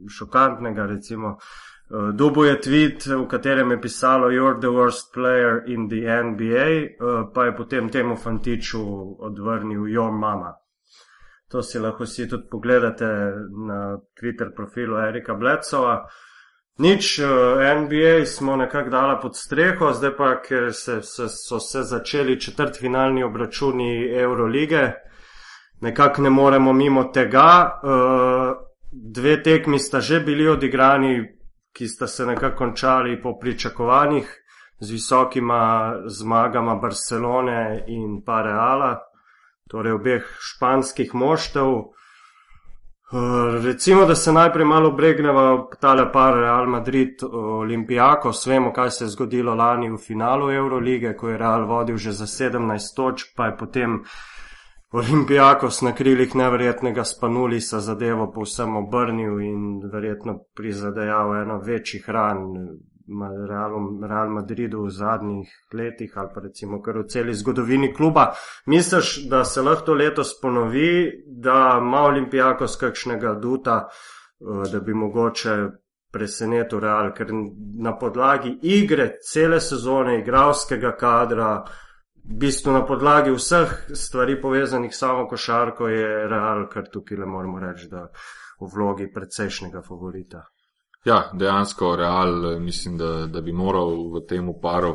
šokantnega, 0.09 0.87
recimo. 0.87 1.37
Uh, 1.37 2.15
Dobo 2.15 2.45
je 2.45 2.61
tweet, 2.61 3.07
v 3.07 3.27
katerem 3.29 3.71
je 3.71 3.81
pisalo: 3.81 4.31
You're 4.31 4.61
the 4.61 4.71
worst 4.71 5.13
player 5.15 5.63
in 5.67 5.89
the 5.89 6.09
NBA, 6.23 6.69
uh, 7.01 7.29
pa 7.35 7.45
je 7.45 7.57
potem 7.57 7.89
temu 7.89 8.17
fantiču 8.17 8.83
odvrnil: 9.19 9.87
Your 9.89 10.13
mama. 10.13 10.55
To 11.53 11.63
si 11.63 11.79
lahko 11.79 12.07
si 12.07 12.29
tudi 12.29 12.49
pogledate 12.51 13.07
na 13.67 13.99
Twitter 14.21 14.55
profilu 14.57 14.97
Erika 14.97 15.35
Bledsova. 15.35 16.09
Nič, 16.79 17.19
eh, 17.19 17.75
NBA 17.75 18.27
smo 18.27 18.57
nekako 18.57 18.91
dala 18.91 19.21
pod 19.21 19.37
streho, 19.37 19.93
zdaj 19.93 20.17
pa, 20.17 20.41
ker 20.41 20.73
se, 20.73 21.03
se, 21.03 21.29
so 21.29 21.61
se 21.61 21.83
začeli 21.83 22.41
četrtfinalni 22.41 23.23
obračuni 23.23 24.09
Eurolige, 24.09 24.93
nekako 25.81 26.23
ne 26.23 26.31
moremo 26.31 26.73
mimo 26.73 27.05
tega. 27.05 27.81
Uh, 27.83 28.72
dve 28.93 29.43
tekmi 29.43 29.79
sta 29.79 30.01
že 30.01 30.21
bili 30.21 30.49
odigrani, 30.49 31.25
ki 31.73 31.89
sta 31.89 32.07
se 32.07 32.27
nekako 32.27 32.57
končali 32.57 33.23
po 33.23 33.39
pričakovanjih, 33.39 34.39
z 34.83 34.91
visokima 34.91 35.95
zmagama 36.07 36.75
Barcelone 36.75 37.85
in 37.87 38.23
pa 38.27 38.43
Reala, 38.43 38.99
torej 39.71 39.93
obeh 39.93 40.27
španskih 40.41 41.15
moštev. 41.15 41.69
Eh, 43.13 43.63
recimo, 43.65 44.05
da 44.05 44.15
se 44.15 44.33
najprej 44.33 44.65
malo 44.65 44.91
bregneva 44.91 45.69
tale 45.81 46.13
par 46.13 46.35
Real 46.35 46.67
Madrid, 46.67 47.23
Olimpijako, 47.33 48.33
svemo, 48.33 48.73
kaj 48.73 48.91
se 48.91 49.05
je 49.05 49.09
zgodilo 49.09 49.55
lani 49.55 49.91
v 49.91 49.97
finalu 49.97 50.51
Eurolige, 50.51 51.17
ko 51.17 51.29
je 51.29 51.39
Real 51.39 51.67
vodil 51.67 51.97
že 51.97 52.13
za 52.13 52.27
17 52.27 52.97
točk, 52.97 53.37
pa 53.37 53.47
je 53.47 53.57
potem 53.57 54.03
Olimpijakos 54.93 55.81
na 55.83 55.95
krilih 55.95 56.35
neverjetnega 56.37 57.05
spanulisa 57.05 57.79
zadevo 57.81 58.27
povsem 58.33 58.77
obrnil 58.77 59.39
in 59.41 59.63
verjetno 59.93 60.35
prizadejal 60.57 61.37
eno 61.37 61.59
večjih 61.59 62.11
ran 62.11 62.43
Real 64.09 64.29
Madridu 64.31 64.83
v 64.85 64.91
zadnjih 64.91 65.49
letih 65.73 66.13
ali 66.17 66.29
pa 66.35 66.41
recimo 66.41 66.83
kar 66.83 66.99
v 66.99 67.07
celi 67.09 67.35
zgodovini 67.35 67.95
kluba. 67.95 68.35
Misliš, 68.67 69.29
da 69.29 69.45
se 69.45 69.63
lahko 69.63 69.95
letos 69.95 70.41
ponovi, 70.43 71.25
da 71.27 71.79
ima 71.81 72.03
Olimpijakos 72.03 72.77
kakšnega 72.77 73.35
duta, 73.35 73.89
eh, 73.89 74.71
da 74.73 74.81
bi 74.81 74.95
mogoče 74.95 75.57
presenetil 76.13 76.81
Real, 76.81 77.15
ker 77.17 77.33
na 77.81 77.97
podlagi 77.99 78.59
igre 78.63 79.15
cele 79.25 79.61
sezone, 79.61 80.19
igralskega 80.19 80.97
kadra, 80.97 81.65
v 82.25 82.39
bistvu 82.39 82.73
na 82.73 82.85
podlagi 82.87 83.31
vseh 83.31 83.73
stvari 83.95 84.41
povezanih 84.41 84.95
samo 84.97 85.27
košarko 85.29 85.89
je 85.89 86.29
Real, 86.29 86.69
kar 86.71 86.89
tukaj 86.93 87.19
le 87.19 87.27
moramo 87.27 87.61
reči, 87.61 87.89
da 87.91 88.07
v 88.61 88.69
vlogi 88.75 89.11
precejšnjega 89.13 89.83
favorita. 89.83 90.45
Ja, 91.05 91.31
dejansko 91.35 91.97
Real 91.97 92.61
mislim, 92.61 92.99
da, 92.99 93.27
da 93.27 93.41
bi 93.41 93.53
moral 93.53 94.13
v 94.15 94.27
tem 94.29 94.49
uparu 94.49 94.95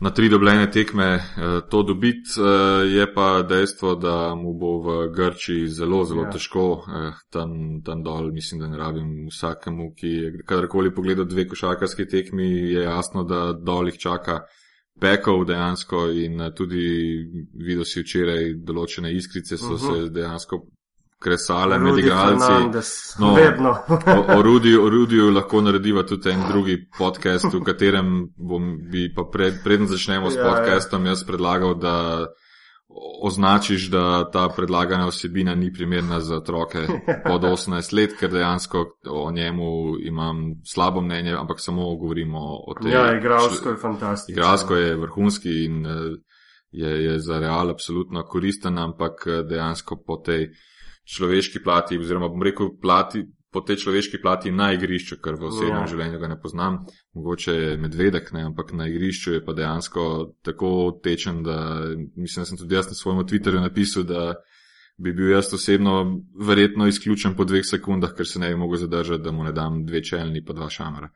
na 0.00 0.10
tri 0.10 0.28
dobljene 0.28 0.70
tekme 0.70 1.04
eh, 1.04 1.60
to 1.70 1.82
dobiti. 1.82 2.40
Eh, 2.40 2.86
je 2.88 3.14
pa 3.14 3.42
dejstvo, 3.42 3.94
da 3.94 4.34
mu 4.34 4.54
bo 4.54 4.78
v 4.80 5.08
Grči 5.12 5.68
zelo, 5.68 6.04
zelo 6.04 6.22
ja. 6.22 6.30
težko 6.30 6.84
eh, 6.88 7.12
tam, 7.30 7.82
tam 7.84 8.02
dol. 8.02 8.32
Mislim, 8.32 8.60
da 8.60 8.68
ne 8.68 8.78
rabim 8.78 9.28
vsakemu, 9.30 9.92
ki 9.96 10.08
je 10.08 10.32
kadarkoli 10.46 10.94
pogledal 10.94 11.24
dve 11.24 11.48
košarkarske 11.48 12.08
tekmi, 12.08 12.48
je 12.72 12.82
jasno, 12.82 13.24
da 13.24 13.52
dol 13.52 13.88
jih 13.88 13.98
čaka 13.98 14.40
pekov 15.00 15.44
dejansko 15.44 16.06
in 16.10 16.50
tudi 16.56 16.84
videl 17.54 17.84
si 17.84 18.02
včeraj 18.02 18.54
določene 18.64 19.12
iskrice 19.12 19.56
so 19.56 19.74
uh 19.74 19.80
-huh. 19.80 19.80
se 19.80 20.00
mhm. 20.02 20.14
dejansko 20.14 20.64
kresale 21.24 21.78
med 21.78 21.98
igralci. 21.98 22.52
No, 23.18 23.32
o, 23.32 24.38
o, 24.38 24.42
Rudi, 24.42 24.76
o 24.76 24.88
Rudiju 24.90 25.30
lahko 25.30 25.60
narediva 25.60 26.02
tudi 26.02 26.30
en 26.30 26.42
drugi 26.48 26.76
podcast, 26.98 27.48
v 27.54 27.62
katerem 27.64 28.28
bom, 28.36 28.74
bi 28.90 29.08
pa 29.14 29.24
pred, 29.32 29.62
predn 29.64 29.86
začnemo 29.86 30.30
s 30.30 30.36
ja, 30.36 30.42
ja. 30.42 30.50
podcastom 30.50 31.06
jaz 31.06 31.24
predlagal, 31.24 31.74
da 31.80 31.94
označiš, 33.22 33.90
da 33.90 34.30
ta 34.30 34.48
predlagana 34.56 35.06
osebina 35.06 35.54
ni 35.54 35.72
primerna 35.72 36.20
za 36.20 36.36
otroke 36.36 36.86
pod 37.26 37.42
18 37.56 37.94
let, 37.94 38.16
ker 38.20 38.30
dejansko 38.30 38.84
o 39.10 39.30
njemu 39.30 39.98
imam 40.00 40.54
slabo 40.74 41.00
mnenje, 41.00 41.32
ampak 41.32 41.60
samo 41.60 41.96
govorimo 41.96 42.38
o 42.38 42.74
tem. 42.82 42.92
Ja, 42.92 43.16
igralsko 43.16 43.70
je 43.70 43.76
fantastično. 43.76 44.32
Igralsko 44.32 44.76
je 44.76 44.96
vrhunski 44.96 45.64
in 45.64 45.86
eh, 45.86 45.90
je, 46.70 47.04
je 47.04 47.18
za 47.18 47.38
real 47.38 47.70
absolutno 47.70 48.22
koristen, 48.22 48.78
ampak 48.78 49.26
eh, 49.26 49.42
dejansko 49.42 50.02
po 50.06 50.16
tej 50.16 50.50
človeški 51.16 51.62
plati, 51.64 51.98
oziroma 51.98 52.28
bom 52.28 52.42
rekel, 52.42 52.68
plati, 52.82 53.24
po 53.54 53.62
tej 53.62 53.78
človeški 53.84 54.18
plati 54.22 54.50
na 54.50 54.72
igrišču, 54.74 55.20
ker 55.22 55.38
v 55.38 55.46
osebnem 55.46 55.84
ja. 55.84 55.90
življenju 55.92 56.18
ga 56.18 56.30
ne 56.32 56.38
poznam, 56.42 56.80
mogoče 57.14 57.52
je 57.54 57.76
medvedek, 57.78 58.32
ne, 58.34 58.48
ampak 58.50 58.72
na 58.74 58.88
igrišču 58.90 59.36
je 59.36 59.44
pa 59.46 59.54
dejansko 59.54 60.06
tako 60.42 60.70
tečen, 61.04 61.44
da 61.46 61.58
mislim, 62.18 62.42
da 62.42 62.48
sem 62.50 62.58
tudi 62.58 62.74
jaz 62.74 62.90
na 62.90 62.98
svojem 62.98 63.22
Twitterju 63.22 63.62
napisal, 63.62 64.02
da 64.10 64.34
bi 64.98 65.14
bil 65.14 65.30
jaz 65.30 65.52
osebno 65.54 65.94
verjetno 66.34 66.90
izključen 66.90 67.36
po 67.38 67.46
dveh 67.46 67.62
sekundah, 67.66 68.14
ker 68.18 68.26
se 68.26 68.42
ne 68.42 68.50
bi 68.50 68.58
mogel 68.58 68.82
zadržati, 68.82 69.22
da 69.22 69.32
mu 69.32 69.46
ne 69.46 69.54
dam 69.54 69.84
dve 69.86 70.02
čelni 70.02 70.42
pa 70.44 70.52
dva 70.52 70.68
šamara. 70.70 71.10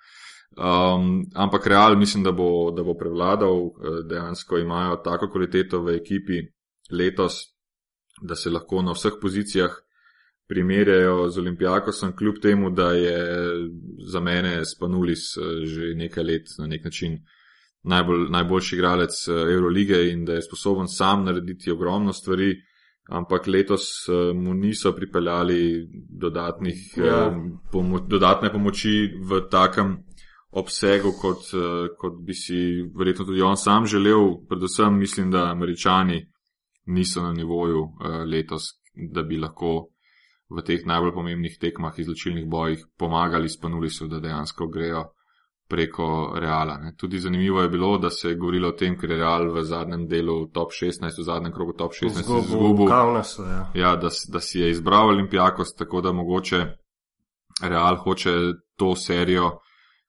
Um, 0.59 1.27
ampak 1.35 1.67
real 1.67 1.99
mislim, 1.99 2.25
da 2.25 2.33
bo, 2.33 2.71
da 2.71 2.83
bo 2.83 2.95
prevladal, 2.99 3.67
eh, 3.67 3.99
dejansko 4.11 4.59
imajo 4.59 4.97
tako 5.05 5.29
kvaliteto 5.35 5.83
v 5.83 5.99
ekipi 5.99 6.41
letos, 6.91 7.43
da 8.23 8.35
se 8.35 8.51
lahko 8.51 8.83
na 8.83 8.95
vseh 8.95 9.19
pozicijah 9.23 9.75
primerjajo 10.49 11.29
z 11.29 11.39
Olimpijakosom, 11.39 12.17
kljub 12.17 12.35
temu, 12.43 12.71
da 12.71 12.91
je 12.93 13.19
za 14.13 14.21
mene 14.21 14.65
Spanulis 14.65 15.37
eh, 15.37 15.67
že 15.67 15.95
nekaj 15.95 16.25
let 16.25 16.47
na 16.59 16.67
nek 16.67 16.85
način 16.85 17.19
najbolj, 17.83 18.29
najboljši 18.31 18.77
igralec 18.77 19.29
eh, 19.29 19.33
Eurolige 19.33 20.11
in 20.13 20.25
da 20.25 20.33
je 20.33 20.43
sposoben 20.43 20.89
sam 20.89 21.25
narediti 21.25 21.71
ogromno 21.71 22.13
stvari, 22.13 22.55
ampak 23.09 23.47
letos 23.47 24.09
eh, 24.09 24.33
mu 24.35 24.55
niso 24.55 24.93
pripeljali 24.93 25.89
dodatnih, 26.21 26.95
ja. 26.97 27.37
pomo 27.73 28.01
dodatne 28.01 28.53
pomoči 28.53 29.13
v 29.31 29.41
takem 29.51 29.97
obsegu, 30.51 31.13
kot, 31.21 31.43
kot 31.99 32.15
bi 32.25 32.35
si 32.35 32.57
verjetno 32.99 33.25
tudi 33.25 33.43
on 33.43 33.57
sam 33.57 33.87
želel. 33.87 34.47
Predvsem 34.49 34.97
mislim, 34.99 35.31
da 35.31 35.51
američani 35.51 36.33
niso 36.87 37.23
na 37.23 37.33
nivoju 37.33 37.83
letos, 38.27 38.63
da 39.13 39.23
bi 39.23 39.37
lahko 39.37 39.91
v 40.49 40.65
teh 40.65 40.87
najbolj 40.87 41.13
pomembnih 41.13 41.59
tekmah, 41.61 41.99
izločilnih 41.99 42.47
bojih, 42.49 42.87
pomagali 42.97 43.49
spanuli 43.49 43.91
so, 43.91 44.07
da 44.09 44.21
dejansko 44.21 44.67
grejo 44.67 45.05
preko 45.69 46.35
Reala. 46.41 46.79
Ne. 46.79 46.95
Tudi 46.97 47.19
zanimivo 47.21 47.63
je 47.63 47.69
bilo, 47.69 47.99
da 47.99 48.11
se 48.11 48.29
je 48.29 48.35
govorilo 48.35 48.69
o 48.69 48.73
tem, 48.73 48.97
ker 48.99 49.11
je 49.11 49.17
Real 49.17 49.53
v 49.53 49.65
zadnjem 49.65 50.07
delu 50.09 50.47
top 50.47 50.73
16, 50.73 51.19
v 51.19 51.25
zadnjem 51.25 51.53
krogu 51.53 51.73
top 51.73 51.93
16 51.93 52.25
izgubil. 52.41 52.89
Ja. 52.89 53.71
Ja, 53.75 53.97
da, 53.97 54.09
da 54.29 54.41
si 54.41 54.61
je 54.61 54.71
izbral 54.71 55.09
Olimpijakos, 55.09 55.75
tako 55.75 56.01
da 56.01 56.13
mogoče 56.13 56.65
Real 57.63 57.97
hoče 57.97 58.33
to 58.77 58.95
serijo. 58.97 59.59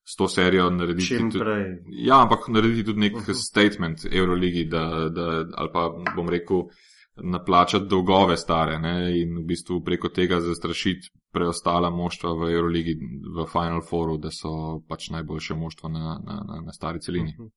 S 0.10 0.16
to 0.16 0.28
serijo 0.28 0.70
narediti 0.70 1.18
tudi, 1.32 1.40
ja, 1.86 2.24
ampak 2.24 2.48
narediti 2.48 2.84
tudi 2.84 3.00
nek 3.00 3.16
uh 3.16 3.22
-huh. 3.22 3.34
statement 3.50 4.06
Euroligi, 4.12 4.66
da, 4.66 5.10
da, 5.10 5.46
ali 5.56 5.70
pa 5.74 5.90
bom 6.16 6.30
rekel, 6.30 6.64
naplačati 7.24 7.86
dolgove 7.90 8.38
stare 8.38 8.80
ne, 8.80 9.22
in 9.22 9.38
v 9.38 9.46
bistvu 9.48 9.82
preko 9.86 10.10
tega 10.10 10.40
zastrašiti 10.40 11.12
preostala 11.34 11.90
moštva 11.90 12.34
v 12.34 12.52
Euroligi 12.54 12.96
v 13.36 13.46
Final 13.52 13.82
Fouru, 13.86 14.18
da 14.18 14.32
so 14.34 14.82
pač 14.88 15.10
najboljše 15.14 15.56
moštva 15.56 15.90
na, 15.90 16.20
na, 16.26 16.42
na, 16.48 16.62
na 16.66 16.74
stari 16.74 17.00
celini. 17.00 17.36
Mhm. 17.40 17.50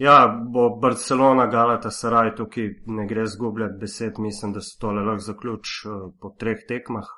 Ja, 0.00 0.24
bo 0.52 0.70
Barcelona, 0.80 1.44
Galata, 1.46 1.90
Saraj, 1.90 2.34
tukaj 2.36 2.70
ne 2.86 3.04
gre 3.06 3.26
zgubljati 3.26 3.76
besed, 3.80 4.18
mislim, 4.18 4.54
da 4.56 4.62
so 4.64 4.78
tole 4.80 5.02
lahko 5.04 5.26
zaključ 5.26 5.74
uh, 5.84 6.06
po 6.20 6.32
treh 6.40 6.62
tekmah 6.68 7.10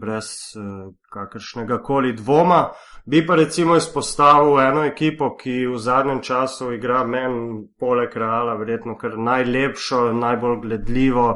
brez 0.00 0.26
uh, 0.56 0.92
kakršnega 1.12 1.78
koli 1.82 2.12
dvoma. 2.12 2.68
Bi 3.06 3.26
pa 3.26 3.34
recimo 3.34 3.76
izpostavil 3.76 4.60
eno 4.60 4.84
ekipo, 4.84 5.34
ki 5.36 5.66
v 5.66 5.78
zadnjem 5.78 6.22
času 6.22 6.72
igra 6.72 7.04
meni 7.04 7.66
poleg 7.78 8.16
Reala, 8.16 8.54
verjetno 8.58 8.96
kar 8.98 9.18
najlepšo, 9.18 10.12
najbolj 10.12 10.56
gledljivo, 10.62 11.26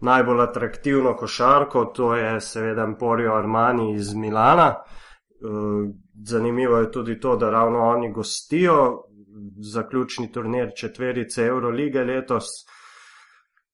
najbolj 0.00 0.42
atraktivno 0.42 1.16
košarko, 1.16 1.84
to 1.84 2.14
je 2.16 2.40
seveda 2.40 2.86
Emporio 2.88 3.34
Armani 3.34 3.92
iz 3.94 4.14
Milana. 4.14 4.74
Uh, 5.40 5.90
zanimivo 6.24 6.78
je 6.78 6.90
tudi 6.92 7.20
to, 7.20 7.36
da 7.36 7.50
ravno 7.50 7.88
oni 7.88 8.12
gostijo 8.12 9.04
zaključni 9.72 10.32
turnir 10.32 10.70
četverice 10.76 11.44
Eurolige 11.44 12.04
letos. 12.04 12.44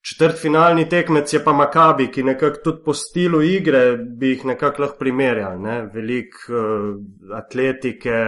Četrtfinalni 0.04 0.88
tekmec 0.88 1.32
je 1.32 1.38
pa 1.44 1.52
Makabi, 1.52 2.10
ki 2.12 2.22
nekako 2.22 2.58
tudi 2.64 2.82
po 2.84 2.92
stilu 2.94 3.38
igre 3.42 3.96
bi 3.96 4.34
jih 4.34 4.42
nekako 4.44 4.82
lahko 4.82 4.98
primerjal. 4.98 5.60
Ne? 5.60 5.76
Velik 5.94 6.34
uh, 6.48 6.90
atletike, 7.38 8.18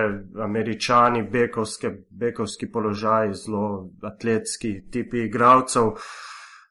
američani, 0.44 1.22
bekovske, 1.32 1.90
bekovski 2.10 2.70
položaj, 2.72 3.34
zelo 3.42 3.90
atletski 4.02 4.72
tipi 4.92 5.26
igralcev. 5.26 5.90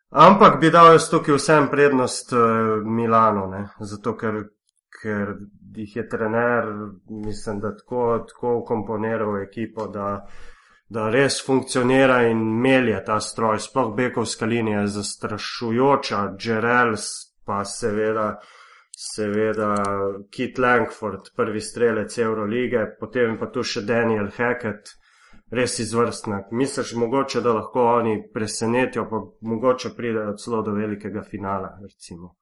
Ampak 0.10 0.58
bi 0.62 0.74
dal 0.74 0.96
jaz 0.96 1.06
tukaj 1.12 1.38
vsem 1.38 1.70
prednost 1.70 2.34
uh, 2.34 2.82
Milano, 2.98 3.46
ne? 3.52 3.62
zato 3.80 4.16
ker, 4.18 4.42
ker 5.02 5.36
jih 5.76 5.96
je 5.96 6.08
trener, 6.10 6.74
mislim, 7.10 7.62
da 7.62 7.76
tako, 7.78 8.26
tako 8.34 8.58
komponiral 8.66 9.38
ekipo, 9.44 9.86
da 9.88 10.26
da 10.88 11.10
res 11.10 11.40
funkcionira 11.46 12.22
in 12.30 12.38
melje 12.62 13.04
ta 13.06 13.20
stroj. 13.20 13.60
Sploh 13.60 13.96
bekovska 13.96 14.46
linija 14.46 14.82
je 14.82 14.88
zastrašujoča, 14.88 16.36
Gerels 16.40 17.08
pa 17.46 17.64
seveda, 17.66 18.40
seveda 18.92 19.74
Kit 20.32 20.58
Langford, 20.58 21.32
prvi 21.36 21.62
strelec 21.62 22.18
Eurolige, 22.18 22.86
potem 23.00 23.38
pa 23.40 23.50
tu 23.50 23.64
še 23.64 23.82
Daniel 23.82 24.30
Hackett, 24.38 24.94
res 25.52 25.80
izvrstna. 25.80 26.44
Misliš 26.52 26.96
mogoče, 26.98 27.42
da 27.42 27.54
lahko 27.54 27.86
oni 28.00 28.18
presenetijo, 28.34 29.06
pa 29.10 29.22
mogoče 29.50 29.94
pridejo 29.98 30.34
celo 30.42 30.62
do 30.62 30.74
velikega 30.74 31.22
finala, 31.30 31.78
recimo. 31.82 32.36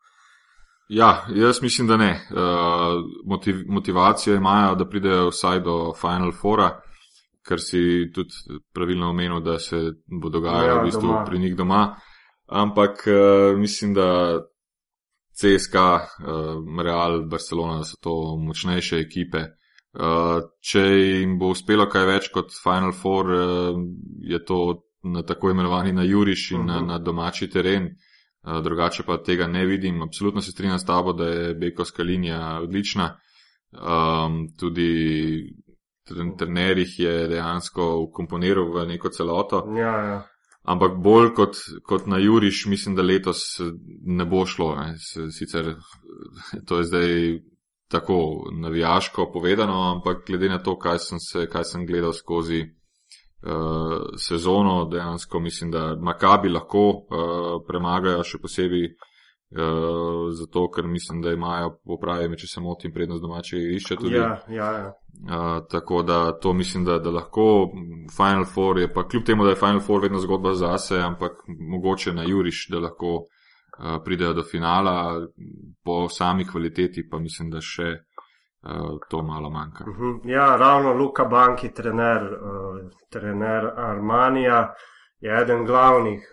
Ja, 0.89 1.25
jaz 1.35 1.61
mislim, 1.61 1.87
da 1.87 1.97
ne. 1.97 2.11
Uh, 2.31 3.03
motiv, 3.25 3.63
motivacijo 3.67 4.35
imajo, 4.35 4.75
da 4.75 4.87
pridejo 4.87 5.29
vsaj 5.31 5.59
do 5.63 5.93
Final 5.99 6.31
Fora 6.31 6.69
kar 7.43 7.59
si 7.59 8.11
tudi 8.13 8.59
pravilno 8.73 9.09
omenil, 9.09 9.39
da 9.39 9.59
se 9.59 9.77
bo 10.21 10.29
dogajalo 10.29 10.67
ja, 10.67 10.81
v 10.81 10.85
bistvu 10.85 11.07
doma. 11.07 11.23
pri 11.25 11.39
njih 11.39 11.55
doma. 11.55 11.95
Ampak 12.47 13.03
uh, 13.07 13.59
mislim, 13.59 13.93
da 13.93 14.39
CSK, 15.33 15.75
uh, 15.75 15.81
eh, 16.79 16.83
Real, 16.83 17.23
Barcelona, 17.27 17.77
da 17.77 17.83
so 17.83 17.97
to 18.01 18.37
močnejše 18.37 18.99
ekipe. 18.99 19.45
Uh, 19.93 20.41
če 20.61 20.81
jim 20.81 21.37
bo 21.39 21.51
uspelo 21.53 21.85
kaj 21.89 22.05
več 22.05 22.29
kot 22.33 22.53
Final 22.63 22.93
Four, 22.97 23.29
uh, 23.29 23.77
je 24.21 24.39
to 24.45 24.59
na 25.03 25.21
tako 25.23 25.51
imenovani 25.51 25.93
na 25.93 26.03
Juriš 26.03 26.51
in 26.51 26.61
uh 26.61 26.63
-huh. 26.63 26.67
na, 26.67 26.77
mhm. 26.79 26.87
na 26.87 26.99
domači 26.99 27.49
teren. 27.49 27.89
Uh, 28.43 28.61
drugače 28.63 29.03
pa 29.03 29.17
tega 29.17 29.47
ne 29.47 29.65
vidim. 29.65 30.01
Absolutno 30.01 30.41
se 30.41 30.51
strinjam 30.51 30.79
s 30.79 30.85
tabo, 30.85 31.13
da 31.13 31.25
je 31.25 31.53
Bekovska 31.55 32.03
linija 32.03 32.59
odlična. 32.63 33.17
Um, 33.73 34.47
tudi 34.59 35.62
trener 36.37 36.77
jih 36.77 36.99
je 36.99 37.15
dejansko 37.27 37.89
ukomponiral 38.07 38.71
v 38.73 38.85
neko 38.93 39.09
celoto. 39.09 39.63
Ja, 39.77 39.95
ja. 40.09 40.19
Ampak 40.63 40.95
bolj 41.03 41.33
kot, 41.35 41.57
kot 41.83 42.05
na 42.07 42.17
Juriš, 42.23 42.65
mislim, 42.71 42.95
da 42.95 43.03
letos 43.03 43.59
ne 44.05 44.25
bo 44.25 44.45
šlo. 44.45 44.75
Ne. 44.75 44.95
Sicer 45.31 45.73
to 46.67 46.77
je 46.77 46.83
zdaj 46.83 47.09
tako 47.93 48.49
navijaško 48.51 49.31
povedano, 49.33 49.81
ampak 49.95 50.23
glede 50.27 50.49
na 50.49 50.57
to, 50.63 50.77
kaj 50.79 50.99
sem, 50.99 51.19
se, 51.19 51.45
kaj 51.51 51.63
sem 51.63 51.85
gledal 51.85 52.13
skozi 52.13 52.63
uh, 52.63 54.17
sezono, 54.17 54.85
dejansko 54.91 55.39
mislim, 55.39 55.71
da 55.71 55.95
Makabi 55.95 56.49
lahko 56.49 56.87
uh, 56.89 57.59
premagajo 57.67 58.23
še 58.23 58.39
posebej 58.41 58.87
uh, 59.53 60.31
zato, 60.31 60.71
ker 60.71 60.87
mislim, 60.87 61.21
da 61.21 61.31
imajo 61.31 61.77
popravljene, 61.85 62.37
če 62.37 62.47
se 62.47 62.61
motim, 62.61 62.93
prednost 62.93 63.21
domačega 63.21 63.61
igrišča. 63.61 63.95
Ja, 64.11 64.29
ja, 64.49 64.71
ja. 64.71 64.93
uh, 65.23 65.67
tako 65.71 66.03
da 66.03 66.31
to 66.39 66.53
mislim, 66.53 66.85
da, 66.85 66.99
da 66.99 67.11
lahko. 67.11 67.69
Final 68.17 68.45
Four 68.45 68.79
je 68.79 68.93
pa 68.93 69.07
kljub 69.07 69.23
temu, 69.23 69.43
da 69.43 69.49
je 69.49 69.61
Final 69.61 69.79
Four 69.79 70.01
vedno 70.01 70.19
zgodba 70.19 70.53
zase, 70.53 70.99
ampak 70.99 71.43
mogoče 71.47 72.13
na 72.13 72.23
Juriš, 72.23 72.67
da 72.69 72.79
lahko 72.79 73.13
uh, 73.15 74.01
pridejo 74.05 74.33
do 74.33 74.43
finala, 74.51 75.27
po 75.85 76.09
sami 76.09 76.47
kvaliteti 76.47 77.07
pa 77.09 77.19
mislim, 77.19 77.51
da 77.53 77.61
še 77.61 77.91
uh, 77.93 78.97
to 79.09 79.23
malo 79.23 79.49
manjka. 79.49 79.85
Uh 79.87 79.93
mhm. 79.93 80.03
-huh. 80.03 80.31
Ja, 80.31 80.55
ravno 80.55 80.93
Luka 80.93 81.25
Banki, 81.25 81.73
trener, 81.73 82.23
uh, 82.23 82.91
trener 83.09 83.71
Armanija, 83.75 84.73
je 85.19 85.41
eden 85.41 85.65
glavnih. 85.65 86.31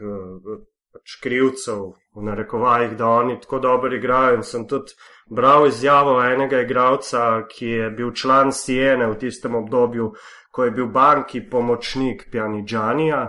Pač 0.90 1.20
krivcev, 1.22 1.92
v 2.14 2.22
narekovajih, 2.26 2.96
da 2.98 3.08
oni 3.08 3.40
tako 3.40 3.58
dobro 3.58 3.94
igrajo. 3.94 4.34
In 4.34 4.42
sem 4.42 4.66
tudi 4.68 4.96
bral 5.30 5.66
izjavo 5.66 6.16
enega 6.22 6.60
igralca, 6.60 7.46
ki 7.48 7.66
je 7.66 7.90
bil 7.90 8.12
član 8.12 8.52
Siene 8.52 9.06
v 9.06 9.18
tistem 9.18 9.54
obdobju, 9.54 10.12
ko 10.50 10.64
je 10.64 10.70
bil 10.70 10.86
banki 10.86 11.44
pomočnik 11.50 12.26
Pjanidžanija. 12.32 13.28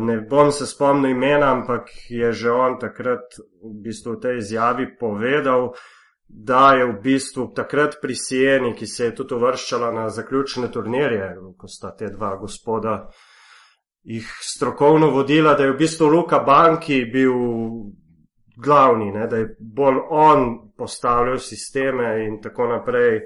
Ne 0.00 0.20
bom 0.20 0.52
se 0.52 0.66
spomnil 0.66 1.10
imena, 1.10 1.52
ampak 1.52 1.88
je 2.08 2.32
že 2.32 2.50
on 2.50 2.78
takrat 2.78 3.38
v 3.64 3.76
bistvu 3.84 4.16
v 4.16 4.20
tej 4.20 4.38
izjavi 4.38 4.96
povedal, 4.98 5.72
da 6.28 6.72
je 6.74 6.84
v 6.84 7.00
bistvu 7.02 7.52
takrat 7.56 7.96
pri 8.02 8.14
Sieni, 8.14 8.74
ki 8.74 8.86
se 8.86 9.04
je 9.04 9.14
tudi 9.14 9.34
uvrščala 9.34 9.92
na 9.92 10.08
zaključne 10.08 10.70
turnirje, 10.72 11.34
ko 11.58 11.68
sta 11.68 11.96
te 11.96 12.08
dva 12.08 12.36
gospoda 12.36 13.08
jih 14.02 14.28
strokovno 14.40 15.10
vodila, 15.10 15.54
da 15.54 15.64
je 15.64 15.72
v 15.72 15.78
bistvu 15.78 16.06
Luka 16.06 16.38
Banki 16.38 17.04
bil 17.12 17.32
glavni, 18.56 19.12
ne, 19.12 19.26
da 19.26 19.36
je 19.36 19.56
bolj 19.58 20.00
on 20.10 20.72
postavljal 20.76 21.38
sisteme 21.38 22.24
in 22.26 22.40
tako 22.42 22.66
naprej, 22.66 23.20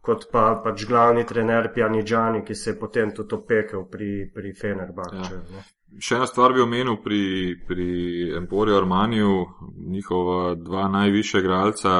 kot 0.00 0.26
pa 0.32 0.60
pač 0.64 0.86
glavni 0.88 1.26
trener 1.26 1.70
Pjanidžani, 1.74 2.44
ki 2.44 2.54
se 2.54 2.70
je 2.70 2.78
potem 2.78 3.14
tudi 3.14 3.34
opekel 3.34 3.84
pri, 3.90 4.30
pri 4.34 4.54
Fenerbahču. 4.60 5.40
Ja. 5.54 5.64
Še 6.00 6.20
ena 6.20 6.26
stvar 6.30 6.54
bi 6.54 6.62
omenil 6.62 7.00
pri, 7.02 7.22
pri 7.66 7.88
Emporiju 8.38 8.76
Armaniju, 8.78 9.32
njihova 9.90 10.54
dva 10.54 10.88
najviše 10.88 11.42
igralca, 11.42 11.94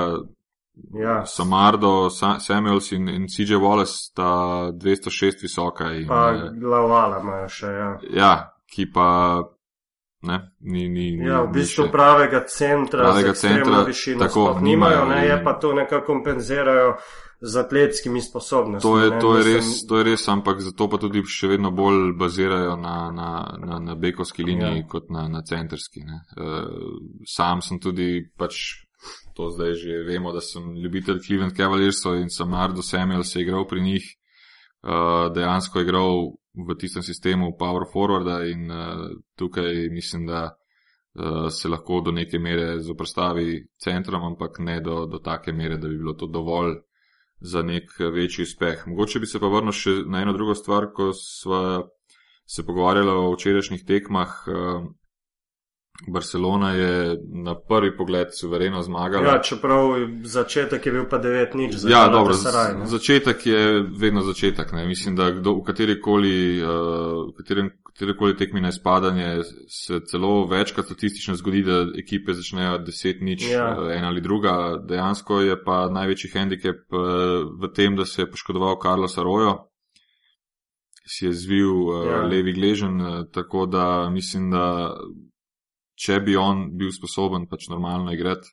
Ja. 0.95 1.27
Samardo, 1.27 2.09
Samuels 2.11 2.93
in, 2.93 3.09
in 3.09 3.27
CJ 3.29 3.55
Wallace 3.61 3.93
sta 3.93 4.71
206 4.73 5.43
visoka. 5.43 5.93
In, 5.93 6.07
pa 6.09 6.51
glavala 6.61 7.21
imajo 7.21 7.49
še, 7.49 7.73
ja. 7.73 7.89
Ja, 8.17 8.35
ki 8.71 8.91
pa. 8.93 9.09
Ne, 10.21 10.37
ni, 10.61 10.85
ni, 10.93 11.15
ja, 11.25 11.39
v 11.47 11.55
bistvu 11.55 11.87
še, 11.87 11.93
pravega 11.95 12.43
centra, 12.45 13.07
pravega 13.07 13.33
centra, 13.33 13.79
višino, 13.89 14.21
tako 14.21 14.43
nimajo, 14.61 15.07
ne, 15.09 15.23
je 15.25 15.39
pa 15.41 15.55
to 15.57 15.71
nekako 15.73 16.05
kompenzirajo 16.11 16.91
z 17.41 17.57
atletskimi 17.57 18.21
sposobnostmi. 18.21 18.85
To 18.85 18.99
je, 19.01 19.11
ne, 19.11 19.21
to, 19.21 19.31
je 19.39 19.47
res, 19.47 19.65
sem... 19.65 19.89
to 19.89 19.97
je 19.97 20.05
res, 20.11 20.27
ampak 20.29 20.61
zato 20.61 20.91
pa 20.93 21.01
tudi 21.01 21.25
še 21.25 21.55
vedno 21.55 21.73
bolj 21.73 22.13
bazirajo 22.21 22.77
na, 22.77 22.97
na, 23.17 23.31
na, 23.65 23.81
na 23.81 23.97
bekovski 23.97 24.45
liniji 24.45 24.83
ja. 24.83 24.89
kot 24.93 25.09
na, 25.09 25.25
na 25.33 25.41
centrski. 25.41 26.05
Uh, 26.05 27.01
sam 27.25 27.65
sem 27.65 27.81
tudi 27.81 28.21
pač 28.37 28.61
to 29.41 29.51
zdaj 29.51 29.75
že 29.75 30.03
vemo, 30.05 30.33
da 30.33 30.41
sem 30.41 30.75
ljubitelj 30.77 31.21
Cleveland 31.25 31.57
Cavaliers 31.57 32.05
in 32.21 32.29
sem 32.31 32.55
Ardo 32.55 32.83
Samuel 32.83 33.23
se 33.23 33.41
igral 33.41 33.67
pri 33.69 33.81
njih, 33.81 34.05
uh, 34.83 35.33
dejansko 35.35 35.81
igral 35.81 36.37
v 36.55 36.77
tistem 36.77 37.03
sistemu 37.03 37.57
Power 37.59 37.87
Forwarda 37.93 38.43
in 38.45 38.71
uh, 38.71 39.09
tukaj 39.37 39.89
mislim, 39.91 40.27
da 40.27 40.51
uh, 40.51 41.49
se 41.51 41.69
lahko 41.69 42.01
do 42.01 42.13
neke 42.13 42.39
mere 42.39 42.81
zoprstavi 42.81 43.67
centrom, 43.81 44.25
ampak 44.25 44.59
ne 44.59 44.81
do, 44.81 45.07
do 45.07 45.19
take 45.19 45.53
mere, 45.53 45.79
da 45.79 45.89
bi 45.89 45.97
bilo 45.97 46.13
to 46.13 46.27
dovolj 46.27 46.77
za 47.41 47.63
nek 47.63 47.89
večji 48.13 48.43
uspeh. 48.43 48.85
Mogoče 48.87 49.21
bi 49.21 49.27
se 49.27 49.41
pa 49.41 49.49
vrnil 49.49 49.73
še 49.73 50.03
na 50.07 50.21
eno 50.21 50.37
drugo 50.37 50.55
stvar, 50.55 50.91
ko 50.93 51.13
smo 51.17 51.89
se 52.45 52.67
pogovarjali 52.67 53.11
o 53.11 53.33
včerajšnjih 53.33 53.87
tekmah. 53.89 54.43
Uh, 54.47 54.91
Barcelona 56.09 56.71
je 56.71 57.19
na 57.45 57.55
prvi 57.61 57.97
pogled 57.97 58.29
suvereno 58.41 58.83
zmagala. 58.83 59.27
Ja, 59.27 59.43
čeprav 59.43 59.89
začetek 60.25 60.87
je 60.87 60.93
bil 60.93 61.05
pa 61.11 61.19
9-0 61.19 61.77
za 61.77 61.89
ja, 61.91 62.09
dobro, 62.09 62.35
Saraj, 62.35 62.75
začetek 62.85 63.47
je 63.47 63.87
vedno 63.99 64.23
začetek. 64.23 64.73
Ne. 64.73 64.87
Mislim, 64.87 65.17
da 65.17 65.31
kdo, 65.31 65.55
v 65.55 65.65
katerikoli, 65.65 66.63
uh, 66.63 67.35
katerem, 67.37 67.71
katerikoli 67.93 68.37
tekmi 68.37 68.61
na 68.61 68.69
izpadanje 68.69 69.43
se 69.69 70.01
celo 70.07 70.47
večkrat 70.47 70.87
statistično 70.87 71.35
zgodi, 71.35 71.63
da 71.63 71.87
ekipe 71.99 72.33
začnejo 72.33 72.79
10-0, 72.79 73.53
ja. 73.53 73.77
uh, 73.79 73.93
ena 73.93 74.09
ali 74.09 74.21
druga. 74.21 74.83
Dejansko 74.89 75.41
je 75.41 75.65
pa 75.65 75.89
največji 75.91 76.31
handicap 76.35 76.77
uh, 76.93 77.01
v 77.61 77.73
tem, 77.75 77.97
da 77.97 78.05
se 78.05 78.23
je 78.23 78.31
poškodoval 78.31 78.81
Carlos 78.83 79.19
Arroyo. 79.19 79.59
Si 81.07 81.27
je 81.27 81.33
zvil 81.33 81.71
uh, 81.71 82.07
ja. 82.07 82.23
levi 82.23 82.53
gležen, 82.53 83.01
uh, 83.01 83.25
tako 83.33 83.67
da 83.67 84.11
mislim, 84.11 84.51
da 84.51 84.97
če 86.01 86.21
bi 86.25 86.37
on 86.37 86.71
bil 86.79 86.93
sposoben 86.95 87.47
pač 87.51 87.69
normalno 87.69 88.13
igrati 88.13 88.49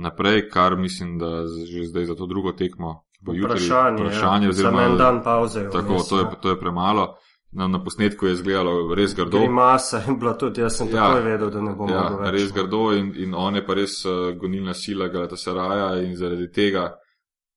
naprej, 0.00 0.48
kar 0.48 0.76
mislim, 0.76 1.18
da 1.18 1.46
že 1.46 1.86
zdaj 1.86 2.04
za 2.04 2.14
to 2.14 2.26
drugo 2.26 2.52
tekmo. 2.52 3.04
Vprašanje, 3.20 4.02
vprašanje 4.02 4.46
ja. 4.46 4.50
oziroma 4.50 4.82
en 4.82 4.96
dan 4.96 5.22
pauze. 5.24 5.68
Tako, 5.72 6.02
to 6.08 6.18
je, 6.18 6.24
to 6.42 6.50
je 6.50 6.60
premalo. 6.60 7.16
Na, 7.52 7.66
na 7.68 7.84
posnetku 7.84 8.26
je 8.26 8.32
izgledalo 8.32 8.94
res 8.94 9.14
grdo. 9.14 9.46
Masa 9.50 9.98
je 10.06 10.14
bila 10.14 10.38
tudi, 10.38 10.60
jaz 10.60 10.76
sem 10.76 10.88
ja, 10.88 10.94
takoj 10.94 11.22
vedel, 11.22 11.50
da 11.50 11.60
ne 11.60 11.74
bomo 11.74 11.94
ja, 11.94 12.04
mogli. 12.10 12.30
Res 12.30 12.52
grdo 12.52 12.92
in, 12.94 13.12
in 13.16 13.34
on 13.34 13.58
je 13.58 13.64
pa 13.66 13.74
res 13.74 14.04
uh, 14.06 14.30
gonilna 14.38 14.74
sila 14.74 15.08
Galata 15.08 15.36
Saraja 15.36 15.90
in 16.00 16.14
zaradi 16.16 16.46
tega 16.52 16.92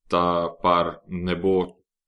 ta 0.09 0.49
par 0.61 0.97
ne 1.07 1.35
bo, 1.35 1.55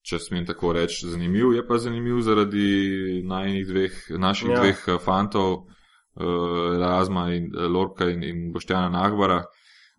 če 0.02 0.20
smem 0.20 0.46
tako 0.46 0.74
reči, 0.74 1.08
zanimiv. 1.14 1.54
Je 1.54 1.68
pa 1.68 1.78
zanimiv 1.78 2.20
zaradi 2.26 3.22
dveh, 3.70 4.02
naših 4.18 4.50
ja. 4.50 4.60
dveh 4.60 4.84
uh, 4.88 5.00
fantov, 5.02 5.70
uh, 6.16 6.80
Razma 6.80 7.30
in 7.34 7.52
uh, 7.54 7.68
Lorka 7.72 8.10
in, 8.10 8.24
in 8.24 8.52
Boštjana 8.54 8.90
Nahbara. 8.90 9.44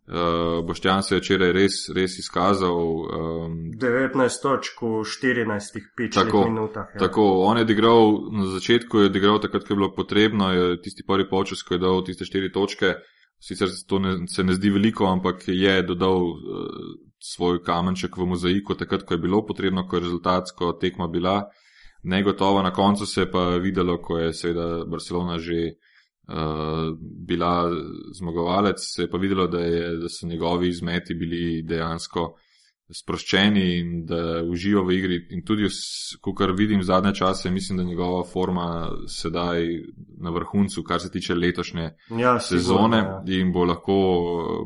Uh, 0.06 0.66
Boštjan 0.66 1.02
se 1.02 1.14
je 1.14 1.20
včeraj 1.20 1.52
res, 1.52 1.76
res 1.94 2.18
izkazal. 2.18 2.78
Um, 2.78 3.56
19 3.74 4.42
točk 4.42 4.82
v 4.82 5.02
14 5.02 5.80
pičnih 5.96 6.34
minutah. 6.44 6.92
Ja. 6.94 7.00
Tako, 7.08 7.24
on 7.42 7.58
je 7.58 7.66
odigral, 7.66 8.14
na 8.30 8.46
začetku 8.52 8.98
je 8.98 9.10
odigral 9.10 9.40
takrat, 9.42 9.66
ko 9.66 9.74
je 9.74 9.80
bilo 9.80 9.90
potrebno, 9.94 10.52
je 10.52 10.80
tisti 10.82 11.02
prvi 11.06 11.26
počas, 11.28 11.64
ko 11.66 11.74
je 11.74 11.82
dal 11.82 12.04
tiste 12.06 12.24
4 12.24 12.52
točke. 12.54 12.94
Sicer 13.42 13.68
to 13.88 13.98
ne, 13.98 14.14
se 14.30 14.44
ne 14.44 14.54
zdi 14.54 14.70
veliko, 14.70 15.10
ampak 15.10 15.42
je 15.48 15.74
dodal 15.82 16.22
uh, 16.22 16.70
svoj 17.18 17.58
kamenček 17.66 18.16
v 18.16 18.30
mozaiku, 18.30 18.78
takrat, 18.78 19.02
ko 19.02 19.14
je 19.14 19.24
bilo 19.26 19.42
potrebno, 19.46 19.88
ko 19.88 19.98
je 19.98 20.06
rezultatsko 20.06 20.72
tekma 20.80 21.10
bila. 21.10 21.50
Negotovo 22.02 22.62
na 22.62 22.70
koncu 22.70 23.06
se 23.06 23.26
je 23.26 23.30
pa 23.30 23.56
videlo, 23.58 23.98
ko 23.98 24.18
je 24.18 24.32
seveda 24.32 24.84
Barcelona 24.86 25.38
že 25.38 25.74
Eh, 26.28 26.92
bila 27.00 27.70
zmagovalec, 28.12 28.76
se 28.78 29.02
je 29.02 29.10
pa 29.10 29.18
videlo, 29.18 29.46
da, 29.46 29.58
je, 29.58 29.96
da 29.96 30.08
so 30.08 30.26
njegovi 30.26 30.68
izmeti 30.68 31.14
bili 31.14 31.62
dejansko 31.62 32.34
sproščeni 32.90 33.62
in 33.78 33.92
da 34.06 34.42
uživa 34.42 34.82
v 34.82 34.96
igri. 34.96 35.18
In 35.30 35.44
tudi, 35.46 35.68
kar 36.38 36.50
vidim 36.58 36.82
zadnje 36.82 37.14
čase, 37.14 37.50
mislim, 37.50 37.78
da 37.78 37.82
je 37.82 37.88
njegova 37.88 38.24
forma 38.24 38.88
sedaj 39.06 39.68
na 40.18 40.30
vrhuncu, 40.30 40.82
kar 40.82 41.00
se 41.00 41.10
tiče 41.10 41.34
letošnje 41.34 41.90
ja, 42.18 42.40
sezone 42.40 43.00
sigurno, 43.00 43.22
ja. 43.26 43.40
in 43.40 43.52
bo 43.52 43.64
lahko 43.64 43.98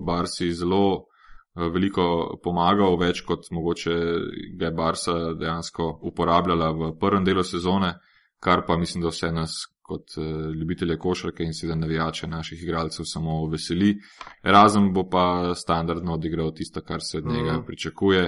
Barsi 0.06 0.52
zelo 0.52 0.84
eh, 0.96 1.68
veliko 1.68 2.38
pomagal, 2.44 2.96
več 2.96 3.20
kot 3.28 3.50
mogoče 3.50 3.98
ga 4.56 4.70
je 4.70 4.72
Barsa 4.72 5.34
dejansko 5.34 5.98
uporabljala 6.08 6.72
v 6.72 6.94
prvem 7.00 7.24
delu 7.24 7.44
sezone, 7.44 7.98
kar 8.40 8.64
pa 8.66 8.80
mislim, 8.80 9.04
da 9.04 9.12
vse 9.12 9.32
nas 9.32 9.60
kot 9.90 10.14
uh, 10.16 10.54
ljubitelje 10.54 10.98
košarke 10.98 11.44
in 11.44 11.54
seveda 11.54 11.78
navijače 11.80 12.28
naših 12.30 12.62
igralcev 12.62 13.08
samo 13.10 13.40
veseli. 13.50 13.96
Razen 14.42 14.92
bo 14.94 15.08
pa 15.08 15.54
standardno 15.54 16.14
odigral 16.14 16.52
tisto, 16.54 16.80
kar 16.80 17.02
se 17.02 17.18
od 17.18 17.26
njega 17.26 17.58
mm. 17.58 17.64
pričakuje. 17.66 18.24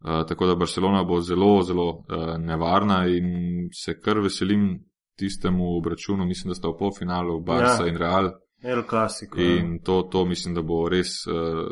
Uh, 0.00 0.26
tako 0.28 0.46
da 0.46 0.54
Barcelona 0.54 1.02
bo 1.04 1.20
zelo, 1.20 1.62
zelo 1.62 1.88
uh, 1.88 2.04
nevarna 2.38 3.06
in 3.06 3.26
se 3.84 3.98
kar 4.00 4.18
veselim 4.18 4.78
tistemu 5.18 5.76
obračunu. 5.78 6.24
Mislim, 6.24 6.50
da 6.50 6.54
sta 6.54 6.68
v 6.68 6.78
polfinalu 6.78 7.40
Barca 7.40 7.84
ja. 7.84 7.88
in 7.88 7.98
Real. 7.98 8.30
El 8.62 8.82
Clasico. 8.88 9.40
Ja. 9.40 9.56
In 9.56 9.78
to, 9.84 10.02
to 10.12 10.24
mislim, 10.24 10.54
da 10.54 10.62
bo 10.62 10.88
res. 10.88 11.26
Uh, 11.26 11.66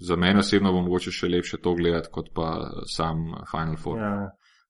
Za 0.00 0.16
mene 0.16 0.42
osebno 0.44 0.72
bo 0.72 0.82
mogoče 0.84 1.10
še 1.10 1.30
lepše 1.32 1.56
to 1.64 1.72
gledati, 1.74 2.10
kot 2.12 2.26
pa 2.36 2.48
sam 2.92 3.22
Final 3.50 3.78
Four. 3.80 3.96
Ja, 3.98 4.10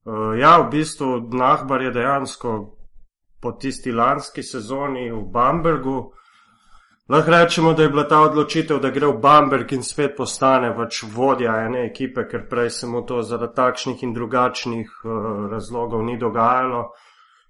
uh, 0.07 0.35
ja 0.39 0.53
v 0.63 0.69
bistvu 0.71 1.09
Nahbar 1.35 1.83
je 1.83 1.91
dejansko 1.97 2.53
po 3.41 3.53
tisti 3.53 3.93
lanski 3.93 4.43
sezoni 4.43 5.11
v 5.11 5.23
Bambergu. 5.33 6.13
Lahko 7.09 7.31
rečemo, 7.31 7.73
da 7.73 7.83
je 7.83 7.89
bila 7.89 8.05
ta 8.09 8.21
odločitev, 8.21 8.81
da 8.81 8.91
gre 8.91 9.07
v 9.07 9.21
Bamberg 9.21 9.73
in 9.73 9.83
spet 9.83 10.17
postane 10.17 10.75
pač 10.77 11.03
vodja 11.15 11.55
ene 11.65 11.87
ekipe, 11.87 12.27
ker 12.29 12.45
prej 12.51 12.71
se 12.71 12.87
mu 12.87 13.01
to 13.07 13.23
zaradi 13.23 13.55
takšnih 13.57 14.03
in 14.05 14.13
drugačnih 14.13 14.91
uh, 15.05 15.49
razlogov 15.51 16.05
ni 16.05 16.19
dogajalo. 16.19 16.83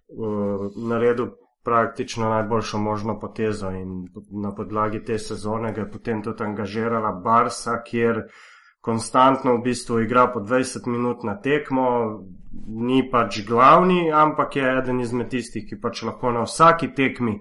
Uh, 0.09 0.70
naredil 0.89 1.32
praktično 1.64 2.28
najboljšo 2.28 2.78
možno 2.78 3.18
potezo 3.20 3.70
in 3.70 4.07
na 4.43 4.55
podlagi 4.55 5.03
te 5.05 5.18
sezone 5.18 5.72
ga 5.72 5.80
je 5.80 5.91
potem 5.91 6.22
tudi 6.22 6.45
angažirala 6.45 7.12
Barsa, 7.24 7.82
kjer 7.82 8.22
konstantno 8.89 9.59
v 9.59 9.64
bistvu 9.68 10.03
igra 10.07 10.26
po 10.32 10.41
20 10.41 10.89
minut 10.89 11.24
na 11.28 11.36
tekmo, 11.45 11.89
ni 12.68 13.03
pač 13.11 13.43
glavni, 13.47 14.09
ampak 14.09 14.57
je 14.57 14.70
eden 14.78 15.03
izmed 15.05 15.28
tistih, 15.28 15.66
ki 15.68 15.76
pač 15.82 16.07
lahko 16.09 16.32
na 16.32 16.47
vsaki 16.49 16.95
tekmi 16.97 17.36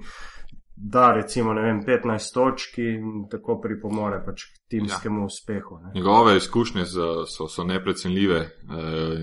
da 0.77 1.11
recimo 1.11 1.53
vem, 1.53 1.81
15 1.85 2.33
točk 2.33 2.77
in 2.77 3.25
tako 3.31 3.57
pripomore 3.61 4.19
pač 4.25 4.43
k 4.45 4.59
timskemu 4.69 5.23
ja. 5.23 5.25
uspehu. 5.25 5.79
Ne. 5.83 5.91
Njegove 5.95 6.37
izkušnje 6.37 6.85
so, 6.85 7.47
so 7.49 7.63
neprecenljive, 7.63 8.37
e, 8.37 8.49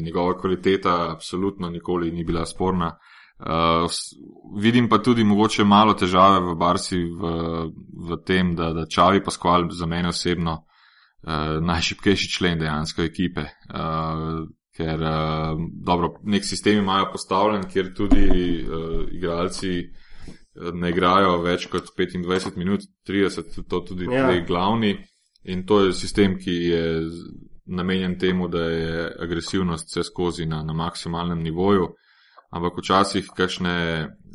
njegova 0.02 0.38
kvaliteta 0.38 1.12
absolutno 1.12 1.70
nikoli 1.70 2.10
ni 2.12 2.24
bila 2.24 2.46
sporna. 2.46 2.96
Uh, 3.38 3.90
vidim 4.62 4.88
pa 4.88 4.98
tudi 4.98 5.24
mogoče 5.24 5.64
malo 5.64 5.94
težave 5.98 6.38
v 6.40 6.54
Barsi 6.54 7.00
v, 7.02 7.32
v 8.08 8.18
tem, 8.26 8.54
da, 8.56 8.70
da 8.72 8.86
Čavi 8.86 9.24
Paskval 9.24 9.66
za 9.74 9.86
mene 9.90 10.08
osebno 10.08 10.52
uh, 10.52 10.73
najšipkejši 11.60 12.28
člen 12.36 12.58
dejansko 12.60 13.02
ekipe. 13.02 13.46
Uh, 13.70 14.44
ker 14.74 15.00
uh, 15.00 15.60
dobro, 15.86 16.16
nek 16.26 16.44
sistem 16.44 16.82
imajo 16.82 17.12
postavljen, 17.12 17.68
kjer 17.70 17.92
tudi 17.94 18.24
uh, 18.28 19.04
igralci 19.12 19.76
ne 20.54 20.90
igrajo 20.90 21.38
več 21.42 21.66
kot 21.70 21.90
25 21.98 22.56
minut, 22.56 22.84
30, 23.08 23.64
to 23.68 23.80
tudi 23.80 24.06
ja. 24.10 24.28
ti 24.30 24.44
glavni. 24.46 24.94
In 25.50 25.64
to 25.66 25.80
je 25.84 25.92
sistem, 25.92 26.38
ki 26.38 26.54
je 26.70 26.84
namenjen 27.66 28.18
temu, 28.18 28.48
da 28.48 28.62
je 28.70 29.08
agresivnost 29.20 29.90
vse 29.90 30.04
skozi 30.06 30.46
na, 30.46 30.62
na 30.62 30.72
maksimalnem 30.72 31.42
nivoju 31.42 31.90
ampak 32.54 32.78
včasih 32.78 33.28
kakšne 33.36 33.76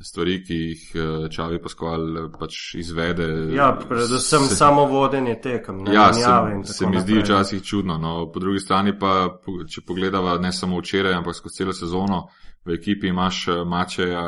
stvari, 0.03 0.39
ki 0.43 0.55
jih 0.55 0.83
eh, 0.95 1.29
Čavi 1.31 1.59
Paskval 1.63 2.29
pač 2.39 2.75
izvede. 2.79 3.27
Ja, 3.55 3.71
predvsem 3.79 4.47
se, 4.47 4.55
samo 4.55 4.85
vodenje 4.91 5.37
tekem. 5.43 5.83
Ne, 5.83 5.93
ja, 5.93 6.11
se, 6.13 6.73
se 6.73 6.87
mi 6.87 6.99
zdi 6.99 7.19
včasih 7.19 7.63
čudno. 7.63 7.97
No, 7.97 8.31
po 8.33 8.39
drugi 8.39 8.59
strani 8.59 8.95
pa, 8.99 9.39
če 9.69 9.83
pogledava 9.87 10.37
ne 10.39 10.51
samo 10.55 10.79
včeraj, 10.79 11.15
ampak 11.19 11.35
skozi 11.35 11.61
celo 11.61 11.75
sezono, 11.75 12.25
v 12.67 12.75
ekipi 12.79 13.11
imaš 13.13 13.47
eh, 13.47 13.63
Mačeja 13.65 14.23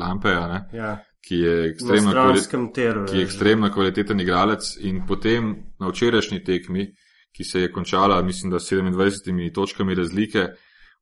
Lampeja, 0.00 0.46
ne, 0.48 0.64
ja. 0.78 0.96
ki 1.22 1.42
je 1.42 1.54
ekstremno, 1.70 2.14
teru, 2.74 3.06
ki 3.10 3.18
je 3.18 3.26
ekstremno 3.26 3.70
kvaliteten 3.74 4.22
igralec 4.22 4.76
in 4.86 5.02
potem 5.06 5.54
na 5.80 5.90
včerajšnji 5.90 6.42
tekmi, 6.46 6.90
ki 7.32 7.44
se 7.44 7.64
je 7.64 7.72
končala, 7.72 8.20
mislim, 8.22 8.50
da 8.52 8.58
27 8.60 9.54
točkami 9.54 9.94
razlike, 9.94 10.50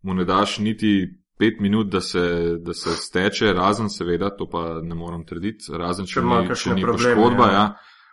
mu 0.03 0.15
ne 0.15 0.25
daš 0.25 0.59
niti 0.65 1.20
pet 1.41 1.61
minut, 1.61 1.89
da 1.89 2.01
se, 2.01 2.23
da 2.61 2.75
se 2.75 2.91
steče, 2.91 3.53
razen 3.57 3.89
seveda, 3.89 4.29
to 4.37 4.49
pa 4.51 4.81
ne 4.83 4.95
moram 4.95 5.25
trditi, 5.27 5.73
razen 5.73 6.07
če, 6.07 6.21
ni, 6.21 6.41
če 6.53 6.75
ni 6.77 6.85
probleme, 6.85 7.17
poškodba, 7.17 7.47
ja. 7.49 7.63
Ja. 7.63 7.65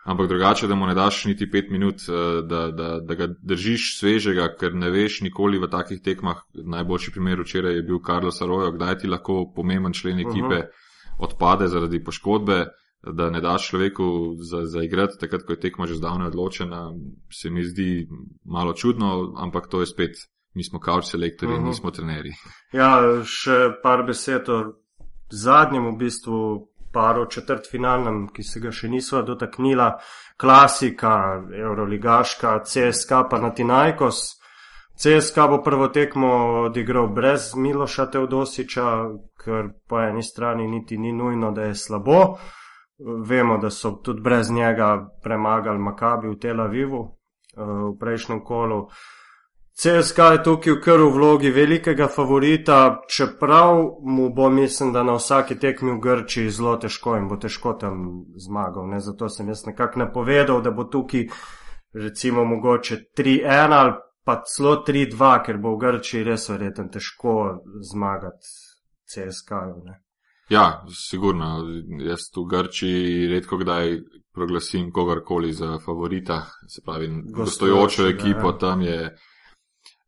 ampak 0.08 0.30
drugače, 0.30 0.70
da 0.70 0.78
mu 0.78 0.88
ne 0.88 0.94
daš 0.96 1.20
niti 1.28 1.50
pet 1.50 1.68
minut, 1.70 2.06
eh, 2.08 2.40
da, 2.48 2.62
da, 2.72 2.88
da 3.04 3.18
ga 3.20 3.28
držiš 3.52 3.90
svežega, 3.98 4.48
ker 4.60 4.74
ne 4.74 4.88
veš 4.94 5.20
nikoli 5.26 5.60
v 5.60 5.68
takih 5.68 6.00
tekmah. 6.04 6.40
Najboljši 6.76 7.12
primer 7.12 7.44
včeraj 7.44 7.76
je 7.76 7.84
bil 7.90 8.00
Carlos 8.06 8.40
Arroyo, 8.40 8.72
kdaj 8.78 9.02
ti 9.02 9.12
lahko 9.12 9.42
pomemben 9.56 9.92
člen 9.92 10.24
ekipe 10.24 10.46
uh 10.46 10.64
mhm. 10.64 10.66
-huh. 10.66 11.28
odpade 11.28 11.68
zaradi 11.68 12.04
poškodbe. 12.04 12.66
Da 12.98 13.28
ne 13.30 13.40
daš 13.40 13.68
človeku 13.68 14.34
za, 14.42 14.64
za 14.66 14.82
igrati, 14.82 15.20
takrat, 15.20 15.44
ko 15.46 15.52
je 15.52 15.60
tekma 15.60 15.86
že 15.86 15.94
zdavnaj 15.94 16.28
odločena, 16.28 16.90
se 17.30 17.50
mi 17.50 17.62
zdi 17.64 18.08
malo 18.44 18.72
čudno, 18.72 19.34
ampak 19.36 19.68
to 19.70 19.80
je 19.80 19.86
spet 19.86 20.16
mi 20.58 20.64
smo 20.66 20.80
kauč 20.82 21.12
selektorji, 21.12 21.54
uh 21.54 21.60
-huh. 21.60 21.66
nismo 21.70 21.90
trenerji. 21.94 22.34
Ja, 22.72 22.90
še 23.24 23.58
par 23.82 24.02
besed 24.06 24.48
o 24.48 24.58
zadnjem, 25.30 25.86
v 25.92 25.96
bistvu 25.98 26.40
paru 26.92 27.26
četrt 27.30 27.70
finalnem, 27.70 28.26
ki 28.34 28.42
se 28.42 28.60
ga 28.60 28.72
še 28.72 28.88
nismo 28.88 29.22
dotaknila, 29.22 29.92
klasika, 30.40 31.14
euroligaška, 31.54 32.58
CSK 32.64 33.22
pa 33.30 33.40
na 33.42 33.50
Tinajkos. 33.54 34.38
CSK 34.98 35.46
bo 35.50 35.60
prvo 35.62 35.88
tekmo 35.94 36.30
odigral 36.66 37.06
brez 37.14 37.52
Miloša 37.54 38.06
Teodosiča, 38.10 38.86
ker 39.44 39.68
po 39.88 40.00
eni 40.02 40.22
strani 40.22 40.66
niti 40.66 40.98
ni 40.98 41.12
nujno, 41.12 41.52
da 41.54 41.68
je 41.68 41.74
slabo. 41.74 42.38
Vemo, 42.98 43.58
da 43.62 43.70
so 43.70 43.92
tudi 44.02 44.20
brez 44.20 44.50
njega 44.50 45.06
premagali 45.22 45.78
Makabi 45.78 46.28
v 46.28 46.38
Tel 46.42 46.60
Avivu 46.60 47.04
eh, 47.04 47.62
v 47.62 47.94
prejšnjem 48.00 48.42
kolu. 48.44 48.88
CSK 49.82 50.18
je 50.18 50.42
tukaj 50.42 50.74
kar 50.82 51.00
v 51.00 51.10
vlogi 51.14 51.50
velikega 51.54 52.08
favorita, 52.10 53.02
čeprav 53.08 53.76
mu 54.02 54.30
bo, 54.34 54.48
mislim, 54.50 54.92
da 54.92 55.04
na 55.06 55.14
vsaki 55.14 55.54
tekmi 55.58 55.92
v 55.92 56.00
Grči 56.02 56.48
zelo 56.50 56.72
težko 56.82 57.14
in 57.16 57.28
bo 57.30 57.38
težko 57.38 57.76
tam 57.78 58.00
zmagal. 58.34 58.88
Ne? 58.90 58.98
Zato 59.00 59.28
sem 59.28 59.48
jaz 59.48 59.62
nekako 59.66 60.02
napovedal, 60.02 60.64
da 60.66 60.72
bo 60.74 60.88
tukaj 60.90 61.28
recimo 61.94 62.44
mogoče 62.44 62.98
3-1 63.18 63.76
ali 63.78 63.94
pa 64.24 64.40
celo 64.42 64.74
3-2, 64.88 65.30
ker 65.46 65.62
bo 65.62 65.76
v 65.76 65.80
Grči 65.86 66.24
res 66.26 66.48
verjeten 66.50 66.90
težko 66.90 67.36
zmagati 67.92 68.50
CSK. 69.14 69.62
Ne? 69.86 70.00
Ja, 70.50 70.82
sigurno. 70.90 71.62
Jaz 72.02 72.26
v 72.34 72.48
Grči 72.50 72.92
redko 73.30 73.62
kdaj 73.62 73.94
proglasim 74.34 74.90
kogarkoli 74.90 75.52
za 75.52 75.78
favorita, 75.78 76.42
se 76.66 76.82
pravi, 76.82 77.14
gostujočo 77.30 78.10
ekipo 78.10 78.56
ja. 78.56 78.58
tam 78.58 78.82
je 78.82 79.14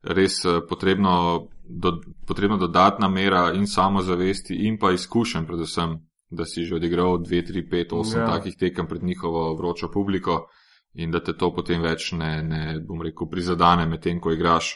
res 0.03 0.45
eh, 0.45 0.61
potrebno, 0.69 1.49
do, 1.65 2.01
potrebno 2.27 2.57
dodatna 2.57 3.09
mera 3.09 3.53
in 3.53 3.67
samozavesti 3.67 4.67
in 4.67 4.79
pa 4.79 4.93
izkušen 4.93 5.47
predvsem, 5.47 5.99
da 6.31 6.45
si 6.45 6.65
že 6.65 6.75
odigral 6.75 7.19
2, 7.19 7.43
3, 7.47 7.69
5, 7.71 7.93
8 7.93 8.19
ja. 8.19 8.27
takih 8.27 8.57
tekem 8.57 8.87
pred 8.87 9.03
njihovo 9.03 9.55
vročo 9.57 9.91
publiko 9.91 10.47
in 10.95 11.11
da 11.11 11.21
te 11.23 11.37
to 11.37 11.53
potem 11.55 11.83
več 11.83 12.13
ne, 12.13 12.43
ne 12.43 12.81
bom 12.87 13.03
rekel, 13.03 13.29
prizadane 13.31 13.87
med 13.87 14.01
tem, 14.03 14.21
ko 14.21 14.33
igraš. 14.33 14.75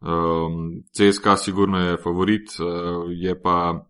Um, 0.00 0.12
ehm, 0.12 0.82
CSK 0.94 1.38
sigurno 1.38 1.78
je 1.80 1.96
favorit, 1.96 2.52
uh, 2.60 3.06
je 3.10 3.34
pa 3.42 3.86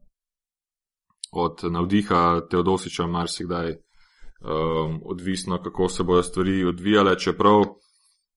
od 1.32 1.64
navdiha 1.70 2.46
Teodosiča 2.50 3.06
marsikdaj 3.06 3.72
um, 3.72 5.00
odvisno, 5.04 5.58
kako 5.62 5.88
se 5.88 6.04
bodo 6.04 6.22
stvari 6.22 6.64
odvijale, 6.64 7.18
čeprav 7.18 7.64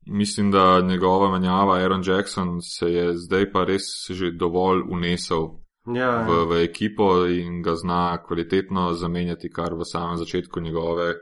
mislim, 0.09 0.51
da 0.51 0.81
njegova 0.81 1.31
menjava 1.31 1.77
Aaron 1.77 2.03
Jackson 2.05 2.61
se 2.61 2.91
je 2.91 3.13
zdaj 3.17 3.51
pa 3.51 3.63
res 3.63 3.81
že 4.09 4.31
dovolj 4.31 4.81
unesel 4.89 5.47
ja, 5.95 6.25
v, 6.27 6.45
v 6.49 6.63
ekipo 6.63 7.25
in 7.25 7.61
ga 7.61 7.75
zna 7.75 8.23
kvalitetno 8.23 8.93
zamenjati, 8.93 9.49
kar 9.49 9.73
v 9.73 9.85
samem 9.85 10.17
začetku 10.17 10.59
njegove 10.59 11.13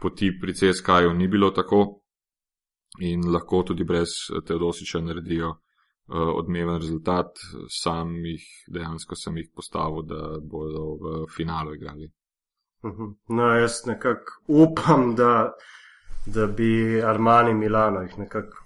poti 0.00 0.32
pri 0.40 0.54
CSK-ju 0.54 1.14
ni 1.14 1.28
bilo 1.28 1.50
tako 1.50 2.00
in 3.00 3.26
lahko 3.32 3.62
tudi 3.62 3.84
brez 3.84 4.08
Teodosiča 4.46 5.00
naredijo 5.00 5.48
uh, 5.50 5.58
odmeven 6.34 6.76
rezultat. 6.76 7.38
Sam 7.82 8.14
jih 8.26 8.44
dejansko 8.74 9.16
sem 9.16 9.36
jih 9.36 9.50
postavil, 9.54 10.02
da 10.02 10.38
bodo 10.42 10.94
v 11.02 11.26
finalu 11.36 11.74
igrali. 11.74 12.10
Mhm. 12.84 13.12
No, 13.28 13.42
jaz 13.42 13.82
nekako 13.86 14.42
upam, 14.46 15.14
da 15.16 15.52
da 16.34 16.46
bi 16.46 17.02
Armani 17.02 17.54
Milano 17.54 18.02
jih 18.04 18.18
nekako 18.18 18.64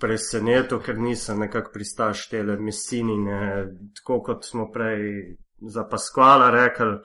presenetil, 0.00 0.80
ker 0.80 0.98
nisem 0.98 1.40
nekako 1.44 1.72
pristaš 1.74 2.28
tele 2.32 2.56
mesinine, 2.56 3.66
tako 3.98 4.20
kot 4.30 4.46
smo 4.48 4.70
prej 4.72 5.36
za 5.60 5.84
Paskvala 5.84 6.50
rekli, 6.50 6.96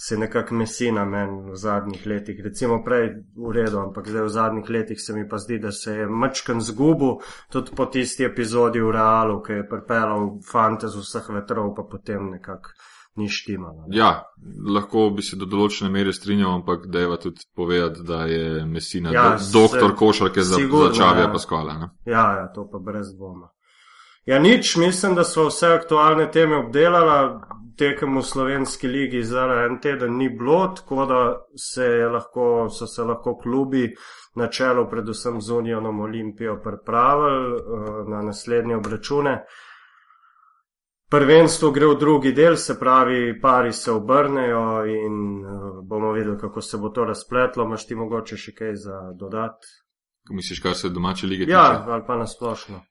se 0.00 0.16
nekako 0.16 0.54
mesina 0.54 1.04
meni 1.04 1.50
v 1.50 1.56
zadnjih 1.56 2.06
letih, 2.06 2.38
recimo 2.44 2.78
prej 2.84 3.10
v 3.36 3.50
redu, 3.52 3.82
ampak 3.82 4.06
zdaj 4.08 4.22
v 4.24 4.32
zadnjih 4.32 4.70
letih 4.70 5.00
se 5.00 5.12
mi 5.12 5.26
pa 5.28 5.38
zdi, 5.38 5.58
da 5.58 5.72
se 5.72 5.92
je 5.92 6.06
mačkan 6.06 6.60
zgubil, 6.60 7.18
tudi 7.52 7.74
po 7.76 7.86
tisti 7.86 8.24
epizodi 8.24 8.80
v 8.80 8.94
Realu, 8.96 9.42
ki 9.44 9.58
je 9.58 9.66
pripeljal 9.68 10.30
fante 10.52 10.88
z 10.88 11.02
vseh 11.04 11.28
vetrov, 11.36 11.74
pa 11.76 11.84
potem 11.84 12.30
nekako 12.30 12.72
ni 13.16 13.28
štimalo. 13.28 13.86
Ja, 13.92 14.24
lahko 14.74 15.08
bi 15.10 15.22
se 15.22 15.36
do 15.36 15.48
določene 15.50 15.90
mere 15.90 16.12
strinjal, 16.12 16.60
ampak 16.60 16.86
deva 16.92 17.16
tudi 17.20 17.42
povedati, 17.56 18.04
da 18.06 18.24
je 18.30 18.64
Mesina 18.66 19.14
ja, 19.14 19.24
do, 19.36 19.60
doktor 19.60 19.96
košarke 19.96 20.42
za, 20.42 20.60
za 20.60 20.92
Čavija 20.96 21.26
ja. 21.26 21.32
Paskala. 21.32 21.78
Ne? 21.78 21.90
Ja, 22.04 22.26
ja, 22.40 22.46
to 22.54 22.68
pa 22.70 22.78
brez 22.78 23.14
dvoma. 23.16 23.50
Ja, 24.28 24.38
nič, 24.38 24.76
mislim, 24.76 25.14
da 25.16 25.24
so 25.24 25.48
vse 25.48 25.72
aktualne 25.74 26.28
teme 26.30 26.60
obdelala, 26.60 27.40
tekem 27.80 28.18
v 28.18 28.22
slovenski 28.22 28.88
ligi 28.88 29.22
za 29.24 29.46
en 29.64 29.78
teden 29.80 30.18
ni 30.20 30.28
bilo, 30.28 30.74
tako 30.76 31.06
da 31.08 31.20
se 31.56 31.88
lahko, 32.12 32.68
so 32.68 32.86
se 32.86 33.04
lahko 33.04 33.38
klubi 33.40 33.88
na 34.36 34.46
čelu, 34.46 34.84
predvsem 34.90 35.40
z 35.40 35.52
Unijonom 35.52 36.00
Olimpijo, 36.00 36.60
pripravili 36.62 37.54
uh, 37.54 38.08
na 38.08 38.22
naslednje 38.22 38.76
obračune. 38.76 39.40
Prvenstvo 41.10 41.70
gre 41.74 41.86
v 41.90 41.96
drugi 41.98 42.30
del, 42.32 42.56
se 42.56 42.76
pravi, 42.78 43.34
pari 43.40 43.72
se 43.72 43.90
obrnejo 43.90 44.84
in 44.86 45.16
uh, 45.42 45.80
bomo 45.82 46.12
videli, 46.12 46.38
kako 46.38 46.60
se 46.60 46.78
bo 46.78 46.88
to 46.88 47.04
razpletlo. 47.04 47.66
Maš 47.68 47.86
ti 47.86 47.98
mogoče 47.98 48.36
še 48.38 48.54
kaj 48.54 48.76
za 48.78 48.98
dodati? 49.18 49.66
Misliš, 50.30 50.60
kar 50.62 50.76
se 50.78 50.92
domače 50.94 51.26
lige 51.26 51.48
tiče? 51.48 51.56
Ja, 51.56 51.84
ali 51.88 52.06
pa 52.06 52.16
nasplošno. 52.16 52.84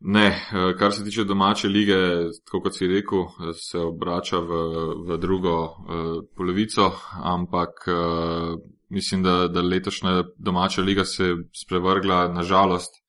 Ne, 0.00 0.26
eh, 0.26 0.74
kar 0.78 0.92
se 0.92 1.04
tiče 1.04 1.24
domače 1.24 1.68
lige, 1.68 1.96
tako 2.44 2.60
kot 2.66 2.76
si 2.76 2.86
rekel, 2.86 3.26
se 3.56 3.78
obrača 3.78 4.38
v, 4.40 4.60
v 5.08 5.18
drugo 5.20 5.56
uh, 5.64 6.22
polovico, 6.36 6.92
ampak 7.24 7.88
uh, 7.88 8.60
mislim, 8.88 9.22
da, 9.22 9.48
da 9.48 9.60
letošnja 9.62 10.24
domača 10.36 10.82
liga 10.82 11.04
se 11.04 11.24
je 11.24 11.36
sprevrgla 11.64 12.28
nažalost 12.28 13.00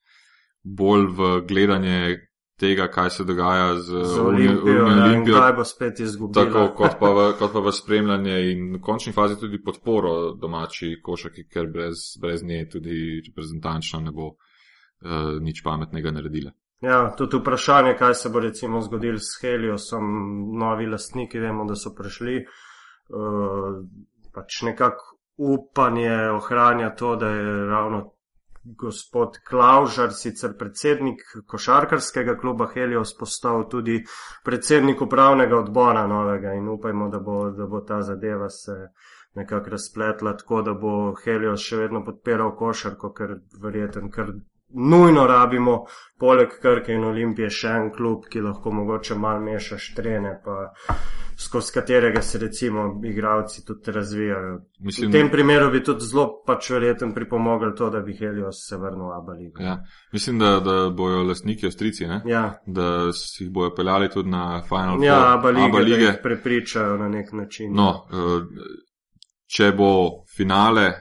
bolj 0.63 1.07
v 1.17 1.31
gledanje 1.47 2.17
tega, 2.61 2.87
kaj 2.93 3.09
se 3.09 3.25
dogaja 3.25 3.73
z, 3.79 4.03
z 4.05 4.19
Olimpijo, 4.21 4.85
Olimpijo 4.85 5.35
ja, 5.35 5.41
kaj 5.41 5.53
bo 5.57 5.65
spet 5.65 5.99
izgubila. 5.99 6.45
Tako 6.45 6.65
kot 6.77 6.97
pa, 6.99 7.11
v, 7.17 7.27
kot 7.39 7.53
pa 7.53 7.63
v 7.65 7.73
spremljanje 7.73 8.37
in 8.51 8.67
v 8.75 8.81
končni 8.85 9.13
fazi 9.13 9.39
tudi 9.41 9.61
podporo 9.63 10.33
domači 10.37 10.93
košaki, 11.03 11.47
ker 11.49 11.69
brez, 11.73 12.05
brez 12.21 12.45
nje 12.45 12.63
tudi 12.69 12.97
reprezentančno 13.27 14.03
ne 14.05 14.13
bo 14.15 14.31
uh, 14.31 15.39
nič 15.41 15.63
pametnega 15.65 16.13
naredila. 16.13 16.53
Ja, 16.81 17.01
tudi 17.17 17.37
vprašanje, 17.37 17.97
kaj 17.97 18.15
se 18.17 18.29
bo 18.33 18.41
recimo 18.41 18.81
zgodilo 18.81 19.21
s 19.21 19.41
Heliosom, 19.41 20.05
novi 20.57 20.87
lastniki, 20.89 21.39
vemo, 21.39 21.65
da 21.69 21.77
so 21.77 21.93
prišli. 21.97 22.39
Uh, 23.11 23.81
pač 24.33 24.61
nekako 24.65 25.17
upanje 25.41 26.15
ohranja 26.31 26.95
to, 26.95 27.15
da 27.15 27.29
je 27.29 27.65
ravno 27.65 28.13
gospod 28.63 29.37
Klaužar, 29.49 30.11
sicer 30.13 30.53
predsednik 30.57 31.21
košarkarskega 31.47 32.37
kluba 32.37 32.67
Helios, 32.73 33.13
postal 33.17 33.65
tudi 33.69 34.03
predsednik 34.45 35.01
upravnega 35.01 35.57
odbora 35.57 36.05
novega 36.07 36.53
in 36.53 36.69
upajmo, 36.69 37.09
da 37.09 37.19
bo, 37.19 37.49
da 37.49 37.65
bo 37.65 37.81
ta 37.81 38.01
zadeva 38.01 38.49
se 38.49 38.77
nekako 39.35 39.69
razpletla 39.69 40.37
tako, 40.37 40.61
da 40.61 40.73
bo 40.73 41.15
Helios 41.23 41.65
še 41.65 41.77
vedno 41.85 42.03
podpiral 42.05 42.55
košarko, 42.57 43.13
ker 43.17 43.37
verjeten, 43.63 44.11
ker 44.11 44.33
nujno 44.73 45.25
rabimo, 45.27 45.85
poleg 46.19 46.53
Krke 46.61 46.93
in 46.93 47.05
Olimpije, 47.07 47.49
še 47.49 47.75
en 47.79 47.89
klub, 47.95 48.27
ki 48.31 48.43
lahko 48.45 48.71
mogoče 48.71 49.15
malo 49.15 49.41
meša 49.45 49.79
štrene, 49.79 50.37
pa 50.45 50.71
skozi 51.41 51.73
katerega 51.73 52.21
se 52.21 52.39
recimo 52.39 53.01
igravci 53.05 53.65
tudi 53.65 53.91
razvijajo. 53.91 54.59
Mislim, 54.79 55.09
v 55.09 55.13
tem 55.13 55.31
primeru 55.31 55.71
bi 55.71 55.83
tudi 55.83 56.05
zelo 56.05 56.43
pač 56.47 56.69
verjeten 56.69 57.13
pripomogel 57.13 57.75
to, 57.77 57.89
da 57.89 57.99
bi 57.99 58.13
Helios 58.17 58.61
se 58.69 58.77
vrnil 58.77 59.09
v 59.09 59.17
Abali. 59.17 59.51
Ja. 59.59 59.77
Mislim, 60.13 60.39
da, 60.39 60.59
da 60.59 60.89
bojo 60.89 61.23
lastniki 61.23 61.67
ostrici, 61.67 62.07
ja. 62.25 62.43
da 62.65 63.13
si 63.13 63.43
jih 63.43 63.51
bojo 63.51 63.75
peljali 63.75 64.09
tudi 64.09 64.29
na 64.29 64.61
Final 64.67 65.03
ja, 65.03 65.15
Four. 65.15 65.55
Ja, 65.57 65.65
Abba 65.65 65.79
lige. 65.79 66.13
Prepričajo 66.23 66.97
na 66.97 67.09
nek 67.09 67.31
način. 67.31 67.73
No, 67.75 68.05
eh, 68.11 68.43
če 69.47 69.71
bo 69.77 69.93
finale 70.37 70.91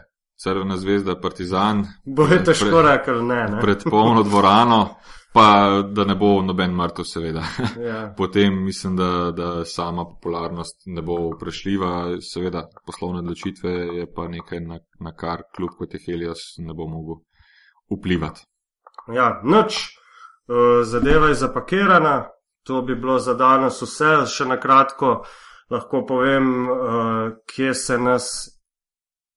Crvena 0.43 0.77
zvezda, 0.77 1.21
Partizan. 1.21 1.85
Boje 2.05 2.39
težko 2.45 2.83
rekel, 2.83 3.27
ne, 3.27 3.43
ne. 3.51 3.61
Pred 3.61 3.83
polno 3.91 4.23
dvorano, 4.23 4.79
pa 5.33 5.83
da 5.93 6.05
ne 6.05 6.15
bo 6.15 6.43
noben 6.43 6.75
mrtev, 6.77 7.05
seveda. 7.05 7.45
Ja. 7.91 8.15
Potem 8.17 8.65
mislim, 8.65 8.97
da, 8.97 9.31
da 9.37 9.65
sama 9.65 10.05
popularnost 10.05 10.83
ne 10.87 11.03
bo 11.03 11.17
vprašljiva, 11.35 12.21
seveda 12.33 12.67
poslovne 12.87 13.19
odločitve 13.19 13.71
je 13.71 14.07
pa 14.15 14.29
nekaj, 14.29 14.61
na, 14.61 14.79
na 15.01 15.15
kar 15.17 15.43
kljub 15.57 15.77
kot 15.79 15.95
je 15.95 16.01
Helios 16.07 16.43
ne 16.59 16.75
bo 16.75 16.89
mogel 16.89 17.23
vplivati. 17.91 18.47
Ja, 19.15 19.41
noč, 19.45 19.81
e, 19.87 20.85
zadeva 20.85 21.29
je 21.29 21.35
zapakirana, 21.35 22.29
to 22.67 22.83
bi 22.83 22.95
bilo 22.95 23.19
za 23.19 23.35
danes 23.35 23.83
vse, 23.83 24.27
še 24.27 24.47
na 24.47 24.61
kratko 24.61 25.21
lahko 25.71 26.05
povem, 26.07 26.67
e, 26.69 26.73
kje 27.47 27.75
se 27.75 27.99
nas 27.99 28.31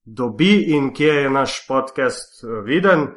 dobi 0.06 0.64
in 0.76 0.94
kje 0.94 1.14
je 1.14 1.30
naš 1.30 1.68
podcast 1.68 2.44
eh, 2.44 2.62
viden. 2.66 3.08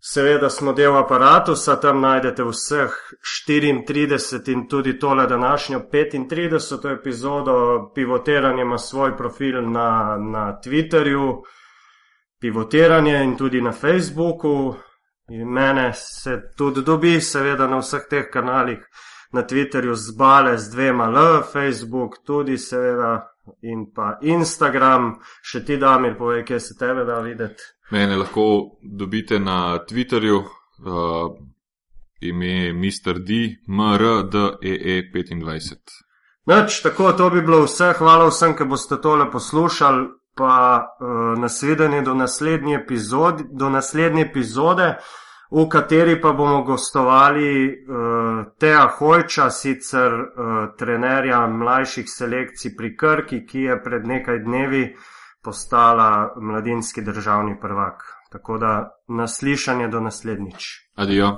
Seveda 0.00 0.48
smo 0.48 0.72
del 0.72 0.96
aparata, 0.96 1.54
tam 1.80 2.00
najdete 2.00 2.44
vseh 2.44 2.90
34 3.50 4.52
in 4.52 4.68
tudi 4.68 4.98
tole 4.98 5.26
današnjo 5.26 5.80
35. 5.92 6.92
epizodo. 6.92 7.90
Pivotiranje 7.94 8.62
ima 8.62 8.78
svoj 8.78 9.16
profil 9.16 9.70
na, 9.70 10.16
na 10.20 10.60
Twitterju, 10.64 11.42
pivotiranje 12.40 13.24
in 13.24 13.36
tudi 13.36 13.60
na 13.60 13.72
Facebooku. 13.72 14.74
In 15.30 15.48
mene 15.48 15.92
se 15.94 16.40
tudi 16.56 16.82
dobi, 16.82 17.20
seveda 17.20 17.66
na 17.66 17.78
vseh 17.78 18.06
teh 18.10 18.30
kanalih, 18.32 18.78
na 19.32 19.42
Twitterju 19.42 19.94
zbale 19.94 20.58
z 20.58 20.70
dvema 20.70 21.04
L, 21.04 21.42
Facebook 21.52 22.22
tudi 22.26 22.58
seveda 22.58 23.34
in 23.62 23.92
pa 23.94 24.18
Instagram. 24.22 25.14
Še 25.42 25.64
ti, 25.64 25.76
Damir, 25.76 26.16
povej, 26.18 26.44
kje 26.44 26.60
se 26.60 26.74
tebe 26.78 27.04
da 27.04 27.20
videti. 27.24 27.62
Mene 27.90 28.16
lahko 28.16 28.76
dobite 28.82 29.38
na 29.40 29.78
Twitterju, 29.88 30.38
uh, 30.38 30.46
ime 32.20 32.46
je 32.46 32.72
Mr. 32.72 33.18
D, 33.24 33.32
MRDEE25. 33.68 35.76
Noč, 36.48 36.80
tako, 36.82 37.12
to 37.12 37.30
bi 37.30 37.42
bilo 37.42 37.62
vse. 37.64 37.92
Hvala 37.98 38.28
vsem, 38.28 38.56
ki 38.56 38.64
boste 38.64 39.00
tole 39.00 39.30
poslušali. 39.30 40.06
Pa 40.38 40.78
uh, 40.78 40.84
nasvidenje 41.40 42.02
do 42.06 42.14
naslednje 42.14 42.74
epizode, 42.76 43.44
do 43.50 43.70
naslednje 43.70 44.22
epizode 44.22 44.96
v 45.50 45.68
kateri 45.68 46.20
pa 46.20 46.32
bomo 46.32 46.62
gostovali 46.62 47.68
uh, 47.68 48.52
Teja 48.58 48.86
Hojča, 48.98 49.50
sicer 49.50 50.12
uh, 50.12 50.56
trenerja 50.78 51.46
mlajših 51.46 52.08
selekcij 52.08 52.76
pri 52.76 52.96
Krki, 52.96 53.44
ki 53.46 53.62
je 53.62 53.80
pred 53.82 54.06
nekaj 54.06 54.38
dnevi 54.44 54.84
postala 55.44 56.34
mladinski 56.36 57.02
državni 57.02 57.56
prvak. 57.60 58.02
Tako 58.32 58.58
da 58.58 58.72
naslišanje 59.08 59.88
do 59.88 60.00
naslednjič. 60.00 60.64
Adijo. 60.94 61.32